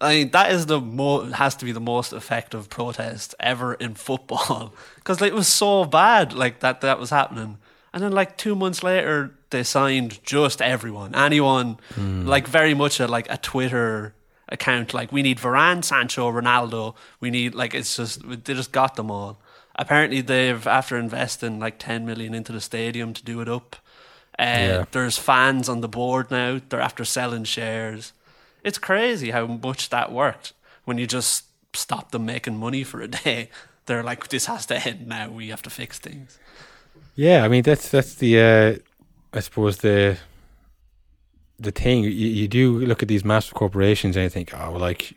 I 0.00 0.10
mean, 0.14 0.30
that 0.32 0.50
is 0.52 0.66
the 0.66 0.80
mo- 0.80 1.30
has 1.32 1.54
to 1.56 1.64
be 1.64 1.72
the 1.72 1.80
most 1.80 2.12
effective 2.12 2.68
protest 2.68 3.34
ever 3.40 3.74
in 3.74 3.94
football 3.94 4.74
because 4.96 5.20
like, 5.20 5.32
it 5.32 5.34
was 5.34 5.48
so 5.48 5.84
bad, 5.84 6.32
like 6.34 6.60
that 6.60 6.80
that 6.82 6.98
was 6.98 7.10
happening, 7.10 7.58
and 7.92 8.02
then 8.02 8.12
like 8.12 8.36
two 8.36 8.54
months 8.54 8.82
later 8.82 9.32
they 9.50 9.62
signed 9.62 10.22
just 10.22 10.60
everyone, 10.60 11.14
anyone, 11.14 11.78
like 11.96 12.46
very 12.46 12.74
much 12.74 13.00
a 13.00 13.06
like 13.06 13.26
a 13.30 13.38
Twitter 13.38 14.12
account. 14.48 14.92
Like 14.92 15.12
we 15.12 15.22
need 15.22 15.38
Varane, 15.38 15.82
Sancho, 15.82 16.30
Ronaldo. 16.30 16.94
We 17.20 17.30
need 17.30 17.54
like 17.54 17.74
it's 17.74 17.96
just 17.96 18.20
they 18.28 18.54
just 18.54 18.72
got 18.72 18.96
them 18.96 19.10
all. 19.10 19.38
Apparently 19.76 20.20
they've 20.20 20.66
after 20.66 20.96
investing 20.98 21.58
like 21.58 21.78
ten 21.78 22.04
million 22.04 22.34
into 22.34 22.52
the 22.52 22.60
stadium 22.60 23.14
to 23.14 23.24
do 23.24 23.40
it 23.40 23.48
up. 23.48 23.76
Uh, 24.38 24.42
Yeah. 24.42 24.84
There's 24.90 25.16
fans 25.16 25.68
on 25.68 25.80
the 25.80 25.88
board 25.88 26.30
now. 26.30 26.60
They're 26.68 26.80
after 26.82 27.04
selling 27.04 27.44
shares. 27.44 28.12
It's 28.66 28.78
crazy 28.78 29.30
how 29.30 29.46
much 29.46 29.90
that 29.90 30.10
worked 30.10 30.52
when 30.84 30.98
you 30.98 31.06
just 31.06 31.44
stop 31.72 32.10
them 32.10 32.26
making 32.26 32.56
money 32.58 32.82
for 32.84 33.00
a 33.00 33.06
day. 33.08 33.48
They're 33.86 34.02
like, 34.02 34.28
this 34.28 34.46
has 34.46 34.66
to 34.66 34.76
end 34.88 35.06
now. 35.06 35.30
We 35.30 35.48
have 35.50 35.62
to 35.62 35.70
fix 35.70 36.00
things. 36.00 36.38
Yeah, 37.14 37.44
I 37.44 37.48
mean 37.48 37.62
that's 37.62 37.88
that's 37.88 38.14
the. 38.16 38.32
Uh, 38.40 38.68
I 39.32 39.40
suppose 39.40 39.78
the 39.78 40.18
the 41.60 41.70
thing 41.70 42.02
you, 42.04 42.10
you 42.10 42.48
do 42.48 42.80
look 42.80 43.02
at 43.02 43.08
these 43.08 43.24
massive 43.24 43.54
corporations 43.54 44.16
and 44.16 44.24
you 44.24 44.28
think, 44.30 44.52
oh, 44.52 44.72
well, 44.72 44.80
like 44.80 45.14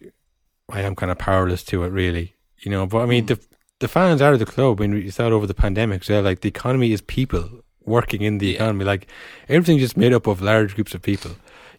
I 0.70 0.82
am 0.82 0.96
kind 0.96 1.12
of 1.12 1.18
powerless 1.18 1.64
to 1.66 1.84
it, 1.84 1.90
really, 1.90 2.36
you 2.60 2.70
know. 2.72 2.86
But 2.86 3.00
I 3.02 3.06
mean, 3.08 3.24
Mm. 3.26 3.28
the 3.30 3.40
the 3.80 3.88
fans 3.88 4.22
are 4.22 4.38
the 4.38 4.46
club. 4.46 4.80
I 4.82 4.88
mean, 4.88 5.02
you 5.02 5.12
saw 5.12 5.26
it 5.28 5.34
over 5.34 5.48
the 5.48 5.54
pandemic. 5.66 6.04
So 6.04 6.22
like 6.22 6.42
the 6.42 6.50
economy 6.50 6.92
is 6.92 7.02
people 7.02 7.50
working 7.86 8.22
in 8.22 8.38
the 8.38 8.48
Yeah. 8.50 8.56
economy. 8.58 8.86
Like 8.86 9.08
everything's 9.48 9.82
just 9.82 9.98
made 9.98 10.14
up 10.14 10.28
of 10.28 10.42
large 10.42 10.76
groups 10.76 10.94
of 10.94 11.02
people. 11.02 11.32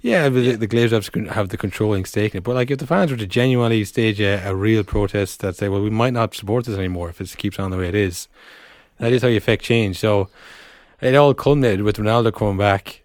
Yeah, 0.03 0.29
but 0.29 0.39
Yeah. 0.39 0.53
the, 0.53 0.67
the 0.67 0.69
Glazers 0.69 1.13
have, 1.15 1.29
have 1.35 1.49
the 1.51 1.57
controlling 1.57 2.05
stake 2.05 2.35
in 2.35 2.39
it. 2.39 2.45
But 2.45 2.55
like, 2.55 2.71
if 2.71 2.79
the 2.79 2.87
fans 2.87 3.11
were 3.11 3.17
to 3.19 3.27
genuinely 3.27 3.85
stage 3.85 4.21
a, 4.21 4.43
a 4.49 4.55
real 4.55 4.83
protest 4.85 5.41
that 5.41 5.57
say, 5.57 5.69
"Well, 5.69 5.83
we 5.83 5.91
might 5.91 6.13
not 6.15 6.35
support 6.35 6.65
this 6.65 6.79
anymore 6.79 7.11
if 7.11 7.21
it 7.21 7.35
keeps 7.37 7.59
on 7.59 7.71
the 7.71 7.77
way 7.77 7.89
it 7.89 7.95
is," 7.95 8.29
that 8.99 9.13
is 9.13 9.23
how 9.23 9.29
you 9.29 9.37
affect 9.37 9.63
change. 9.63 9.99
So 9.99 10.29
it 11.01 11.15
all 11.15 11.35
culminated 11.35 11.83
with 11.83 11.97
Ronaldo 11.97 12.33
coming 12.35 12.57
back. 12.59 13.03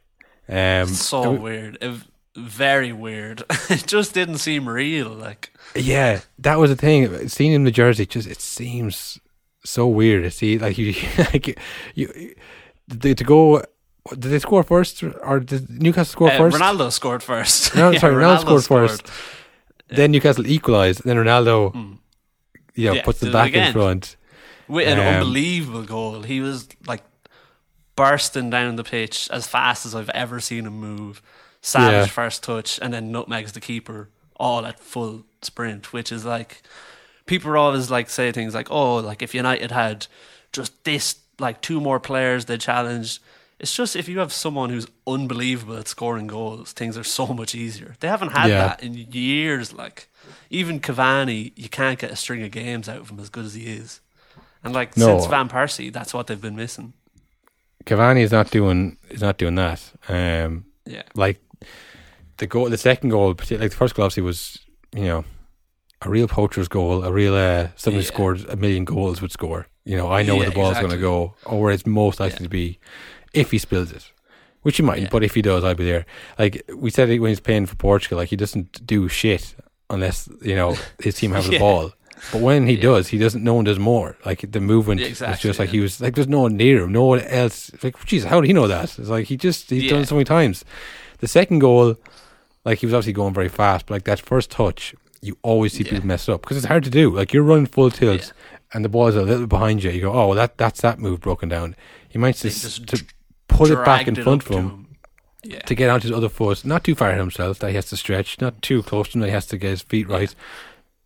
Um, 0.48 0.88
so 0.88 1.32
we- 1.32 1.38
weird. 1.40 1.78
It, 1.82 1.96
very 2.38 2.92
weird. 2.92 3.44
it 3.70 3.88
just 3.88 4.14
didn't 4.14 4.40
seem 4.40 4.68
real. 4.68 5.08
Like, 5.10 5.54
Yeah, 5.74 6.20
that 6.40 6.60
was 6.60 6.70
the 6.70 6.76
thing. 6.76 7.30
Seeing 7.30 7.54
him 7.54 7.62
in 7.62 7.66
the 7.66 7.72
jersey, 7.72 8.06
just 8.06 8.28
it 8.28 8.42
seems 8.42 9.20
so 9.64 9.88
weird 9.88 10.24
to 10.24 10.32
see. 10.32 10.58
Like 10.60 10.78
you, 10.82 10.94
like 11.18 11.58
you, 11.96 12.36
you 12.86 13.16
to 13.16 13.24
go. 13.24 13.64
Did 14.10 14.22
they 14.22 14.40
score 14.40 14.64
first, 14.64 15.04
or 15.04 15.40
did 15.40 15.82
Newcastle 15.82 16.12
score 16.12 16.30
uh, 16.32 16.38
first? 16.38 16.58
Ronaldo 16.58 16.92
scored 16.92 17.24
first. 17.24 17.76
No, 17.76 17.90
Yeah, 17.92 18.00
sorry, 18.00 18.14
Ronaldo 18.16 18.62
scored 18.62 18.64
first. 18.90 19.02
Yeah. 19.90 19.96
Then 19.98 20.12
Newcastle 20.12 20.46
equalised. 20.46 21.04
Then 21.04 21.18
Ronaldo, 21.18 21.74
Mm. 21.74 21.98
you 22.76 22.88
know, 22.90 22.94
Yeah, 22.96 23.02
puts 23.04 23.24
it 23.24 23.34
back 23.34 23.54
in 23.54 23.74
front. 23.74 24.16
With 24.68 24.88
an 24.88 25.00
Um, 25.00 25.06
unbelievable 25.06 25.84
goal. 25.84 26.22
He 26.24 26.40
was 26.40 26.68
like 26.88 27.04
bursting 27.96 28.50
down 28.50 28.76
the 28.76 28.84
pitch 28.84 29.30
as 29.32 29.48
fast 29.48 29.86
as 29.86 29.96
I've 29.96 30.10
ever 30.10 30.40
seen 30.40 30.66
him 30.66 30.80
move. 30.80 31.22
Savage 31.62 32.12
first 32.12 32.44
touch 32.44 32.78
and 32.82 32.94
then 32.94 33.12
nutmegs 33.12 33.54
the 33.54 33.62
keeper 33.62 34.10
all 34.36 34.66
at 34.68 34.80
full 34.80 35.24
sprint, 35.42 35.94
which 35.94 36.12
is 36.12 36.26
like 36.26 36.62
people 37.26 37.50
are 37.50 37.58
always 37.58 37.90
like 37.90 38.10
say 38.10 38.32
things 38.32 38.54
like, 38.54 38.70
Oh, 38.70 38.98
like 38.98 39.24
if 39.24 39.34
United 39.34 39.72
had 39.72 40.06
just 40.52 40.84
this 40.84 41.16
like 41.40 41.62
two 41.62 41.82
more 41.82 42.00
players 42.00 42.46
they 42.46 42.58
challenged. 42.58 43.20
It's 43.60 43.74
just 43.74 43.96
if 43.96 44.10
you 44.10 44.20
have 44.20 44.34
someone 44.34 44.70
who's 44.70 44.88
unbelievable 45.08 45.78
at 45.78 45.88
scoring 45.88 46.28
goals, 46.28 46.74
things 46.74 46.98
are 46.98 47.04
so 47.06 47.28
much 47.28 47.56
easier. 47.56 47.96
They 48.02 48.08
haven't 48.10 48.32
had 48.32 48.50
Yeah. 48.50 48.68
that 48.68 48.84
in 48.84 48.94
years. 48.94 49.72
Like 49.74 50.10
even 50.50 50.80
Cavani, 50.80 51.54
you 51.56 51.70
can't 51.70 51.98
get 51.98 52.12
a 52.12 52.16
string 52.16 52.44
of 52.44 52.52
games 52.52 52.90
out 52.90 52.98
of 52.98 53.10
him 53.10 53.20
as 53.20 53.30
good 53.30 53.46
as 53.46 53.54
he 53.54 53.68
is. 53.68 54.02
And 54.64 54.74
like 54.74 54.98
No. 54.98 55.06
since 55.08 55.28
Van 55.28 55.48
Persie, 55.48 55.92
that's 55.94 56.14
what 56.14 56.28
they've 56.28 56.42
been 56.42 56.56
missing. 56.56 56.94
Cavani 57.86 58.22
is 58.22 58.32
not 58.32 58.52
doing 58.52 58.98
is 59.10 59.22
not 59.22 59.38
doing 59.38 59.56
that. 59.56 59.82
Um, 60.10 60.66
Yeah. 60.86 61.04
like 61.16 61.40
the 62.38 62.48
goal, 62.48 62.70
the 62.70 62.78
second 62.78 63.10
goal, 63.10 63.30
like 63.30 63.48
the 63.48 63.70
first 63.70 63.96
goal, 63.96 64.06
obviously 64.06 64.24
was 64.24 64.60
you 64.94 65.06
know 65.06 65.24
a 66.02 66.10
real 66.10 66.28
poacher's 66.28 66.68
goal, 66.68 67.04
a 67.06 67.12
real 67.12 67.36
uh, 67.36 67.70
someone 67.78 68.02
who 68.02 68.06
Yeah. 68.06 68.14
scored 68.14 68.46
a 68.50 68.56
million 68.56 68.84
goals 68.86 69.22
would 69.22 69.32
score. 69.32 69.68
You 69.86 69.96
know, 69.96 70.12
I 70.12 70.24
know 70.24 70.36
where 70.36 70.50
the 70.50 70.56
ball's 70.56 70.72
exactly. 70.78 70.98
going 70.98 71.00
to 71.00 71.02
go, 71.02 71.36
or 71.46 71.62
where 71.62 71.72
it's 71.72 71.86
most 71.86 72.20
likely 72.20 72.38
Yeah. 72.40 72.44
to 72.48 72.50
be, 72.50 72.80
if 73.36 73.52
he 73.52 73.58
spills 73.58 73.92
it, 73.92 74.12
which 74.64 74.78
he 74.78 74.84
might. 74.84 75.02
Yeah. 75.02 75.08
But 75.12 75.24
if 75.24 75.36
he 75.36 75.42
does, 75.42 75.64
I'll 75.64 75.76
be 75.76 75.86
there. 75.86 76.06
Like 76.40 76.64
we 76.76 76.90
said 76.90 77.10
it 77.10 77.20
when 77.20 77.30
he's 77.30 77.40
playing 77.40 77.66
for 77.68 77.76
Portugal, 77.76 78.18
like 78.18 78.30
he 78.30 78.36
doesn't 78.36 78.86
do 78.86 79.08
shit 79.08 79.56
unless 79.90 80.28
you 80.42 80.56
know 80.56 80.78
his 81.04 81.16
team 81.16 81.32
have 81.34 81.48
the 81.50 81.60
ball. 81.60 81.92
But 82.32 82.42
when 82.42 82.66
he 82.66 82.76
Yeah. 82.76 82.82
does, 82.84 83.10
he 83.10 83.18
doesn't. 83.18 83.44
No 83.44 83.54
one 83.56 83.66
does 83.66 83.78
more. 83.78 84.18
Like 84.26 84.50
the 84.52 84.62
movement 84.62 85.02
Yeah, 85.02 85.08
is 85.08 85.40
just 85.40 85.60
like 85.60 85.68
yeah. 85.70 85.74
he 85.74 85.80
was. 85.82 86.00
Like 86.02 86.16
there's 86.16 86.28
no 86.30 86.42
one 86.42 86.56
near 86.58 86.84
him. 86.84 86.92
No 86.94 87.06
one 87.06 87.20
else. 87.22 87.72
Like 87.84 88.04
Jesus, 88.06 88.30
how 88.30 88.40
did 88.42 88.48
he 88.48 88.54
know 88.54 88.68
that? 88.68 88.98
It's 88.98 89.10
like 89.10 89.28
he 89.28 89.36
just 89.38 89.70
he's 89.70 89.90
done 89.92 90.02
it 90.02 90.08
so 90.08 90.16
many 90.16 90.26
times. 90.26 90.64
The 91.20 91.28
second 91.28 91.60
goal, 91.60 91.96
like 92.64 92.80
he 92.80 92.86
was 92.86 92.94
obviously 92.94 93.14
going 93.14 93.34
very 93.34 93.50
fast, 93.50 93.86
but 93.86 93.96
like 93.96 94.04
that 94.06 94.20
first 94.22 94.50
touch, 94.50 94.96
you 95.22 95.38
always 95.44 95.74
see 95.74 95.84
Yeah. 95.84 95.92
people 95.92 96.08
mess 96.08 96.28
up 96.30 96.42
because 96.42 96.58
it's 96.58 96.66
hard 96.66 96.84
to 96.86 96.90
do. 96.90 97.10
Like 97.16 97.34
you're 97.34 97.44
running 97.44 97.66
full 97.68 97.92
tilt, 97.92 98.22
Yeah. 98.22 98.58
and 98.74 98.84
the 98.86 98.90
ball 98.90 99.08
is 99.08 99.16
a 99.18 99.22
little 99.22 99.46
behind 99.48 99.84
you. 99.84 99.92
You 99.92 100.02
go, 100.02 100.14
oh, 100.14 100.28
well, 100.28 100.36
that 100.36 100.58
that's 100.58 100.82
that 100.82 101.00
move 101.00 101.20
broken 101.20 101.50
down. 101.50 101.76
He 102.08 102.18
might 102.18 102.38
just, 102.38 102.62
just 102.62 102.88
to 102.88 103.06
put 103.48 103.70
it 103.72 103.84
back 103.86 104.08
in 104.08 104.14
Dragged 104.16 104.24
front 104.26 104.42
of 104.44 104.48
to 104.50 104.58
him 104.58 104.88
Yeah. 105.44 105.60
to 105.60 105.76
get 105.76 105.90
onto 105.90 106.08
his 106.08 106.16
other 106.18 106.30
foot, 106.30 106.66
not 106.66 106.84
too 106.84 106.96
far 106.96 107.14
himself 107.14 107.60
that 107.60 107.70
he 107.70 107.76
has 107.76 107.86
to 107.90 107.98
stretch, 107.98 108.40
not 108.42 108.62
too 108.62 108.82
close 108.84 109.10
to 109.10 109.14
him 109.18 109.22
that 109.22 109.28
he 109.28 109.34
has 109.34 109.46
to 109.48 109.58
get 109.58 109.70
his 109.70 109.82
feet 109.82 110.08
right, 110.10 110.34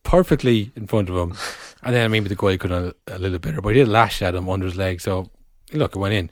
perfectly 0.03 0.71
in 0.75 0.87
front 0.87 1.09
of 1.09 1.15
him. 1.15 1.37
And 1.81 1.95
then 1.95 2.11
maybe 2.11 2.27
the 2.27 2.35
goal 2.35 2.57
could 2.57 2.71
have 2.71 2.93
a, 3.07 3.15
a 3.15 3.17
little 3.19 3.39
better, 3.39 3.61
but 3.61 3.69
he 3.73 3.79
did 3.79 3.87
lash 3.87 4.21
at 4.21 4.35
him 4.35 4.49
under 4.49 4.65
his 4.65 4.75
leg. 4.75 4.99
So 4.99 5.29
look, 5.71 5.95
it 5.95 5.99
went 5.99 6.13
in. 6.13 6.29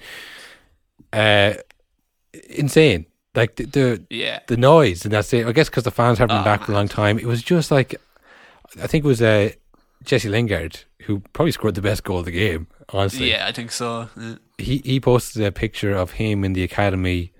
Uh, 1.13 1.53
insane. 2.49 3.05
Like 3.33 3.55
the 3.55 3.65
the, 3.65 4.03
yeah. 4.09 4.39
the 4.47 4.57
noise 4.57 5.05
and 5.05 5.13
that's 5.13 5.31
it. 5.33 5.45
I 5.47 5.53
guess 5.53 5.69
because 5.69 5.83
the 5.85 5.91
fans 5.91 6.17
haven't 6.17 6.35
been 6.35 6.41
Oh, 6.41 6.43
back 6.43 6.65
for 6.65 6.73
a 6.73 6.75
long 6.75 6.87
time, 6.89 7.17
it 7.17 7.25
was 7.25 7.41
just 7.43 7.71
like 7.71 7.95
I 8.81 8.87
think 8.87 9.05
it 9.05 9.07
was 9.07 9.21
uh, 9.21 9.51
Jesse 10.03 10.27
Lingard 10.27 10.79
who 11.03 11.21
probably 11.31 11.53
scored 11.53 11.75
the 11.75 11.81
best 11.81 12.03
goal 12.03 12.19
of 12.19 12.25
the 12.25 12.31
game. 12.31 12.67
Honestly, 12.89 13.29
Yeah, 13.31 13.47
I 13.47 13.53
think 13.53 13.71
so. 13.71 14.09
Yeah. 14.19 14.35
He 14.57 14.81
he 14.83 14.99
posted 14.99 15.43
a 15.43 15.51
picture 15.51 15.93
of 15.93 16.11
him 16.11 16.43
in 16.43 16.53
the 16.53 16.63
academy 16.63 17.31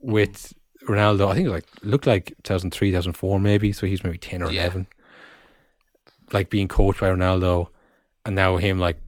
with 0.00 0.52
Ronaldo. 0.88 1.28
I 1.30 1.34
think 1.34 1.46
it 1.46 1.50
was 1.50 1.62
like 1.62 1.68
looked 1.82 2.06
like 2.06 2.34
2003, 2.42 2.90
2004 2.90 3.40
maybe. 3.40 3.72
So 3.72 3.86
he's 3.86 4.04
maybe 4.04 4.18
ten 4.18 4.42
or 4.42 4.50
Yeah. 4.50 4.62
eleven, 4.62 4.86
like 6.32 6.50
being 6.50 6.68
coached 6.68 7.00
by 7.00 7.08
Ronaldo, 7.10 7.68
and 8.24 8.34
now 8.34 8.56
him 8.56 8.78
like 8.78 8.98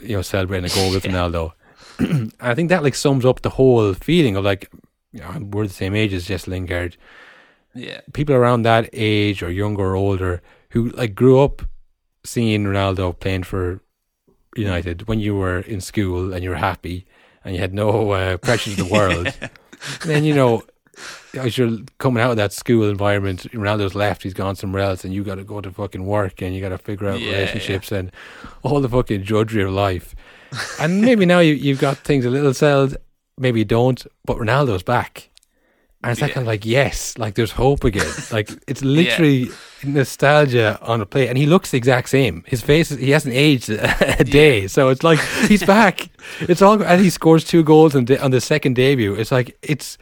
you 0.00 0.16
know 0.16 0.22
celebrating 0.22 0.70
a 0.70 0.74
goal 0.74 0.90
with 0.92 1.04
Yeah. 1.04 1.12
Ronaldo. 1.12 1.52
I 2.40 2.54
think 2.54 2.68
that 2.70 2.82
like 2.82 2.94
sums 2.94 3.24
up 3.24 3.42
the 3.42 3.50
whole 3.50 3.92
feeling 3.94 4.36
of 4.36 4.44
like 4.44 4.70
you 5.12 5.20
know, 5.20 5.46
we're 5.52 5.66
the 5.66 5.72
same 5.74 5.94
age 5.94 6.14
as 6.14 6.26
Jess 6.26 6.46
Lingard. 6.46 6.96
Yeah. 7.74 8.00
People 8.14 8.34
around 8.34 8.62
that 8.62 8.88
age 8.94 9.42
or 9.42 9.50
younger 9.50 9.82
or 9.84 9.94
older 9.96 10.40
who 10.70 10.88
like 10.90 11.14
grew 11.14 11.38
up 11.40 11.62
seeing 12.24 12.64
Ronaldo 12.64 13.18
playing 13.18 13.42
for 13.42 13.80
United 14.56 15.08
when 15.08 15.20
you 15.20 15.34
were 15.36 15.60
in 15.60 15.80
school 15.80 16.32
and 16.32 16.42
you 16.44 16.50
were 16.50 16.56
happy 16.56 17.06
and 17.44 17.54
you 17.54 17.60
had 17.60 17.74
no 17.74 18.10
uh, 18.12 18.36
pressures 18.36 18.78
of 18.78 18.86
the 18.88 18.92
world. 18.98 19.32
Then 20.04 20.24
you 20.24 20.34
know, 20.34 20.62
as 21.34 21.56
you're 21.58 21.78
coming 21.98 22.22
out 22.22 22.30
of 22.30 22.36
that 22.36 22.52
school 22.52 22.88
environment, 22.88 23.50
Ronaldo's 23.52 23.94
left, 23.94 24.22
he's 24.22 24.34
gone 24.34 24.54
somewhere 24.56 24.82
else, 24.82 25.04
and 25.04 25.12
you 25.14 25.24
got 25.24 25.36
to 25.36 25.44
go 25.44 25.60
to 25.60 25.70
fucking 25.70 26.04
work 26.06 26.42
and 26.42 26.54
you 26.54 26.60
got 26.60 26.68
to 26.68 26.78
figure 26.78 27.08
out 27.08 27.20
Yeah, 27.20 27.30
relationships 27.32 27.90
and 27.90 28.12
all 28.62 28.80
the 28.80 28.88
fucking 28.88 29.22
drudgery 29.22 29.62
of 29.64 29.72
life. 29.72 30.14
and 30.78 31.00
maybe 31.00 31.24
now 31.24 31.38
you, 31.40 31.54
you've 31.54 31.80
got 31.80 31.96
things 31.98 32.24
a 32.26 32.30
little 32.30 32.52
settled, 32.54 32.96
maybe 33.38 33.60
you 33.60 33.64
don't, 33.64 34.06
but 34.26 34.36
Ronaldo's 34.36 34.82
back. 34.82 35.30
And 36.02 36.10
it's 36.12 36.20
that 36.20 36.28
Yeah. 36.30 36.34
kind 36.34 36.44
of 36.46 36.48
like, 36.48 36.64
yes, 36.66 37.16
like 37.18 37.34
there's 37.34 37.52
hope 37.52 37.84
again. 37.84 38.10
like 38.32 38.50
it's 38.66 38.82
literally 38.82 39.50
nostalgia 39.84 40.78
on 40.82 41.00
a 41.00 41.06
plate. 41.06 41.28
And 41.28 41.38
he 41.38 41.46
looks 41.46 41.70
the 41.70 41.76
exact 41.78 42.08
same. 42.08 42.42
His 42.46 42.60
face, 42.60 42.90
is, 42.90 42.98
he 42.98 43.10
hasn't 43.10 43.34
aged 43.34 43.70
a, 43.70 44.20
a 44.20 44.24
day. 44.24 44.66
So 44.68 44.88
it's 44.88 45.02
like, 45.02 45.20
he's 45.48 45.62
back. 45.64 46.08
It's 46.40 46.62
all, 46.62 46.82
and 46.82 47.00
he 47.00 47.10
scores 47.10 47.44
two 47.44 47.62
goals 47.62 47.94
on, 47.94 48.04
the, 48.06 48.20
on 48.22 48.30
the 48.30 48.40
second 48.40 48.74
debut. 48.74 49.14
It's 49.14 49.30
like, 49.32 49.56
it's 49.62 49.98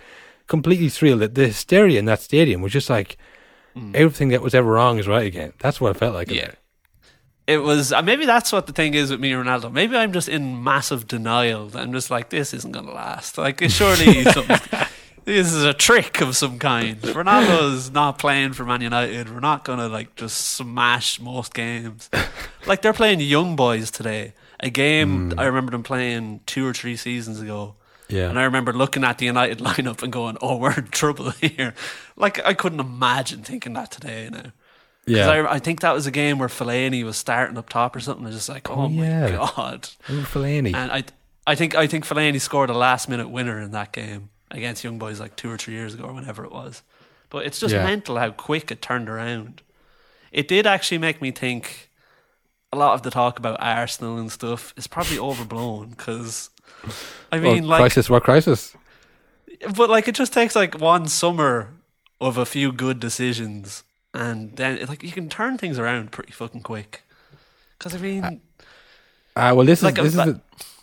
completely 0.46 0.88
surreal. 0.88 1.18
that 1.18 1.34
the 1.34 1.46
hysteria 1.48 1.98
in 1.98 2.04
that 2.06 2.20
stadium 2.20 2.62
was 2.62 2.72
just 2.72 2.88
like, 2.90 3.16
everything 3.94 4.28
that 4.28 4.42
was 4.42 4.54
ever 4.54 4.70
wrong 4.70 4.98
is 4.98 5.06
right 5.08 5.26
again. 5.26 5.52
That's 5.60 5.80
what 5.80 5.90
it 5.96 5.98
felt 5.98 6.14
like. 6.14 6.30
Yeah. 6.30 6.52
It 7.46 7.58
was 7.58 7.92
uh, 7.92 8.00
maybe 8.02 8.26
that's 8.26 8.52
what 8.52 8.66
the 8.66 8.72
thing 8.72 8.94
is 8.94 9.10
with 9.10 9.18
me 9.20 9.32
and 9.32 9.44
Ronaldo. 9.44 9.72
Maybe 9.72 9.96
I'm 9.96 10.12
just 10.12 10.28
in 10.28 10.62
massive 10.62 11.06
denial. 11.08 11.70
I'm 11.74 11.92
just 11.92 12.10
like, 12.10 12.30
this 12.30 12.54
isn't 12.54 12.70
going 12.72 12.86
to 12.86 12.92
last. 12.92 13.38
Like, 13.38 13.60
it's 13.62 13.74
surely 13.74 14.22
something. 14.24 14.58
This 15.24 15.52
is 15.52 15.64
a 15.64 15.74
trick 15.74 16.20
of 16.20 16.36
some 16.36 16.58
kind. 16.58 17.00
Ronaldo's 17.00 17.90
not 17.90 18.18
playing 18.18 18.52
for 18.54 18.64
Man 18.64 18.80
United. 18.80 19.32
We're 19.32 19.40
not 19.40 19.64
gonna 19.64 19.88
like 19.88 20.16
just 20.16 20.36
smash 20.38 21.20
most 21.20 21.54
games. 21.54 22.08
Like 22.66 22.82
they're 22.82 22.92
playing 22.92 23.20
young 23.20 23.56
boys 23.56 23.90
today. 23.90 24.34
A 24.60 24.68
game 24.68 25.30
hmm. 25.30 25.40
I 25.40 25.44
remember 25.46 25.72
them 25.72 25.82
playing 25.82 26.40
two 26.44 26.66
or 26.66 26.74
three 26.74 26.94
seasons 26.94 27.40
ago. 27.40 27.74
Yeah. 28.06 28.28
And 28.28 28.38
I 28.38 28.42
remember 28.42 28.74
looking 28.74 29.02
at 29.02 29.16
the 29.16 29.24
United 29.24 29.58
lineup 29.68 30.02
and 30.02 30.12
going, 30.12 30.36
"Oh, 30.42 30.56
we're 30.58 30.74
in 30.74 30.88
trouble 30.88 31.30
here." 31.40 31.74
Like 32.16 32.44
I 32.46 32.52
couldn't 32.52 32.80
imagine 32.80 33.42
thinking 33.42 33.72
that 33.72 33.90
today 33.90 34.28
now. 34.30 34.52
yeah. 35.06 35.30
I, 35.30 35.54
I 35.54 35.58
think 35.58 35.80
that 35.80 35.94
was 35.94 36.06
a 36.06 36.10
game 36.10 36.38
where 36.38 36.50
Fellaini 36.50 37.02
was 37.02 37.16
starting 37.16 37.56
up 37.56 37.70
top 37.70 37.96
or 37.96 38.00
something. 38.00 38.26
I 38.26 38.28
was 38.28 38.36
just 38.36 38.50
like, 38.50 38.68
oh, 38.68 38.74
Oh, 38.74 38.88
my 38.90 39.02
yeah. 39.06 39.30
god! 39.30 39.88
Remember 40.06 40.28
Fellaini? 40.28 40.74
And 40.74 40.92
I, 40.92 41.04
I 41.46 41.54
think 41.54 41.74
I 41.74 41.86
think 41.86 42.04
Fellaini 42.06 42.40
scored 42.42 42.68
a 42.68 42.74
last 42.74 43.08
minute 43.08 43.30
winner 43.30 43.58
in 43.58 43.70
that 43.70 43.92
game 43.92 44.28
against 44.50 44.82
Young 44.84 44.98
Boys 44.98 45.20
like 45.20 45.36
two 45.36 45.50
or 45.50 45.56
three 45.56 45.74
years 45.74 45.94
ago 45.94 46.04
or 46.04 46.12
whenever 46.12 46.44
it 46.44 46.52
was. 46.52 46.82
But 47.28 47.46
it's 47.46 47.60
just 47.60 47.74
Yeah. 47.74 47.84
mental 47.84 48.18
how 48.18 48.30
quick 48.30 48.70
it 48.70 48.82
turned 48.82 49.08
around. 49.08 49.62
It 50.32 50.48
did 50.48 50.66
actually 50.66 50.98
make 50.98 51.20
me 51.22 51.30
think 51.30 51.90
a 52.72 52.76
lot 52.76 52.94
of 52.94 53.02
the 53.02 53.10
talk 53.10 53.38
about 53.38 53.60
Arsenal 53.60 54.18
and 54.18 54.30
stuff 54.30 54.72
is 54.76 54.86
probably 54.86 55.18
overblown 55.18 55.90
because 55.90 56.50
I 57.32 57.38
Well, 57.38 57.54
mean, 57.54 57.66
like, 57.68 57.80
crisis, 57.80 58.08
what 58.10 58.22
crisis? 58.24 58.74
but 59.76 59.90
like 59.90 60.08
it 60.08 60.14
just 60.14 60.32
takes 60.32 60.56
like 60.56 60.78
one 60.80 61.06
summer 61.08 61.74
of 62.20 62.36
a 62.38 62.46
few 62.46 62.72
good 62.72 63.00
decisions, 63.00 63.82
and 64.14 64.56
then 64.56 64.84
like 64.86 65.02
you 65.02 65.12
can 65.12 65.28
turn 65.28 65.58
things 65.58 65.78
around 65.78 66.12
pretty 66.12 66.32
fucking 66.32 66.62
quick. 66.62 67.02
Because 67.78 67.94
I 67.94 67.98
mean, 67.98 68.40
Uh, 69.36 69.52
well, 69.56 69.64
this 69.66 69.82
Like 69.82 69.98
is 69.98 69.98
a 69.98 70.02
this 70.02 70.12
is 70.14 70.16
va- 70.16 70.32
the, 70.32 70.40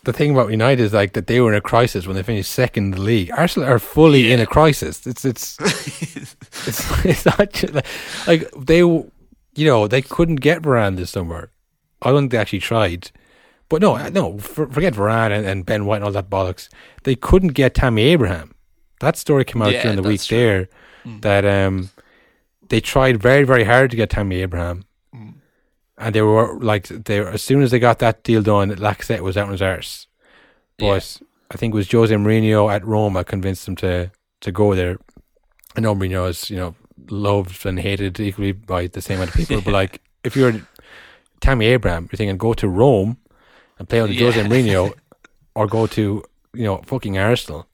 the 0.08 0.14
thing 0.14 0.30
about 0.30 0.50
United 0.50 0.82
is 0.82 0.94
like 0.94 1.12
that 1.12 1.26
they 1.26 1.38
were 1.40 1.52
in 1.52 1.58
a 1.58 1.60
crisis 1.60 2.06
when 2.06 2.16
they 2.16 2.22
finished 2.22 2.50
second 2.50 2.84
in 2.84 2.90
the 2.92 3.00
league. 3.00 3.30
Arsenal 3.36 3.68
are 3.68 3.78
fully 3.78 4.32
in 4.32 4.40
a 4.40 4.46
crisis. 4.46 5.06
It's 5.06 5.24
it's 5.24 5.56
it's, 5.60 7.04
it's 7.04 7.26
not 7.26 7.52
just 7.52 7.74
like, 7.74 8.26
like 8.26 8.50
they, 8.56 8.78
you 8.78 9.10
know, 9.70 9.86
they 9.86 10.00
couldn't 10.00 10.36
get 10.36 10.62
Varane 10.62 10.96
this 10.96 11.10
summer. 11.10 11.50
I 12.00 12.10
don't 12.10 12.22
think 12.22 12.32
they 12.32 12.38
actually 12.38 12.60
tried. 12.60 13.10
But 13.68 13.82
no, 13.82 13.96
no, 14.08 14.38
for, 14.38 14.66
forget 14.66 14.94
Varane 14.94 15.30
and, 15.36 15.44
and 15.46 15.66
Ben 15.66 15.84
White 15.84 15.96
and 15.96 16.04
all 16.06 16.12
that 16.12 16.30
bollocks. 16.30 16.70
They 17.02 17.14
couldn't 17.14 17.52
get 17.52 17.74
Tammy 17.74 18.02
Abraham. 18.04 18.54
That 19.00 19.16
story 19.16 19.44
came 19.44 19.60
out 19.60 19.72
Yeah, 19.72 19.82
during 19.82 20.00
the 20.02 20.08
week 20.08 20.22
true. 20.22 20.38
there 20.38 20.68
that 21.20 21.44
um 21.44 21.90
they 22.70 22.80
tried 22.80 23.20
very 23.22 23.44
very 23.44 23.64
hard 23.64 23.90
to 23.90 23.96
get 23.96 24.08
Tammy 24.10 24.40
Abraham, 24.40 24.84
and 25.98 26.14
they 26.14 26.22
were 26.22 26.58
like 26.60 26.88
they 26.88 27.20
were, 27.20 27.28
as 27.28 27.42
soon 27.42 27.62
as 27.62 27.70
they 27.70 27.78
got 27.78 27.98
that 27.98 28.22
deal 28.22 28.42
done, 28.42 28.70
Lacazette 28.70 29.20
was 29.20 29.36
out 29.36 29.46
on 29.46 29.52
his 29.52 29.62
arse. 29.62 30.06
But 30.78 31.20
I 31.50 31.56
think 31.56 31.74
it 31.74 31.76
was 31.76 31.90
Jose 31.90 32.14
Mourinho 32.14 32.72
at 32.72 32.84
Roma 32.86 33.24
convinced 33.24 33.66
him 33.66 33.76
to 33.76 34.10
to 34.40 34.52
go 34.52 34.74
there. 34.74 34.98
I 35.76 35.80
know 35.80 35.94
Mourinho 35.94 36.28
is 36.28 36.50
you 36.50 36.56
know 36.56 36.74
loved 37.10 37.64
and 37.66 37.78
hated 37.80 38.18
equally 38.20 38.52
by 38.52 38.86
the 38.86 39.00
same 39.02 39.16
amount 39.16 39.30
of 39.30 39.36
people, 39.36 39.60
but 39.60 39.72
like 39.82 40.00
if 40.24 40.36
you're 40.36 40.60
Tammy 41.40 41.66
Abraham, 41.66 42.04
you're 42.10 42.16
thinking 42.16 42.36
go 42.36 42.54
to 42.54 42.68
Rome 42.68 43.16
and 43.78 43.88
play 43.88 44.00
under 44.00 44.14
Jose 44.14 44.40
Yeah. 44.40 44.46
Mourinho, 44.48 44.92
or 45.54 45.66
go 45.66 45.86
to 45.88 46.22
you 46.54 46.64
know 46.64 46.78
fucking 46.86 47.18
Arsenal. 47.18 47.66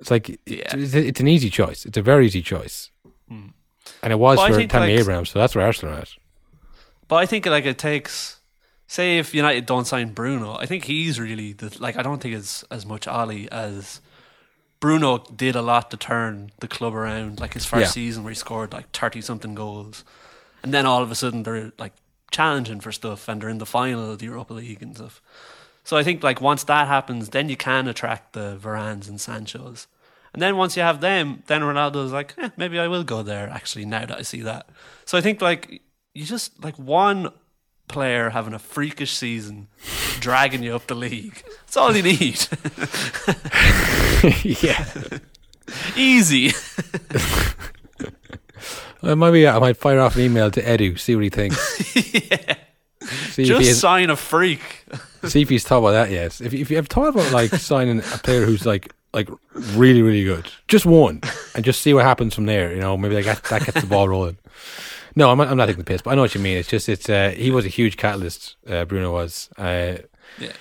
It's 0.00 0.10
like 0.10 0.28
Yeah. 0.46 0.74
it's, 0.76 0.94
it's 0.94 1.20
an 1.20 1.28
easy 1.28 1.50
choice. 1.50 1.84
It's 1.86 1.96
a 1.98 2.02
very 2.02 2.26
easy 2.26 2.42
choice, 2.42 2.90
Hmm. 3.28 3.48
and 4.02 4.12
it 4.12 4.16
was 4.18 4.36
But 4.38 4.52
for 4.54 4.66
Tammy 4.66 4.92
like- 4.92 5.00
Abraham. 5.00 5.26
So 5.26 5.38
that's 5.38 5.54
where 5.54 5.64
Arsenal 5.66 5.94
at. 5.96 6.10
But 7.08 7.16
I 7.16 7.26
think 7.26 7.46
like 7.46 7.64
it 7.66 7.78
takes. 7.78 8.36
Say 8.86 9.18
if 9.18 9.34
United 9.34 9.66
don't 9.66 9.86
sign 9.86 10.12
Bruno, 10.14 10.54
I 10.54 10.64
think 10.64 10.84
he's 10.84 11.20
really 11.20 11.52
the 11.52 11.74
like. 11.78 11.96
I 11.98 12.02
don't 12.02 12.20
think 12.22 12.34
it's 12.34 12.62
as 12.70 12.86
much 12.86 13.06
Ali 13.06 13.50
as 13.50 14.00
Bruno 14.80 15.18
did 15.18 15.56
a 15.56 15.62
lot 15.62 15.90
to 15.90 15.96
turn 15.96 16.52
the 16.60 16.68
club 16.68 16.94
around. 16.94 17.40
Like 17.40 17.54
his 17.54 17.66
first 17.66 17.80
Yeah. 17.82 17.88
season 17.90 18.24
where 18.24 18.30
he 18.30 18.34
scored 18.36 18.72
like 18.72 18.90
thirty 18.92 19.20
something 19.20 19.54
goals, 19.54 20.04
and 20.62 20.72
then 20.72 20.86
all 20.86 21.02
of 21.02 21.10
a 21.10 21.14
sudden 21.14 21.42
they're 21.42 21.72
like 21.78 21.92
challenging 22.30 22.80
for 22.80 22.92
stuff 22.92 23.26
and 23.28 23.40
they're 23.40 23.48
in 23.48 23.58
the 23.58 23.66
final 23.66 24.10
of 24.12 24.18
the 24.18 24.26
Europa 24.26 24.54
League 24.54 24.82
and 24.82 24.94
stuff. 24.96 25.20
So 25.84 25.96
I 25.96 26.02
think 26.02 26.22
like 26.22 26.40
once 26.40 26.64
that 26.64 26.86
happens, 26.88 27.30
then 27.30 27.48
you 27.48 27.56
can 27.56 27.88
attract 27.88 28.34
the 28.34 28.58
Varanes 28.60 29.08
and 29.08 29.18
Sancho's. 29.20 29.86
And 30.34 30.42
then 30.42 30.58
once 30.58 30.76
you 30.76 30.82
have 30.82 31.00
them, 31.00 31.42
then 31.46 31.62
Ronaldo's 31.62 32.12
like, 32.12 32.34
eh, 32.36 32.50
maybe 32.58 32.78
I 32.78 32.86
will 32.86 33.02
go 33.04 33.22
there. 33.22 33.48
Actually, 33.48 33.86
now 33.86 34.04
that 34.04 34.18
I 34.18 34.22
see 34.22 34.42
that, 34.42 34.68
so 35.06 35.16
I 35.16 35.22
think 35.22 35.40
like 35.40 35.80
you 36.14 36.24
just 36.24 36.62
like 36.62 36.78
one 36.78 37.30
player 37.88 38.30
having 38.30 38.54
a 38.54 38.58
freakish 38.58 39.12
season, 39.12 39.68
dragging 40.20 40.62
you 40.62 40.74
up 40.74 40.86
the 40.86 40.94
league. 40.94 41.42
That's 41.60 41.76
all 41.76 41.94
you 41.96 42.02
need. 42.02 42.46
yeah, 44.62 44.84
Easy. 45.96 46.52
well, 49.02 49.16
maybe 49.16 49.46
I 49.46 49.58
might 49.58 49.76
fire 49.76 50.00
off 50.00 50.16
an 50.16 50.22
email 50.22 50.50
to 50.50 50.62
Edu, 50.62 50.98
see 50.98 51.14
what 51.14 51.24
he 51.24 51.30
thinks. 51.30 51.58
See 53.30 53.44
Just 53.44 53.66
has, 53.68 53.80
sign 53.80 54.10
a 54.10 54.16
freak. 54.16 54.84
see 55.24 55.40
if 55.40 55.48
he's 55.48 55.64
thought 55.64 55.78
about 55.78 55.92
that 55.92 56.10
yet. 56.10 56.40
If 56.42 56.52
if 56.52 56.70
you 56.70 56.76
have 56.76 56.88
thought 56.88 57.08
about 57.08 57.32
like 57.32 57.50
signing 57.54 58.00
a 58.00 58.18
player 58.18 58.44
who's 58.44 58.66
like 58.66 58.92
like 59.14 59.30
really 59.54 60.02
really 60.02 60.24
good, 60.24 60.50
just 60.66 60.84
one, 60.84 61.22
and 61.54 61.64
just 61.64 61.80
see 61.80 61.94
what 61.94 62.04
happens 62.04 62.34
from 62.34 62.44
there. 62.44 62.74
You 62.74 62.80
know, 62.80 62.98
maybe 62.98 63.14
like 63.14 63.24
that, 63.24 63.44
that 63.44 63.64
gets 63.64 63.80
the 63.80 63.86
ball 63.86 64.08
rolling. 64.10 64.36
No, 65.18 65.30
I'm 65.30 65.38
not, 65.38 65.48
I'm 65.48 65.56
not 65.56 65.66
taking 65.66 65.80
the 65.84 65.90
piss, 65.92 66.02
but 66.02 66.10
I 66.12 66.14
know 66.14 66.22
what 66.22 66.34
you 66.36 66.40
mean. 66.40 66.56
It's 66.58 66.68
just 66.68 66.88
it's 66.88 67.08
uh, 67.10 67.30
he 67.36 67.50
was 67.50 67.64
a 67.64 67.68
huge 67.68 67.96
catalyst. 67.96 68.56
Uh, 68.66 68.84
Bruno 68.84 69.10
was. 69.12 69.48
Uh, 69.58 69.96
Yeah. 70.38 70.52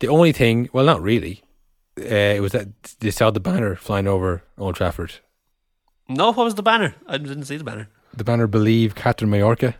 The 0.00 0.08
only 0.08 0.32
thing, 0.32 0.68
well, 0.72 0.84
not 0.84 1.00
really. 1.00 1.44
Uh, 1.96 2.34
it 2.36 2.40
was 2.42 2.50
that 2.52 2.68
they 2.98 3.12
saw 3.12 3.30
the 3.30 3.38
banner 3.38 3.76
flying 3.76 4.08
over 4.08 4.42
Old 4.58 4.74
Trafford. 4.74 5.12
No, 6.08 6.32
what 6.32 6.44
was 6.44 6.56
the 6.56 6.62
banner? 6.62 6.94
I 7.06 7.16
didn't 7.18 7.44
see 7.44 7.56
the 7.56 7.62
banner. 7.70 7.86
The 8.12 8.24
banner 8.24 8.48
believe 8.48 8.94
Kathryn 8.96 9.28
Mayorga. 9.28 9.74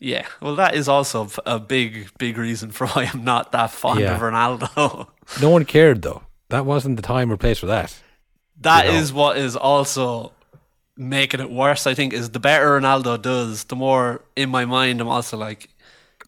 Yeah, 0.00 0.26
well, 0.42 0.56
that 0.56 0.74
is 0.74 0.88
also 0.88 1.28
a 1.46 1.58
big, 1.58 2.08
big 2.18 2.36
reason 2.36 2.70
for 2.70 2.86
why 2.88 3.08
I'm 3.12 3.24
not 3.24 3.52
that 3.52 3.70
fond 3.70 4.00
Yeah. 4.00 4.14
of 4.14 4.20
Ronaldo. 4.20 5.06
No 5.40 5.48
one 5.50 5.64
cared 5.64 6.02
though. 6.02 6.22
That 6.50 6.66
wasn't 6.66 6.96
the 6.96 7.02
time 7.02 7.32
or 7.32 7.36
place 7.38 7.58
for 7.58 7.66
that. 7.66 7.98
That 8.60 8.84
You 8.86 8.92
know. 8.92 8.98
is 8.98 9.12
what 9.12 9.38
is 9.38 9.56
also 9.56 10.32
making 10.96 11.40
it 11.40 11.50
worse. 11.50 11.86
I 11.86 11.94
think 11.94 12.12
is 12.12 12.30
the 12.30 12.40
better 12.40 12.80
Ronaldo 12.80 13.20
does, 13.20 13.64
the 13.64 13.76
more 13.76 14.22
in 14.34 14.50
my 14.50 14.64
mind 14.64 15.00
I'm 15.00 15.08
also 15.08 15.36
like, 15.36 15.68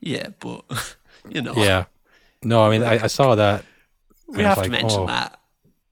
yeah, 0.00 0.28
but 0.40 0.64
you 1.28 1.42
know, 1.42 1.54
Yeah. 1.56 1.84
No, 2.42 2.64
I 2.64 2.70
mean 2.70 2.82
I, 2.82 3.04
I 3.04 3.06
saw 3.06 3.34
that. 3.34 3.64
we 4.28 4.42
have 4.42 4.58
it's 4.58 4.66
to 4.66 4.70
mention 4.70 5.00
oh. 5.00 5.06
that. 5.06 5.40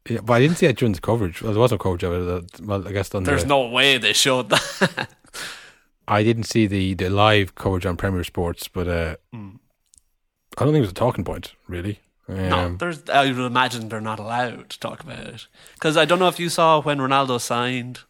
Yeah, 0.08 0.20
but 0.20 0.34
I 0.34 0.38
didn't 0.38 0.58
see 0.58 0.66
that 0.68 0.76
during 0.76 0.92
the 0.92 1.00
coverage. 1.00 1.42
Well, 1.42 1.52
there 1.52 1.60
was 1.60 1.72
no 1.72 1.78
coverage 1.78 2.04
of 2.04 2.12
it. 2.12 2.60
uh, 2.60 2.64
Well, 2.64 2.86
I 2.86 2.92
guess 2.92 3.12
on 3.14 3.24
There's 3.24 3.42
the, 3.42 3.48
no 3.48 3.66
way 3.66 3.98
they 3.98 4.12
showed 4.12 4.50
that. 4.50 5.08
I 6.08 6.22
didn't 6.22 6.44
see 6.44 6.68
the, 6.68 6.94
the 6.94 7.08
live 7.08 7.56
coverage 7.56 7.84
on 7.84 7.96
Premier 7.96 8.22
Sports, 8.22 8.68
but 8.68 8.86
uh, 8.86 9.16
I 9.32 10.64
don't 10.64 10.72
think 10.72 10.76
it 10.76 10.80
was 10.80 10.90
a 10.90 10.94
talking 10.94 11.24
point 11.24 11.54
really. 11.66 12.00
Um, 12.28 12.48
no, 12.48 12.76
there's. 12.76 13.08
I 13.08 13.30
would 13.30 13.38
imagine 13.38 13.88
they're 13.88 14.00
not 14.00 14.18
allowed 14.18 14.70
to 14.70 14.80
talk 14.80 15.00
about 15.00 15.26
it 15.26 15.46
because 15.74 15.96
I 15.96 16.04
don't 16.04 16.18
know 16.18 16.28
if 16.28 16.40
you 16.40 16.48
saw 16.48 16.80
when 16.80 16.98
Ronaldo 16.98 17.40
signed. 17.40 18.00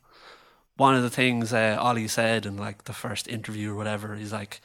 One 0.77 0.95
of 0.95 1.03
the 1.03 1.11
things 1.11 1.53
uh, 1.53 1.79
Ole 1.81 2.07
said 2.09 2.45
in 2.47 2.57
like 2.57 2.85
the 2.85 2.93
first 2.93 3.29
interview 3.29 3.73
or 3.73 3.77
whatever, 3.77 4.15
he's 4.15 4.33
like, 4.33 4.61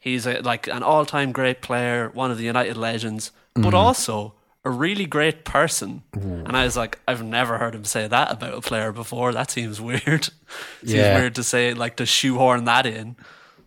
he's 0.00 0.26
a, 0.26 0.40
like 0.40 0.66
an 0.68 0.82
all-time 0.82 1.32
great 1.32 1.62
player, 1.62 2.10
one 2.12 2.30
of 2.30 2.38
the 2.38 2.44
United 2.44 2.76
legends, 2.76 3.32
but 3.54 3.72
Mm. 3.72 3.74
also 3.74 4.34
a 4.64 4.70
really 4.70 5.06
great 5.06 5.44
person. 5.44 6.02
And 6.12 6.56
I 6.56 6.64
was 6.64 6.76
like, 6.76 6.98
I've 7.08 7.22
never 7.22 7.56
heard 7.58 7.74
him 7.74 7.84
say 7.84 8.06
that 8.08 8.30
about 8.32 8.52
a 8.54 8.60
player 8.60 8.92
before. 8.92 9.32
That 9.32 9.50
seems 9.50 9.80
weird. 9.90 10.24
seems 10.80 10.92
Yeah. 10.92 11.14
weird 11.18 11.34
to 11.36 11.42
say 11.44 11.72
like 11.72 11.96
to 11.96 12.04
shoehorn 12.06 12.64
that 12.64 12.84
in. 12.84 13.16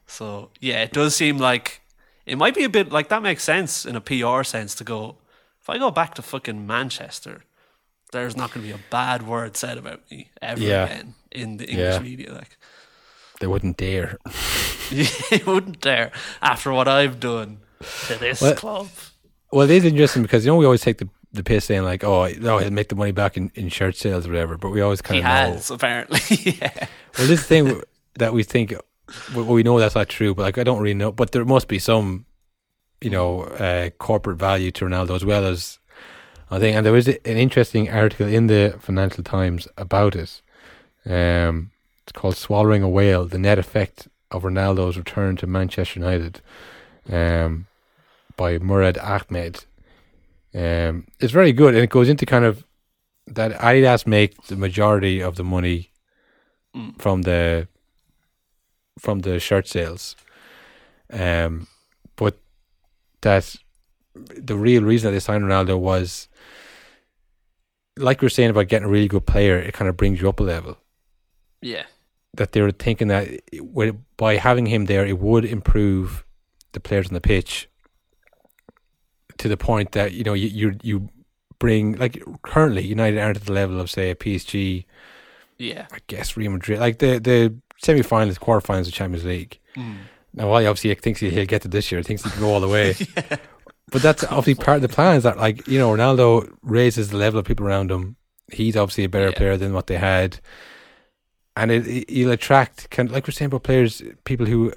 So 0.05 0.49
yeah, 0.59 0.83
it 0.83 0.91
does 0.93 1.15
seem 1.15 1.37
like 1.37 1.81
it 2.25 2.37
might 2.37 2.53
be 2.53 2.63
a 2.65 2.69
bit 2.69 2.91
like 2.91 3.07
that 3.09 3.23
makes 3.23 3.43
sense 3.43 3.85
in 3.85 3.95
a 3.95 4.01
PR 4.01 4.43
sense 4.43 4.75
to 4.75 4.83
go. 4.83 5.17
If 5.61 5.69
I 5.69 5.77
go 5.77 5.89
back 5.91 6.13
to 6.15 6.21
fucking 6.21 6.67
Manchester, 6.67 7.43
there's 8.11 8.35
not 8.35 8.51
going 8.53 8.65
to 8.65 8.73
be 8.73 8.79
a 8.79 8.83
bad 8.89 9.25
word 9.27 9.55
said 9.57 9.77
about 9.77 10.01
me 10.09 10.29
ever 10.41 10.61
Yeah. 10.61 10.85
again 10.85 11.13
in 11.31 11.57
the 11.57 11.65
English 11.69 11.95
Yeah. 11.95 11.99
media. 11.99 12.33
Like 12.33 12.57
they 13.39 13.47
wouldn't 13.47 13.77
dare. 13.77 14.17
you 14.91 15.05
wouldn't 15.45 15.81
dare 15.81 16.11
after 16.41 16.71
what 16.71 16.87
I've 16.87 17.19
done 17.19 17.59
to 18.07 18.15
this 18.15 18.41
Well, 18.41 18.55
club. 18.55 18.87
Well, 19.51 19.69
it 19.69 19.71
is 19.71 19.85
interesting 19.85 20.21
because 20.23 20.45
you 20.45 20.51
know 20.51 20.57
we 20.57 20.65
always 20.65 20.81
take 20.81 20.97
the 20.97 21.09
the 21.31 21.43
piss 21.43 21.65
saying 21.65 21.83
like, 21.83 22.03
oh, 22.03 22.27
no, 22.39 22.57
he'll 22.57 22.71
make 22.71 22.89
the 22.89 22.95
money 22.95 23.11
back 23.11 23.37
in, 23.37 23.51
in 23.53 23.69
shirt 23.69 23.95
sales 23.95 24.25
or 24.25 24.29
whatever, 24.31 24.57
but 24.57 24.71
we 24.71 24.81
always 24.81 24.99
kind 24.99 25.17
He 25.17 25.19
of 25.21 25.25
know. 25.25 25.53
has 25.53 25.69
apparently. 25.69 26.19
yeah. 26.59 26.87
Well, 27.19 27.27
this 27.27 27.45
thing 27.45 27.83
that 28.15 28.33
we 28.33 28.41
think, 28.41 28.73
well, 29.35 29.45
we 29.45 29.61
know 29.61 29.77
that's 29.77 29.93
not 29.93 30.09
true, 30.09 30.33
but 30.33 30.41
like 30.41 30.57
I 30.57 30.63
don't 30.63 30.81
really 30.81 30.95
know. 30.95 31.11
But 31.11 31.31
there 31.31 31.45
must 31.45 31.67
be 31.67 31.77
some, 31.77 32.25
you 32.99 33.11
know, 33.11 33.41
uh, 33.43 33.91
corporate 33.99 34.39
value 34.39 34.71
to 34.71 34.85
Ronaldo 34.85 35.15
as 35.15 35.23
well 35.23 35.45
as 35.45 35.77
I 36.51 36.59
think. 36.59 36.75
And 36.75 36.85
there 36.85 36.93
was 36.93 37.07
an 37.07 37.17
interesting 37.25 37.89
article 37.89 38.27
in 38.27 38.47
the 38.47 38.75
Financial 38.79 39.23
Times 39.23 39.67
about 39.77 40.15
it. 40.15 40.41
Um, 41.05 41.71
it's 42.03 42.11
called 42.11 42.37
"Swallowing 42.37 42.83
a 42.83 42.89
Whale: 42.89 43.25
The 43.25 43.37
Net 43.37 43.59
Effect 43.59 44.07
of 44.31 44.43
Ronaldo's 44.43 44.97
Return 44.97 45.35
to 45.37 45.47
Manchester 45.47 45.99
United," 45.99 46.41
um, 47.11 47.67
by 48.35 48.57
Murad 48.57 48.97
Ahmed. 48.97 49.65
Um, 50.53 51.05
it's 51.19 51.31
very 51.31 51.53
good, 51.53 51.75
and 51.75 51.83
it 51.83 51.89
goes 51.89 52.09
into 52.09 52.25
kind 52.25 52.45
of 52.45 52.63
that 53.27 53.51
Adidas 53.59 54.07
make 54.07 54.47
the 54.47 54.55
majority 54.55 55.21
of 55.21 55.35
the 55.35 55.43
money 55.43 55.91
from 56.97 57.23
the 57.23 57.67
from 58.97 59.19
the 59.19 59.39
shirt 59.39 59.67
sales. 59.67 60.15
Um, 61.11 61.67
but 62.15 62.37
that 63.21 63.55
the 64.13 64.55
real 64.55 64.83
reason 64.83 65.07
that 65.07 65.13
they 65.13 65.19
signed 65.19 65.43
Ronaldo 65.43 65.79
was, 65.79 66.27
like 67.99 68.21
we 68.21 68.25
were 68.25 68.29
saying 68.29 68.49
about 68.49 68.67
getting 68.67 68.87
a 68.87 68.91
really 68.91 69.07
good 69.07 69.25
player, 69.25 69.57
it 69.57 69.73
kind 69.73 69.89
of 69.89 69.97
brings 69.97 70.21
you 70.21 70.29
up 70.29 70.39
a 70.39 70.43
level. 70.43 70.77
Yeah. 71.61 71.83
That 72.35 72.53
they 72.53 72.61
were 72.61 72.71
thinking 72.71 73.09
that 73.09 73.27
it, 73.51 74.17
by 74.17 74.37
having 74.37 74.67
him 74.67 74.85
there, 74.85 75.05
it 75.05 75.19
would 75.19 75.45
improve 75.45 76.25
the 76.71 76.79
players 76.79 77.07
on 77.07 77.13
the 77.13 77.21
pitch 77.21 77.69
to 79.37 79.47
the 79.47 79.57
point 79.57 79.93
that 79.93 80.11
you 80.11 80.23
know 80.23 80.33
you 80.33 80.47
you, 80.49 80.77
you 80.83 81.09
bring 81.59 81.93
like 81.93 82.23
currently 82.43 82.85
United 82.85 83.19
aren't 83.19 83.37
at 83.37 83.45
the 83.45 83.53
level 83.53 83.79
of 83.79 83.89
say 83.89 84.11
a 84.11 84.15
PSG 84.15 84.85
Yeah. 85.57 85.87
I 85.91 85.97
guess 86.07 86.37
Real 86.37 86.51
Madrid, 86.51 86.79
like 86.79 86.99
the 86.99 87.19
the 87.19 87.55
semi 87.77 88.01
finals, 88.03 88.37
quarter 88.37 88.61
finals 88.61 88.87
of 88.87 88.93
Champions 88.93 89.25
League. 89.25 89.59
Mm. 89.75 89.97
Now, 90.33 90.49
while 90.49 90.61
he 90.61 90.67
obviously 90.67 90.93
thinks 90.95 91.21
he'll 91.21 91.45
get 91.45 91.63
to 91.63 91.67
this 91.67 91.91
year, 91.91 91.99
he 91.99 92.03
thinks 92.03 92.23
he 92.23 92.29
can 92.29 92.39
go 92.39 92.53
all 92.53 92.59
the 92.59 92.67
way. 92.67 92.95
But 93.91 94.01
that's 94.01 94.23
obviously 94.25 94.55
part 94.55 94.77
of 94.77 94.81
the 94.83 94.89
plan 94.89 95.15
is 95.17 95.23
that, 95.23 95.37
like, 95.37 95.67
you 95.67 95.79
know, 95.79 95.91
Ronaldo 95.91 96.51
raises 96.61 97.09
the 97.09 97.17
level 97.17 97.39
of 97.39 97.45
people 97.45 97.65
around 97.65 97.89
him. 97.91 98.15
He's 98.51 98.75
obviously 98.77 99.03
a 99.03 99.09
better 99.09 99.29
Yeah. 99.29 99.37
player 99.37 99.57
than 99.57 99.73
what 99.73 99.87
they 99.87 99.97
had. 99.97 100.39
And 101.55 101.71
it, 101.71 101.87
it, 101.87 102.09
he'll 102.09 102.31
attract, 102.31 102.89
kind 102.91 103.09
of, 103.09 103.13
like 103.13 103.27
we're 103.27 103.31
saying 103.31 103.47
about 103.47 103.63
players, 103.63 104.01
people 104.25 104.45
who, 104.45 104.73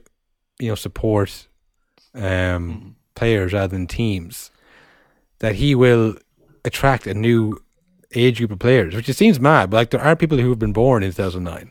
you 0.58 0.68
know, 0.68 0.74
support 0.74 1.46
um, 2.14 2.96
players 3.14 3.52
rather 3.52 3.68
than 3.68 3.86
teams. 3.86 4.50
that 5.38 5.56
he 5.56 5.74
will 5.74 6.14
attract 6.64 7.04
a 7.08 7.14
new 7.14 7.58
age 8.14 8.38
group 8.38 8.52
of 8.52 8.58
players, 8.60 8.94
which 8.94 9.08
it 9.08 9.16
seems 9.16 9.40
mad, 9.40 9.70
but 9.70 9.76
like 9.76 9.90
there 9.90 10.00
are 10.00 10.14
people 10.14 10.38
who 10.38 10.50
have 10.50 10.58
been 10.60 10.72
born 10.72 11.02
in 11.02 11.10
2009, 11.10 11.70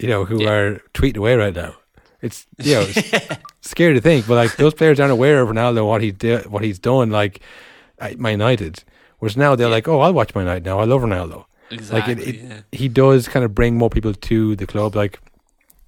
you 0.00 0.08
know, 0.08 0.24
who 0.24 0.42
Yeah. 0.42 0.50
are 0.50 0.80
tweeting 0.92 1.18
away 1.18 1.36
right 1.36 1.54
now. 1.54 1.76
It's 2.22 2.46
you 2.58 2.74
know, 2.74 2.84
it's 2.88 3.28
scary 3.62 3.94
to 3.94 4.00
think, 4.00 4.26
but 4.26 4.34
like 4.36 4.56
those 4.56 4.74
players 4.74 5.00
aren't 5.00 5.12
aware 5.12 5.42
of 5.42 5.48
Ronaldo 5.48 5.86
what 5.86 6.00
he 6.02 6.12
did, 6.12 6.46
what 6.46 6.62
he's 6.62 6.78
done, 6.78 7.10
like 7.10 7.40
at 7.98 8.18
Man 8.18 8.32
United. 8.32 8.84
Whereas 9.18 9.36
now 9.36 9.54
they're 9.56 9.68
like, 9.68 9.86
oh, 9.88 10.00
I'll 10.00 10.12
watch 10.14 10.34
Man 10.34 10.44
United 10.44 10.64
now. 10.64 10.78
I 10.80 10.84
love 10.84 11.02
Ronaldo. 11.02 11.44
Exactly. 11.70 12.14
Like 12.14 12.26
it, 12.26 12.28
it 12.34 12.40
yeah. 12.42 12.60
he 12.72 12.88
does 12.88 13.28
kind 13.28 13.44
of 13.44 13.54
bring 13.54 13.76
more 13.76 13.90
people 13.90 14.14
to 14.14 14.56
the 14.56 14.66
club. 14.66 14.94
Like 14.94 15.18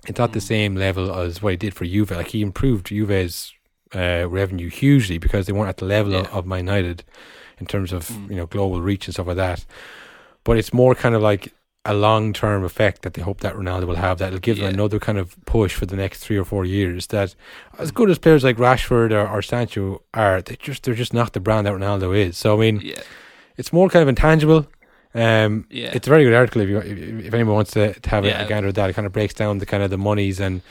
it's 0.07 0.19
not 0.19 0.33
the 0.33 0.39
Mm. 0.41 0.43
same 0.43 0.75
level 0.77 1.13
as 1.15 1.41
what 1.43 1.51
he 1.53 1.57
did 1.57 1.75
for 1.75 1.85
Juve. 1.87 2.11
Like 2.11 2.29
he 2.29 2.43
improved 2.43 2.87
Juve's 2.87 3.53
uh, 3.95 4.27
revenue 4.29 4.69
hugely 4.71 5.19
because 5.19 5.47
they 5.47 5.53
weren't 5.53 5.69
at 5.69 5.77
the 5.77 5.85
level 5.85 6.15
of, 6.17 6.25
Yeah. 6.27 6.33
of 6.33 6.47
Man 6.47 6.61
United 6.61 7.05
in 7.59 7.67
terms 7.67 7.93
of 7.93 8.09
Mm. 8.09 8.31
you 8.31 8.37
know 8.37 8.47
global 8.47 8.83
reach 8.83 9.07
and 9.07 9.15
stuff 9.15 9.27
like 9.29 9.37
that. 9.37 9.65
But 10.43 10.59
it's 10.59 10.73
more 10.73 10.95
kind 10.95 11.15
of 11.15 11.23
like 11.23 11.53
a 11.87 11.93
long 11.95 12.33
term 12.33 12.65
effect 12.65 13.03
that 13.03 13.13
they 13.15 13.23
hope 13.23 13.41
that 13.41 13.55
Ronaldo 13.55 13.87
will 13.87 13.97
have. 13.97 14.19
That'll 14.19 14.39
give 14.39 14.57
Yeah. 14.59 14.67
them 14.67 14.75
another 14.75 14.99
kind 14.99 15.19
of 15.19 15.37
push 15.45 15.75
for 15.75 15.85
the 15.87 15.97
next 15.97 16.21
three 16.25 16.39
or 16.39 16.45
four 16.45 16.65
years. 16.65 17.09
That 17.09 17.35
as 17.79 17.91
good 17.91 18.09
as 18.11 18.19
players 18.19 18.43
like 18.45 18.57
Rashford 18.57 19.11
or, 19.13 19.29
or 19.29 19.43
Sancho 19.43 20.03
are, 20.15 20.41
they 20.41 20.57
just 20.57 20.85
they're 20.85 20.95
just 20.95 21.13
not 21.13 21.33
the 21.35 21.41
brand 21.41 21.67
that 21.67 21.75
Ronaldo 21.75 22.17
is. 22.17 22.37
So 22.39 22.57
I 22.57 22.61
mean, 22.61 22.81
Yeah. 22.83 23.01
it's 23.57 23.73
more 23.73 23.89
kind 23.91 24.03
of 24.03 24.09
intangible. 24.09 24.67
Um, 25.15 25.67
Yeah. 25.71 25.91
it's 25.95 26.07
a 26.07 26.11
very 26.11 26.25
good 26.25 26.35
article 26.35 26.63
if 26.63 26.69
you 26.69 26.79
if, 26.79 27.27
if 27.27 27.35
anyone 27.35 27.55
wants 27.55 27.73
to, 27.73 27.93
to 28.01 28.11
have 28.11 28.25
a, 28.25 28.29
Yeah. 28.29 28.43
a 28.45 28.49
gander 28.49 28.69
at 28.71 28.75
that. 28.77 28.91
It 28.91 28.95
kind 28.95 29.07
of 29.07 29.13
breaks 29.13 29.35
down 29.35 29.59
the 29.59 29.67
kind 29.67 29.83
of 29.83 29.91
the 29.91 29.99
monies 29.99 30.41
and 30.41 30.63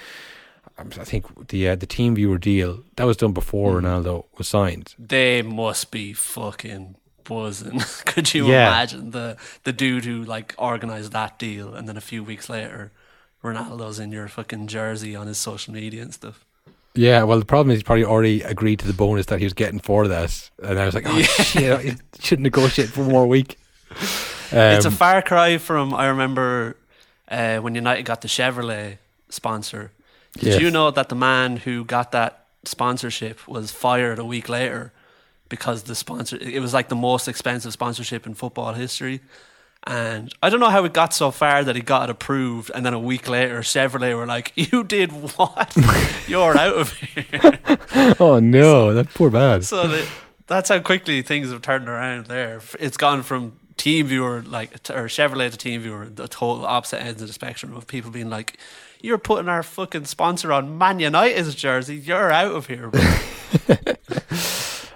um, 0.79 0.89
I 0.99 1.03
think 1.03 1.49
the 1.49 1.69
uh, 1.69 1.75
the 1.75 1.85
TeamViewer 1.85 2.41
deal 2.41 2.79
that 2.95 3.03
was 3.05 3.17
done 3.17 3.33
before 3.33 3.73
Mm. 3.79 3.83
Ronaldo 3.83 4.25
was 4.39 4.47
signed. 4.47 4.95
They 4.97 5.43
must 5.43 5.91
be 5.91 6.13
fucking 6.13 6.95
buzzing. 7.23 7.79
Could 8.05 8.33
you 8.33 8.47
Yeah. 8.47 8.67
imagine 8.67 9.11
the 9.11 9.37
the 9.63 9.73
dude 9.73 10.05
who 10.05 10.23
like 10.23 10.53
organized 10.57 11.11
that 11.13 11.39
deal 11.39 11.73
and 11.73 11.87
then 11.87 11.97
a 11.97 12.01
few 12.01 12.23
weeks 12.23 12.49
later 12.49 12.91
Ronaldo's 13.43 13.99
in 13.99 14.11
your 14.11 14.27
fucking 14.27 14.67
jersey 14.67 15.15
on 15.15 15.27
his 15.27 15.37
social 15.37 15.73
media 15.73 16.01
and 16.01 16.13
stuff. 16.13 16.45
Yeah, 16.95 17.23
well, 17.23 17.39
the 17.39 17.45
problem 17.45 17.71
is 17.71 17.79
he 17.79 17.83
probably 17.83 18.05
already 18.05 18.41
agreed 18.43 18.79
to 18.79 18.87
the 18.87 18.93
bonus 18.93 19.25
that 19.25 19.39
he 19.39 19.45
was 19.45 19.53
getting 19.53 19.79
for 19.79 20.07
that, 20.07 20.49
and 20.61 20.77
I 20.79 20.85
was 20.85 20.93
like, 20.93 21.07
oh 21.07 21.21
shit, 21.23 21.71
I 21.73 21.97
should 22.19 22.39
negotiate 22.39 22.89
for 22.89 23.01
one 23.01 23.11
more 23.11 23.27
week. 23.27 23.57
Um, 24.51 24.57
it's 24.77 24.85
a 24.85 24.91
far 24.91 25.21
cry 25.23 25.57
from 25.57 25.93
I 25.93 26.05
remember 26.07 26.77
uh, 27.29 27.57
when 27.57 27.73
United 27.75 28.03
got 28.05 28.21
the 28.21 28.27
Chevrolet 28.27 28.97
sponsor. 29.29 29.91
Did 30.33 30.43
Yes. 30.53 30.61
you 30.61 30.69
know 30.71 30.91
that 30.91 31.09
the 31.09 31.15
man 31.15 31.57
who 31.57 31.83
got 31.83 32.11
that 32.11 32.45
sponsorship 32.63 33.47
was 33.47 33.71
fired 33.71 34.19
a 34.19 34.25
week 34.25 34.47
later 34.47 34.91
because 35.53 35.83
the 35.83 35.93
sponsor 35.93 36.35
it 36.41 36.59
was 36.59 36.73
like 36.73 36.89
the 36.89 36.95
most 36.95 37.27
expensive 37.27 37.71
sponsorship 37.71 38.25
in 38.25 38.33
football 38.33 38.73
history. 38.73 39.21
And 39.85 40.33
I 40.41 40.49
don't 40.49 40.59
know 40.59 40.71
how 40.71 40.83
it 40.83 40.93
got 40.93 41.13
so 41.13 41.29
far 41.29 41.63
that 41.63 41.75
he 41.75 41.83
got 41.83 42.09
it 42.09 42.13
approved, 42.13 42.71
and 42.73 42.83
then 42.83 42.95
a 42.95 42.99
week 42.99 43.29
later, 43.29 43.59
Chevrolet 43.59 44.17
were 44.17 44.25
like, 44.25 44.51
"You 44.55 44.83
did 44.83 45.11
what? 45.11 45.77
You're 46.27 46.57
out 46.57 46.75
of 46.75 46.93
here." 46.93 47.59
oh 48.19 48.39
no, 48.39 48.95
that 48.95 49.13
poor 49.13 49.29
bad. 49.29 49.63
so 49.63 50.03
that's 50.47 50.69
how 50.69 50.79
quickly 50.79 51.21
things 51.21 51.51
have 51.51 51.61
turned 51.61 51.87
around 51.87 52.25
there. 52.25 52.61
It's 52.79 52.97
gone 52.97 53.21
from 53.21 53.59
TeamViewer 53.75 54.49
like 54.49 54.73
or 54.89 55.05
Chevrolet 55.05 55.55
to 55.55 55.57
TeamViewer, 55.69 56.15
the 56.15 56.27
total 56.27 56.65
opposite 56.65 56.99
ends 57.03 57.21
of 57.21 57.27
the 57.27 57.33
spectrum 57.33 57.75
of 57.75 57.85
people 57.85 58.09
being 58.09 58.31
like, 58.31 58.57
"You're 59.01 59.19
putting 59.19 59.49
our 59.49 59.61
fucking 59.61 60.05
sponsor 60.05 60.51
on 60.51 60.79
Man 60.79 60.99
United's 60.99 61.53
jersey. 61.53 61.97
You're 61.97 62.31
out 62.31 62.55
of 62.55 62.65
here." 62.65 62.89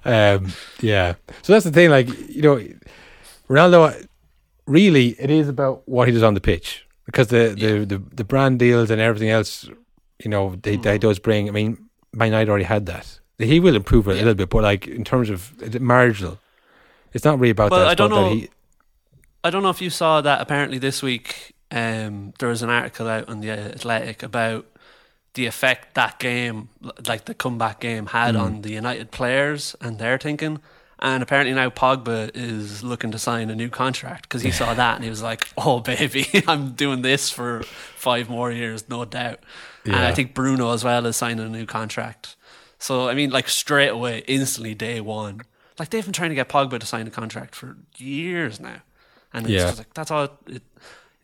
Bro." 0.08 0.36
Um, 0.38 0.53
yeah. 0.82 1.16
So 1.43 1.53
that's 1.53 1.66
the 1.66 1.72
thing. 1.72 1.89
Like 1.89 2.08
you 2.30 2.41
know, 2.41 2.64
Ronaldo. 3.49 4.08
Really, 4.66 5.10
it 5.20 5.30
is 5.30 5.47
about 5.47 5.88
what 5.88 6.08
he 6.10 6.14
does 6.14 6.24
on 6.24 6.34
the 6.34 6.41
pitch 6.41 6.86
because 7.05 7.28
the 7.28 7.55
the, 7.58 7.86
the, 7.86 8.03
the 8.16 8.24
brand 8.26 8.60
deals 8.60 8.89
and 8.91 8.99
everything 8.99 9.30
else. 9.30 9.70
You 10.24 10.30
know, 10.30 10.55
they, 10.62 10.76
they 10.76 10.97
does 10.97 11.20
bring. 11.20 11.47
I 11.47 11.51
mean, 11.51 11.78
Man 12.14 12.30
United 12.30 12.49
already 12.49 12.66
had 12.66 12.86
that. 12.88 13.20
He 13.38 13.60
will 13.60 13.76
improve 13.76 14.08
it 14.08 14.12
a 14.12 14.14
Yeah. 14.16 14.20
little 14.22 14.34
bit, 14.34 14.49
but 14.49 14.64
like 14.64 14.88
in 14.88 15.03
terms 15.05 15.30
of 15.30 15.53
it's 15.62 15.80
marginal, 15.80 16.39
it's 17.14 17.24
not 17.24 17.39
really 17.39 17.51
about 17.51 17.70
Well, 17.72 17.82
that. 17.82 17.88
I 17.89 17.93
don't 17.93 18.10
know. 18.10 18.30
he- 18.32 18.49
I 19.43 19.49
don't 19.51 19.64
know 19.64 19.70
if 19.70 19.82
you 19.82 19.89
saw 19.91 20.20
that. 20.22 20.41
Apparently, 20.41 20.80
this 20.80 21.01
week 21.01 21.53
um, 21.72 22.34
there 22.39 22.49
was 22.49 22.62
an 22.64 22.70
article 22.70 23.08
out 23.08 23.30
on 23.30 23.39
the 23.39 23.51
Athletic 23.51 24.22
about 24.24 24.66
the 25.38 25.46
effect 25.46 25.94
that 25.96 26.20
game, 26.20 26.70
like 27.08 27.26
the 27.26 27.34
comeback 27.34 27.80
game, 27.80 28.08
had 28.08 28.36
Mm. 28.36 28.42
on 28.42 28.62
the 28.64 28.72
United 28.72 29.12
players 29.12 29.76
and 29.80 29.98
their 30.00 30.18
thinking. 30.18 30.60
And 31.00 31.22
apparently 31.22 31.54
now 31.54 31.70
Pogba 31.70 32.32
is 32.34 32.84
looking 32.84 33.12
to 33.12 33.20
sign 33.20 33.50
a 33.52 33.56
new 33.56 33.70
contract 33.70 34.24
because 34.24 34.42
he 34.42 34.52
saw 34.52 34.74
that 34.84 34.96
and 34.96 35.04
he 35.04 35.10
was 35.12 35.22
like, 35.22 35.48
"Oh 35.58 35.80
baby, 35.80 36.28
I'm 36.48 36.72
doing 36.72 37.04
this 37.04 37.30
for 37.30 37.64
five 37.96 38.30
more 38.30 38.52
years, 38.52 38.90
no 38.90 39.06
doubt." 39.06 39.40
And 39.86 39.96
I 39.96 40.12
think 40.14 40.34
Bruno 40.34 40.74
as 40.74 40.84
well 40.84 41.06
is 41.06 41.16
signing 41.16 41.46
a 41.46 41.50
new 41.50 41.66
contract. 41.66 42.36
So 42.80 43.08
I 43.08 43.14
mean, 43.14 43.30
like 43.30 43.48
straight 43.48 43.90
away, 43.90 44.24
instantly, 44.28 44.74
day 44.76 45.00
one, 45.00 45.42
like 45.80 45.90
they've 45.92 46.04
been 46.04 46.14
trying 46.14 46.30
to 46.32 46.36
get 46.36 46.50
Pogba 46.50 46.80
to 46.80 46.86
sign 46.86 47.06
a 47.08 47.12
contract 47.12 47.54
for 47.56 47.78
years 47.98 48.60
now, 48.60 48.82
and 49.34 49.46
it's 49.46 49.54
Yeah. 49.54 49.68
just 49.68 49.78
like 49.78 49.94
that's 49.94 50.12
all. 50.12 50.30
It, 50.48 50.64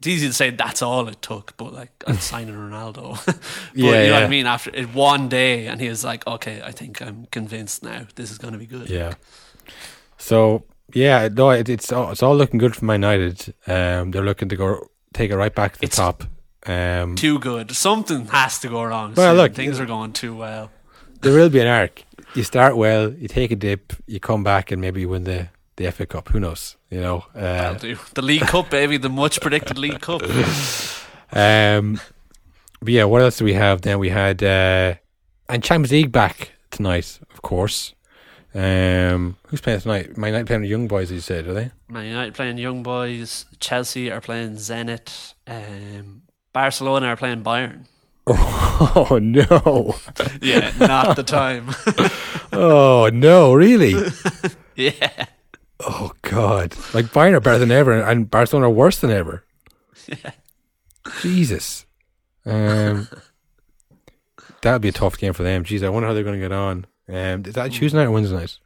it's 0.03 0.07
easy 0.07 0.27
to 0.27 0.33
say 0.33 0.49
that's 0.49 0.81
all 0.81 1.07
it 1.07 1.21
took, 1.21 1.55
but 1.55 1.71
like 1.73 1.91
I'm 2.05 2.17
signing 2.31 2.55
Ronaldo. 2.55 3.25
but 3.25 3.37
Yeah, 3.73 4.01
you 4.03 4.07
know 4.09 4.13
what. 4.15 4.23
I 4.23 4.27
mean. 4.27 4.45
After 4.45 4.69
it 4.75 4.93
one 4.93 5.29
day, 5.29 5.67
and 5.67 5.79
he 5.79 5.87
was 5.87 6.03
like, 6.03 6.27
"Okay, 6.27 6.61
I 6.61 6.71
think 6.73 7.01
I'm 7.01 7.25
convinced 7.31 7.83
now. 7.83 8.05
This 8.15 8.29
is 8.31 8.37
going 8.37 8.51
to 8.53 8.59
be 8.59 8.65
good." 8.65 8.89
Yeah. 8.89 9.13
So 10.17 10.63
yeah, 10.93 11.29
no, 11.31 11.51
it, 11.51 11.69
it's 11.69 11.91
all, 11.91 12.11
it's 12.11 12.21
all 12.21 12.35
looking 12.35 12.59
good 12.59 12.75
for 12.75 12.85
Man 12.85 13.01
United. 13.01 13.53
Um, 13.67 14.11
they're 14.11 14.23
looking 14.25 14.49
to 14.49 14.55
go 14.57 14.87
take 15.13 15.31
it 15.31 15.37
right 15.37 15.55
back 15.55 15.73
to 15.73 15.79
the 15.79 15.85
It's- 15.85 15.97
top. 15.97 16.23
Um, 16.65 17.15
Too 17.15 17.39
good. 17.39 17.71
Something 17.75 18.27
has 18.27 18.59
to 18.59 18.69
go 18.69 18.83
wrong. 18.83 19.13
Well, 19.15 19.35
look, 19.35 19.53
things 19.53 19.79
are 19.81 19.85
going 19.85 20.13
too 20.13 20.33
well. 20.35 20.69
there 21.21 21.33
will 21.33 21.49
be 21.49 21.59
an 21.59 21.67
arc. 21.67 22.03
You 22.35 22.43
start 22.43 22.77
well, 22.77 23.11
you 23.13 23.27
take 23.27 23.51
a 23.51 23.55
dip, 23.57 23.91
you 24.07 24.19
come 24.21 24.43
back, 24.45 24.71
and 24.71 24.79
maybe 24.81 25.01
you 25.01 25.09
win 25.09 25.23
the 25.25 25.49
the 25.75 25.91
FA 25.91 26.05
Cup. 26.05 26.29
Who 26.29 26.39
knows? 26.39 26.77
You 26.93 27.01
know. 27.01 27.25
Uh. 27.33 27.73
The 27.73 28.21
League 28.21 28.41
Cup, 28.41 28.69
baby, 28.69 28.97
the 28.97 29.09
much 29.09 29.41
predicted 29.41 29.79
League 29.79 29.99
Cup. 29.99 30.21
um, 31.31 31.99
but 32.79 32.93
yeah, 32.93 33.05
what 33.05 33.23
else 33.23 33.37
do 33.37 33.45
we 33.45 33.53
have? 33.53 33.81
Then 33.81 33.97
we 33.97 34.09
had 34.09 34.43
uh, 34.43 34.93
and 35.49 35.63
Champions 35.63 35.91
League 35.91 36.11
back 36.11 36.51
tonight, 36.69 37.19
of 37.33 37.41
course. 37.41 37.95
Um, 38.53 39.37
who's 39.47 39.59
playing 39.59 39.79
tonight? 39.79 40.17
My 40.17 40.29
night 40.29 40.45
playing 40.45 40.61
the 40.61 40.67
young 40.67 40.87
boys. 40.87 41.09
As 41.09 41.15
you 41.15 41.19
said, 41.21 41.47
are 41.47 41.55
they? 41.55 41.71
Man 41.87 42.05
United 42.05 42.35
playing 42.35 42.59
Young 42.59 42.83
Boys. 42.83 43.45
Chelsea 43.59 44.11
are 44.11 44.21
playing 44.21 44.57
Zenit. 44.57 45.33
Um, 45.47 46.21
Barcelona 46.53 47.07
are 47.07 47.17
playing 47.17 47.43
Bayern. 47.43 47.85
Oh 48.95 49.19
no! 49.21 49.95
Yeah, 50.41 50.71
not 50.79 51.15
the 51.15 51.23
time. 51.23 51.69
Oh 52.51 53.09
no! 53.13 53.53
Really? 53.53 53.95
yeah. 54.75 55.25
Oh 55.85 56.11
God! 56.21 56.75
Like 56.93 57.05
Bayern 57.07 57.33
are 57.33 57.39
better 57.39 57.59
than 57.59 57.71
ever, 57.71 57.91
and 58.01 58.29
Barcelona 58.29 58.67
are 58.67 58.71
worse 58.71 58.99
than 58.99 59.11
ever. 59.11 59.43
Jesus. 61.21 61.85
Um, 62.45 63.07
that'd 64.61 64.81
be 64.81 64.89
a 64.89 64.93
tough 64.93 65.17
game 65.17 65.33
for 65.33 65.43
them. 65.43 65.63
Jeez, 65.63 65.83
I 65.83 65.89
wonder 65.89 66.07
how 66.07 66.13
they're 66.13 66.23
going 66.23 66.39
to 66.39 66.41
get 66.41 66.51
on. 66.51 66.85
Um, 67.07 67.43
is 67.45 67.53
that 67.55 67.71
Tuesday 67.71 67.97
night 67.97 68.05
or 68.05 68.11
Wednesday 68.11 68.35
night? 68.35 68.57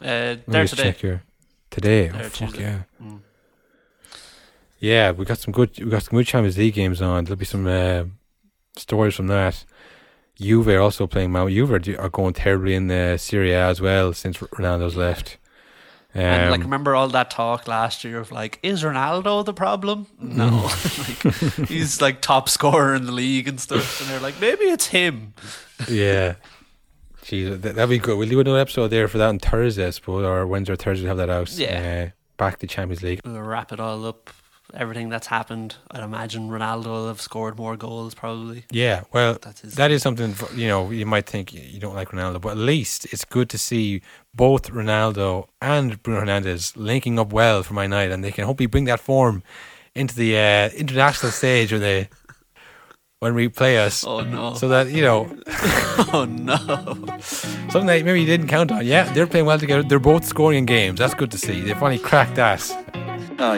Uh, 0.00 0.04
Let 0.04 0.48
me 0.48 0.52
there 0.52 0.64
just 0.64 0.76
today. 0.76 0.88
check 0.90 0.96
here. 1.00 1.22
Today. 1.70 2.10
Oh 2.10 2.18
fuck 2.24 2.32
Tuesday. 2.32 2.62
yeah! 2.62 2.82
Mm. 3.02 3.20
Yeah, 4.80 5.10
we 5.12 5.24
got 5.24 5.38
some 5.38 5.52
good. 5.52 5.78
We 5.78 5.90
got 5.90 6.02
some 6.02 6.16
good 6.16 6.26
Champions 6.26 6.58
League 6.58 6.74
games 6.74 7.00
on. 7.00 7.24
There'll 7.24 7.36
be 7.36 7.44
some 7.44 7.66
uh, 7.66 8.04
stories 8.76 9.14
from 9.14 9.28
that. 9.28 9.64
Juve 10.40 10.68
are 10.68 10.80
also 10.80 11.06
playing 11.06 11.30
Malmö. 11.30 11.52
Juve 11.54 11.70
are, 11.98 12.00
are 12.02 12.08
going 12.08 12.32
terribly 12.32 12.74
in 12.74 12.88
the 12.88 13.16
Serie 13.18 13.52
A 13.52 13.66
as 13.68 13.80
well 13.80 14.12
since 14.12 14.38
Ronaldo's 14.38 14.96
left. 14.96 15.36
Um, 16.14 16.20
And 16.20 16.50
like, 16.50 16.60
remember 16.60 16.94
all 16.94 17.08
that 17.08 17.30
talk 17.30 17.66
last 17.66 18.04
year 18.04 18.18
of 18.18 18.30
like, 18.30 18.58
is 18.62 18.82
Ronaldo 18.82 19.44
the 19.44 19.54
problem? 19.54 20.06
No, 20.20 20.46
like, 20.98 21.68
he's 21.68 22.02
like 22.02 22.20
top 22.20 22.48
scorer 22.48 22.94
in 22.94 23.06
the 23.06 23.12
league 23.12 23.48
and 23.48 23.58
stuff. 23.60 24.00
And 24.00 24.10
they're 24.10 24.20
like, 24.20 24.40
maybe 24.40 24.64
it's 24.64 24.88
him. 24.88 25.34
yeah. 25.88 26.34
Jeez, 27.24 27.62
that, 27.62 27.76
that'd 27.76 27.88
be 27.88 27.98
good. 27.98 28.18
We'll 28.18 28.28
do 28.28 28.40
another 28.40 28.58
episode 28.58 28.88
there 28.88 29.06
for 29.08 29.16
that 29.18 29.28
on 29.28 29.38
Thursday, 29.38 29.86
I 29.86 29.90
suppose, 29.90 30.24
or 30.24 30.44
Wednesday 30.46 30.72
or 30.72 30.76
Thursday. 30.76 31.04
We'll 31.04 31.16
have 31.16 31.28
that 31.28 31.30
out. 31.30 31.50
Yeah. 31.52 32.08
Uh, 32.08 32.10
back 32.36 32.58
to 32.58 32.66
Champions 32.66 33.02
League. 33.02 33.20
We'll 33.24 33.40
wrap 33.40 33.72
it 33.72 33.78
all 33.80 34.04
up. 34.04 34.28
Everything 34.74 35.10
that's 35.10 35.26
happened. 35.26 35.76
I'd 35.90 36.02
imagine 36.02 36.48
Ronaldo 36.48 36.86
will 36.86 37.08
have 37.08 37.20
scored 37.20 37.58
more 37.58 37.76
goals 37.76 38.14
probably. 38.14 38.64
Yeah, 38.70 39.02
well, 39.12 39.36
That's 39.40 39.60
that 39.60 39.90
is 39.90 40.02
something 40.02 40.32
for, 40.32 40.52
you 40.54 40.66
know. 40.66 40.90
You 40.90 41.04
might 41.04 41.26
think 41.26 41.52
you 41.52 41.78
don't 41.78 41.94
like 41.94 42.08
Ronaldo, 42.08 42.40
but 42.40 42.50
at 42.50 42.56
least 42.56 43.04
it's 43.12 43.24
good 43.24 43.50
to 43.50 43.58
see 43.58 44.00
both 44.34 44.70
Ronaldo 44.70 45.48
and 45.60 46.02
Bruno 46.02 46.22
Fernandes 46.22 46.72
linking 46.74 47.18
up 47.18 47.32
well 47.32 47.62
for 47.62 47.74
my 47.74 47.86
night, 47.86 48.10
and 48.10 48.24
they 48.24 48.32
can 48.32 48.44
hopefully 48.44 48.66
bring 48.66 48.84
that 48.86 49.00
form 49.00 49.42
into 49.94 50.14
the 50.14 50.38
uh, 50.38 50.70
international 50.70 51.32
stage 51.32 51.70
when 51.70 51.82
they 51.82 52.08
when 53.18 53.34
we 53.34 53.48
play 53.48 53.78
us. 53.78 54.04
Oh 54.04 54.20
no. 54.20 54.54
So 54.54 54.68
that 54.68 54.88
you 54.90 55.02
know, 55.02 55.36
oh 56.12 56.26
no. 56.28 56.56
something 57.20 57.86
that 57.86 58.04
maybe 58.04 58.20
you 58.20 58.26
didn't 58.26 58.48
count 58.48 58.72
on. 58.72 58.86
Yeah, 58.86 59.04
they're 59.12 59.26
playing 59.26 59.46
well 59.46 59.58
together. 59.58 59.82
They're 59.82 59.98
both 59.98 60.24
scoring 60.24 60.58
in 60.58 60.66
games. 60.66 60.98
That's 60.98 61.14
good 61.14 61.30
to 61.32 61.38
see. 61.38 61.60
They 61.60 61.74
finally 61.74 61.98
cracked 61.98 62.36
that. 62.36 62.60
No, 63.38 63.54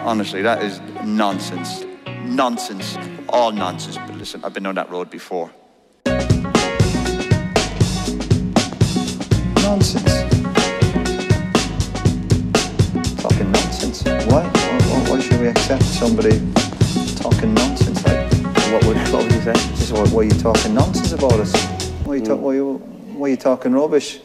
honestly, 0.00 0.42
that 0.42 0.62
is 0.62 0.80
nonsense. 1.04 1.84
Nonsense. 2.24 2.96
All 3.28 3.52
nonsense. 3.52 3.96
But 3.96 4.16
listen, 4.16 4.44
I've 4.44 4.54
been 4.54 4.66
on 4.66 4.74
that 4.74 4.90
road 4.90 5.10
before. 5.10 5.50
Nonsense. 9.62 10.12
Talking 13.20 13.52
nonsense. 13.52 14.02
Why? 14.04 14.44
Why, 14.44 15.10
why 15.10 15.20
should 15.20 15.40
we 15.40 15.48
accept 15.48 15.84
somebody 15.84 16.40
talking 17.16 17.54
nonsense? 17.54 18.04
Like, 18.06 18.32
what 18.72 18.84
would, 18.86 18.96
you 18.96 19.40
say? 19.40 19.52
Just 19.52 19.92
why, 19.92 20.20
are 20.20 20.24
you 20.24 20.30
talking 20.30 20.74
nonsense 20.74 21.12
about 21.12 21.34
us? 21.34 21.52
Why 22.04 22.14
are 22.14 22.16
you, 22.16 22.24
ta- 22.24 22.34
why, 22.34 22.54
you, 22.54 22.74
why 23.14 23.26
are 23.26 23.30
you 23.30 23.36
talking 23.36 23.72
rubbish? 23.72 24.20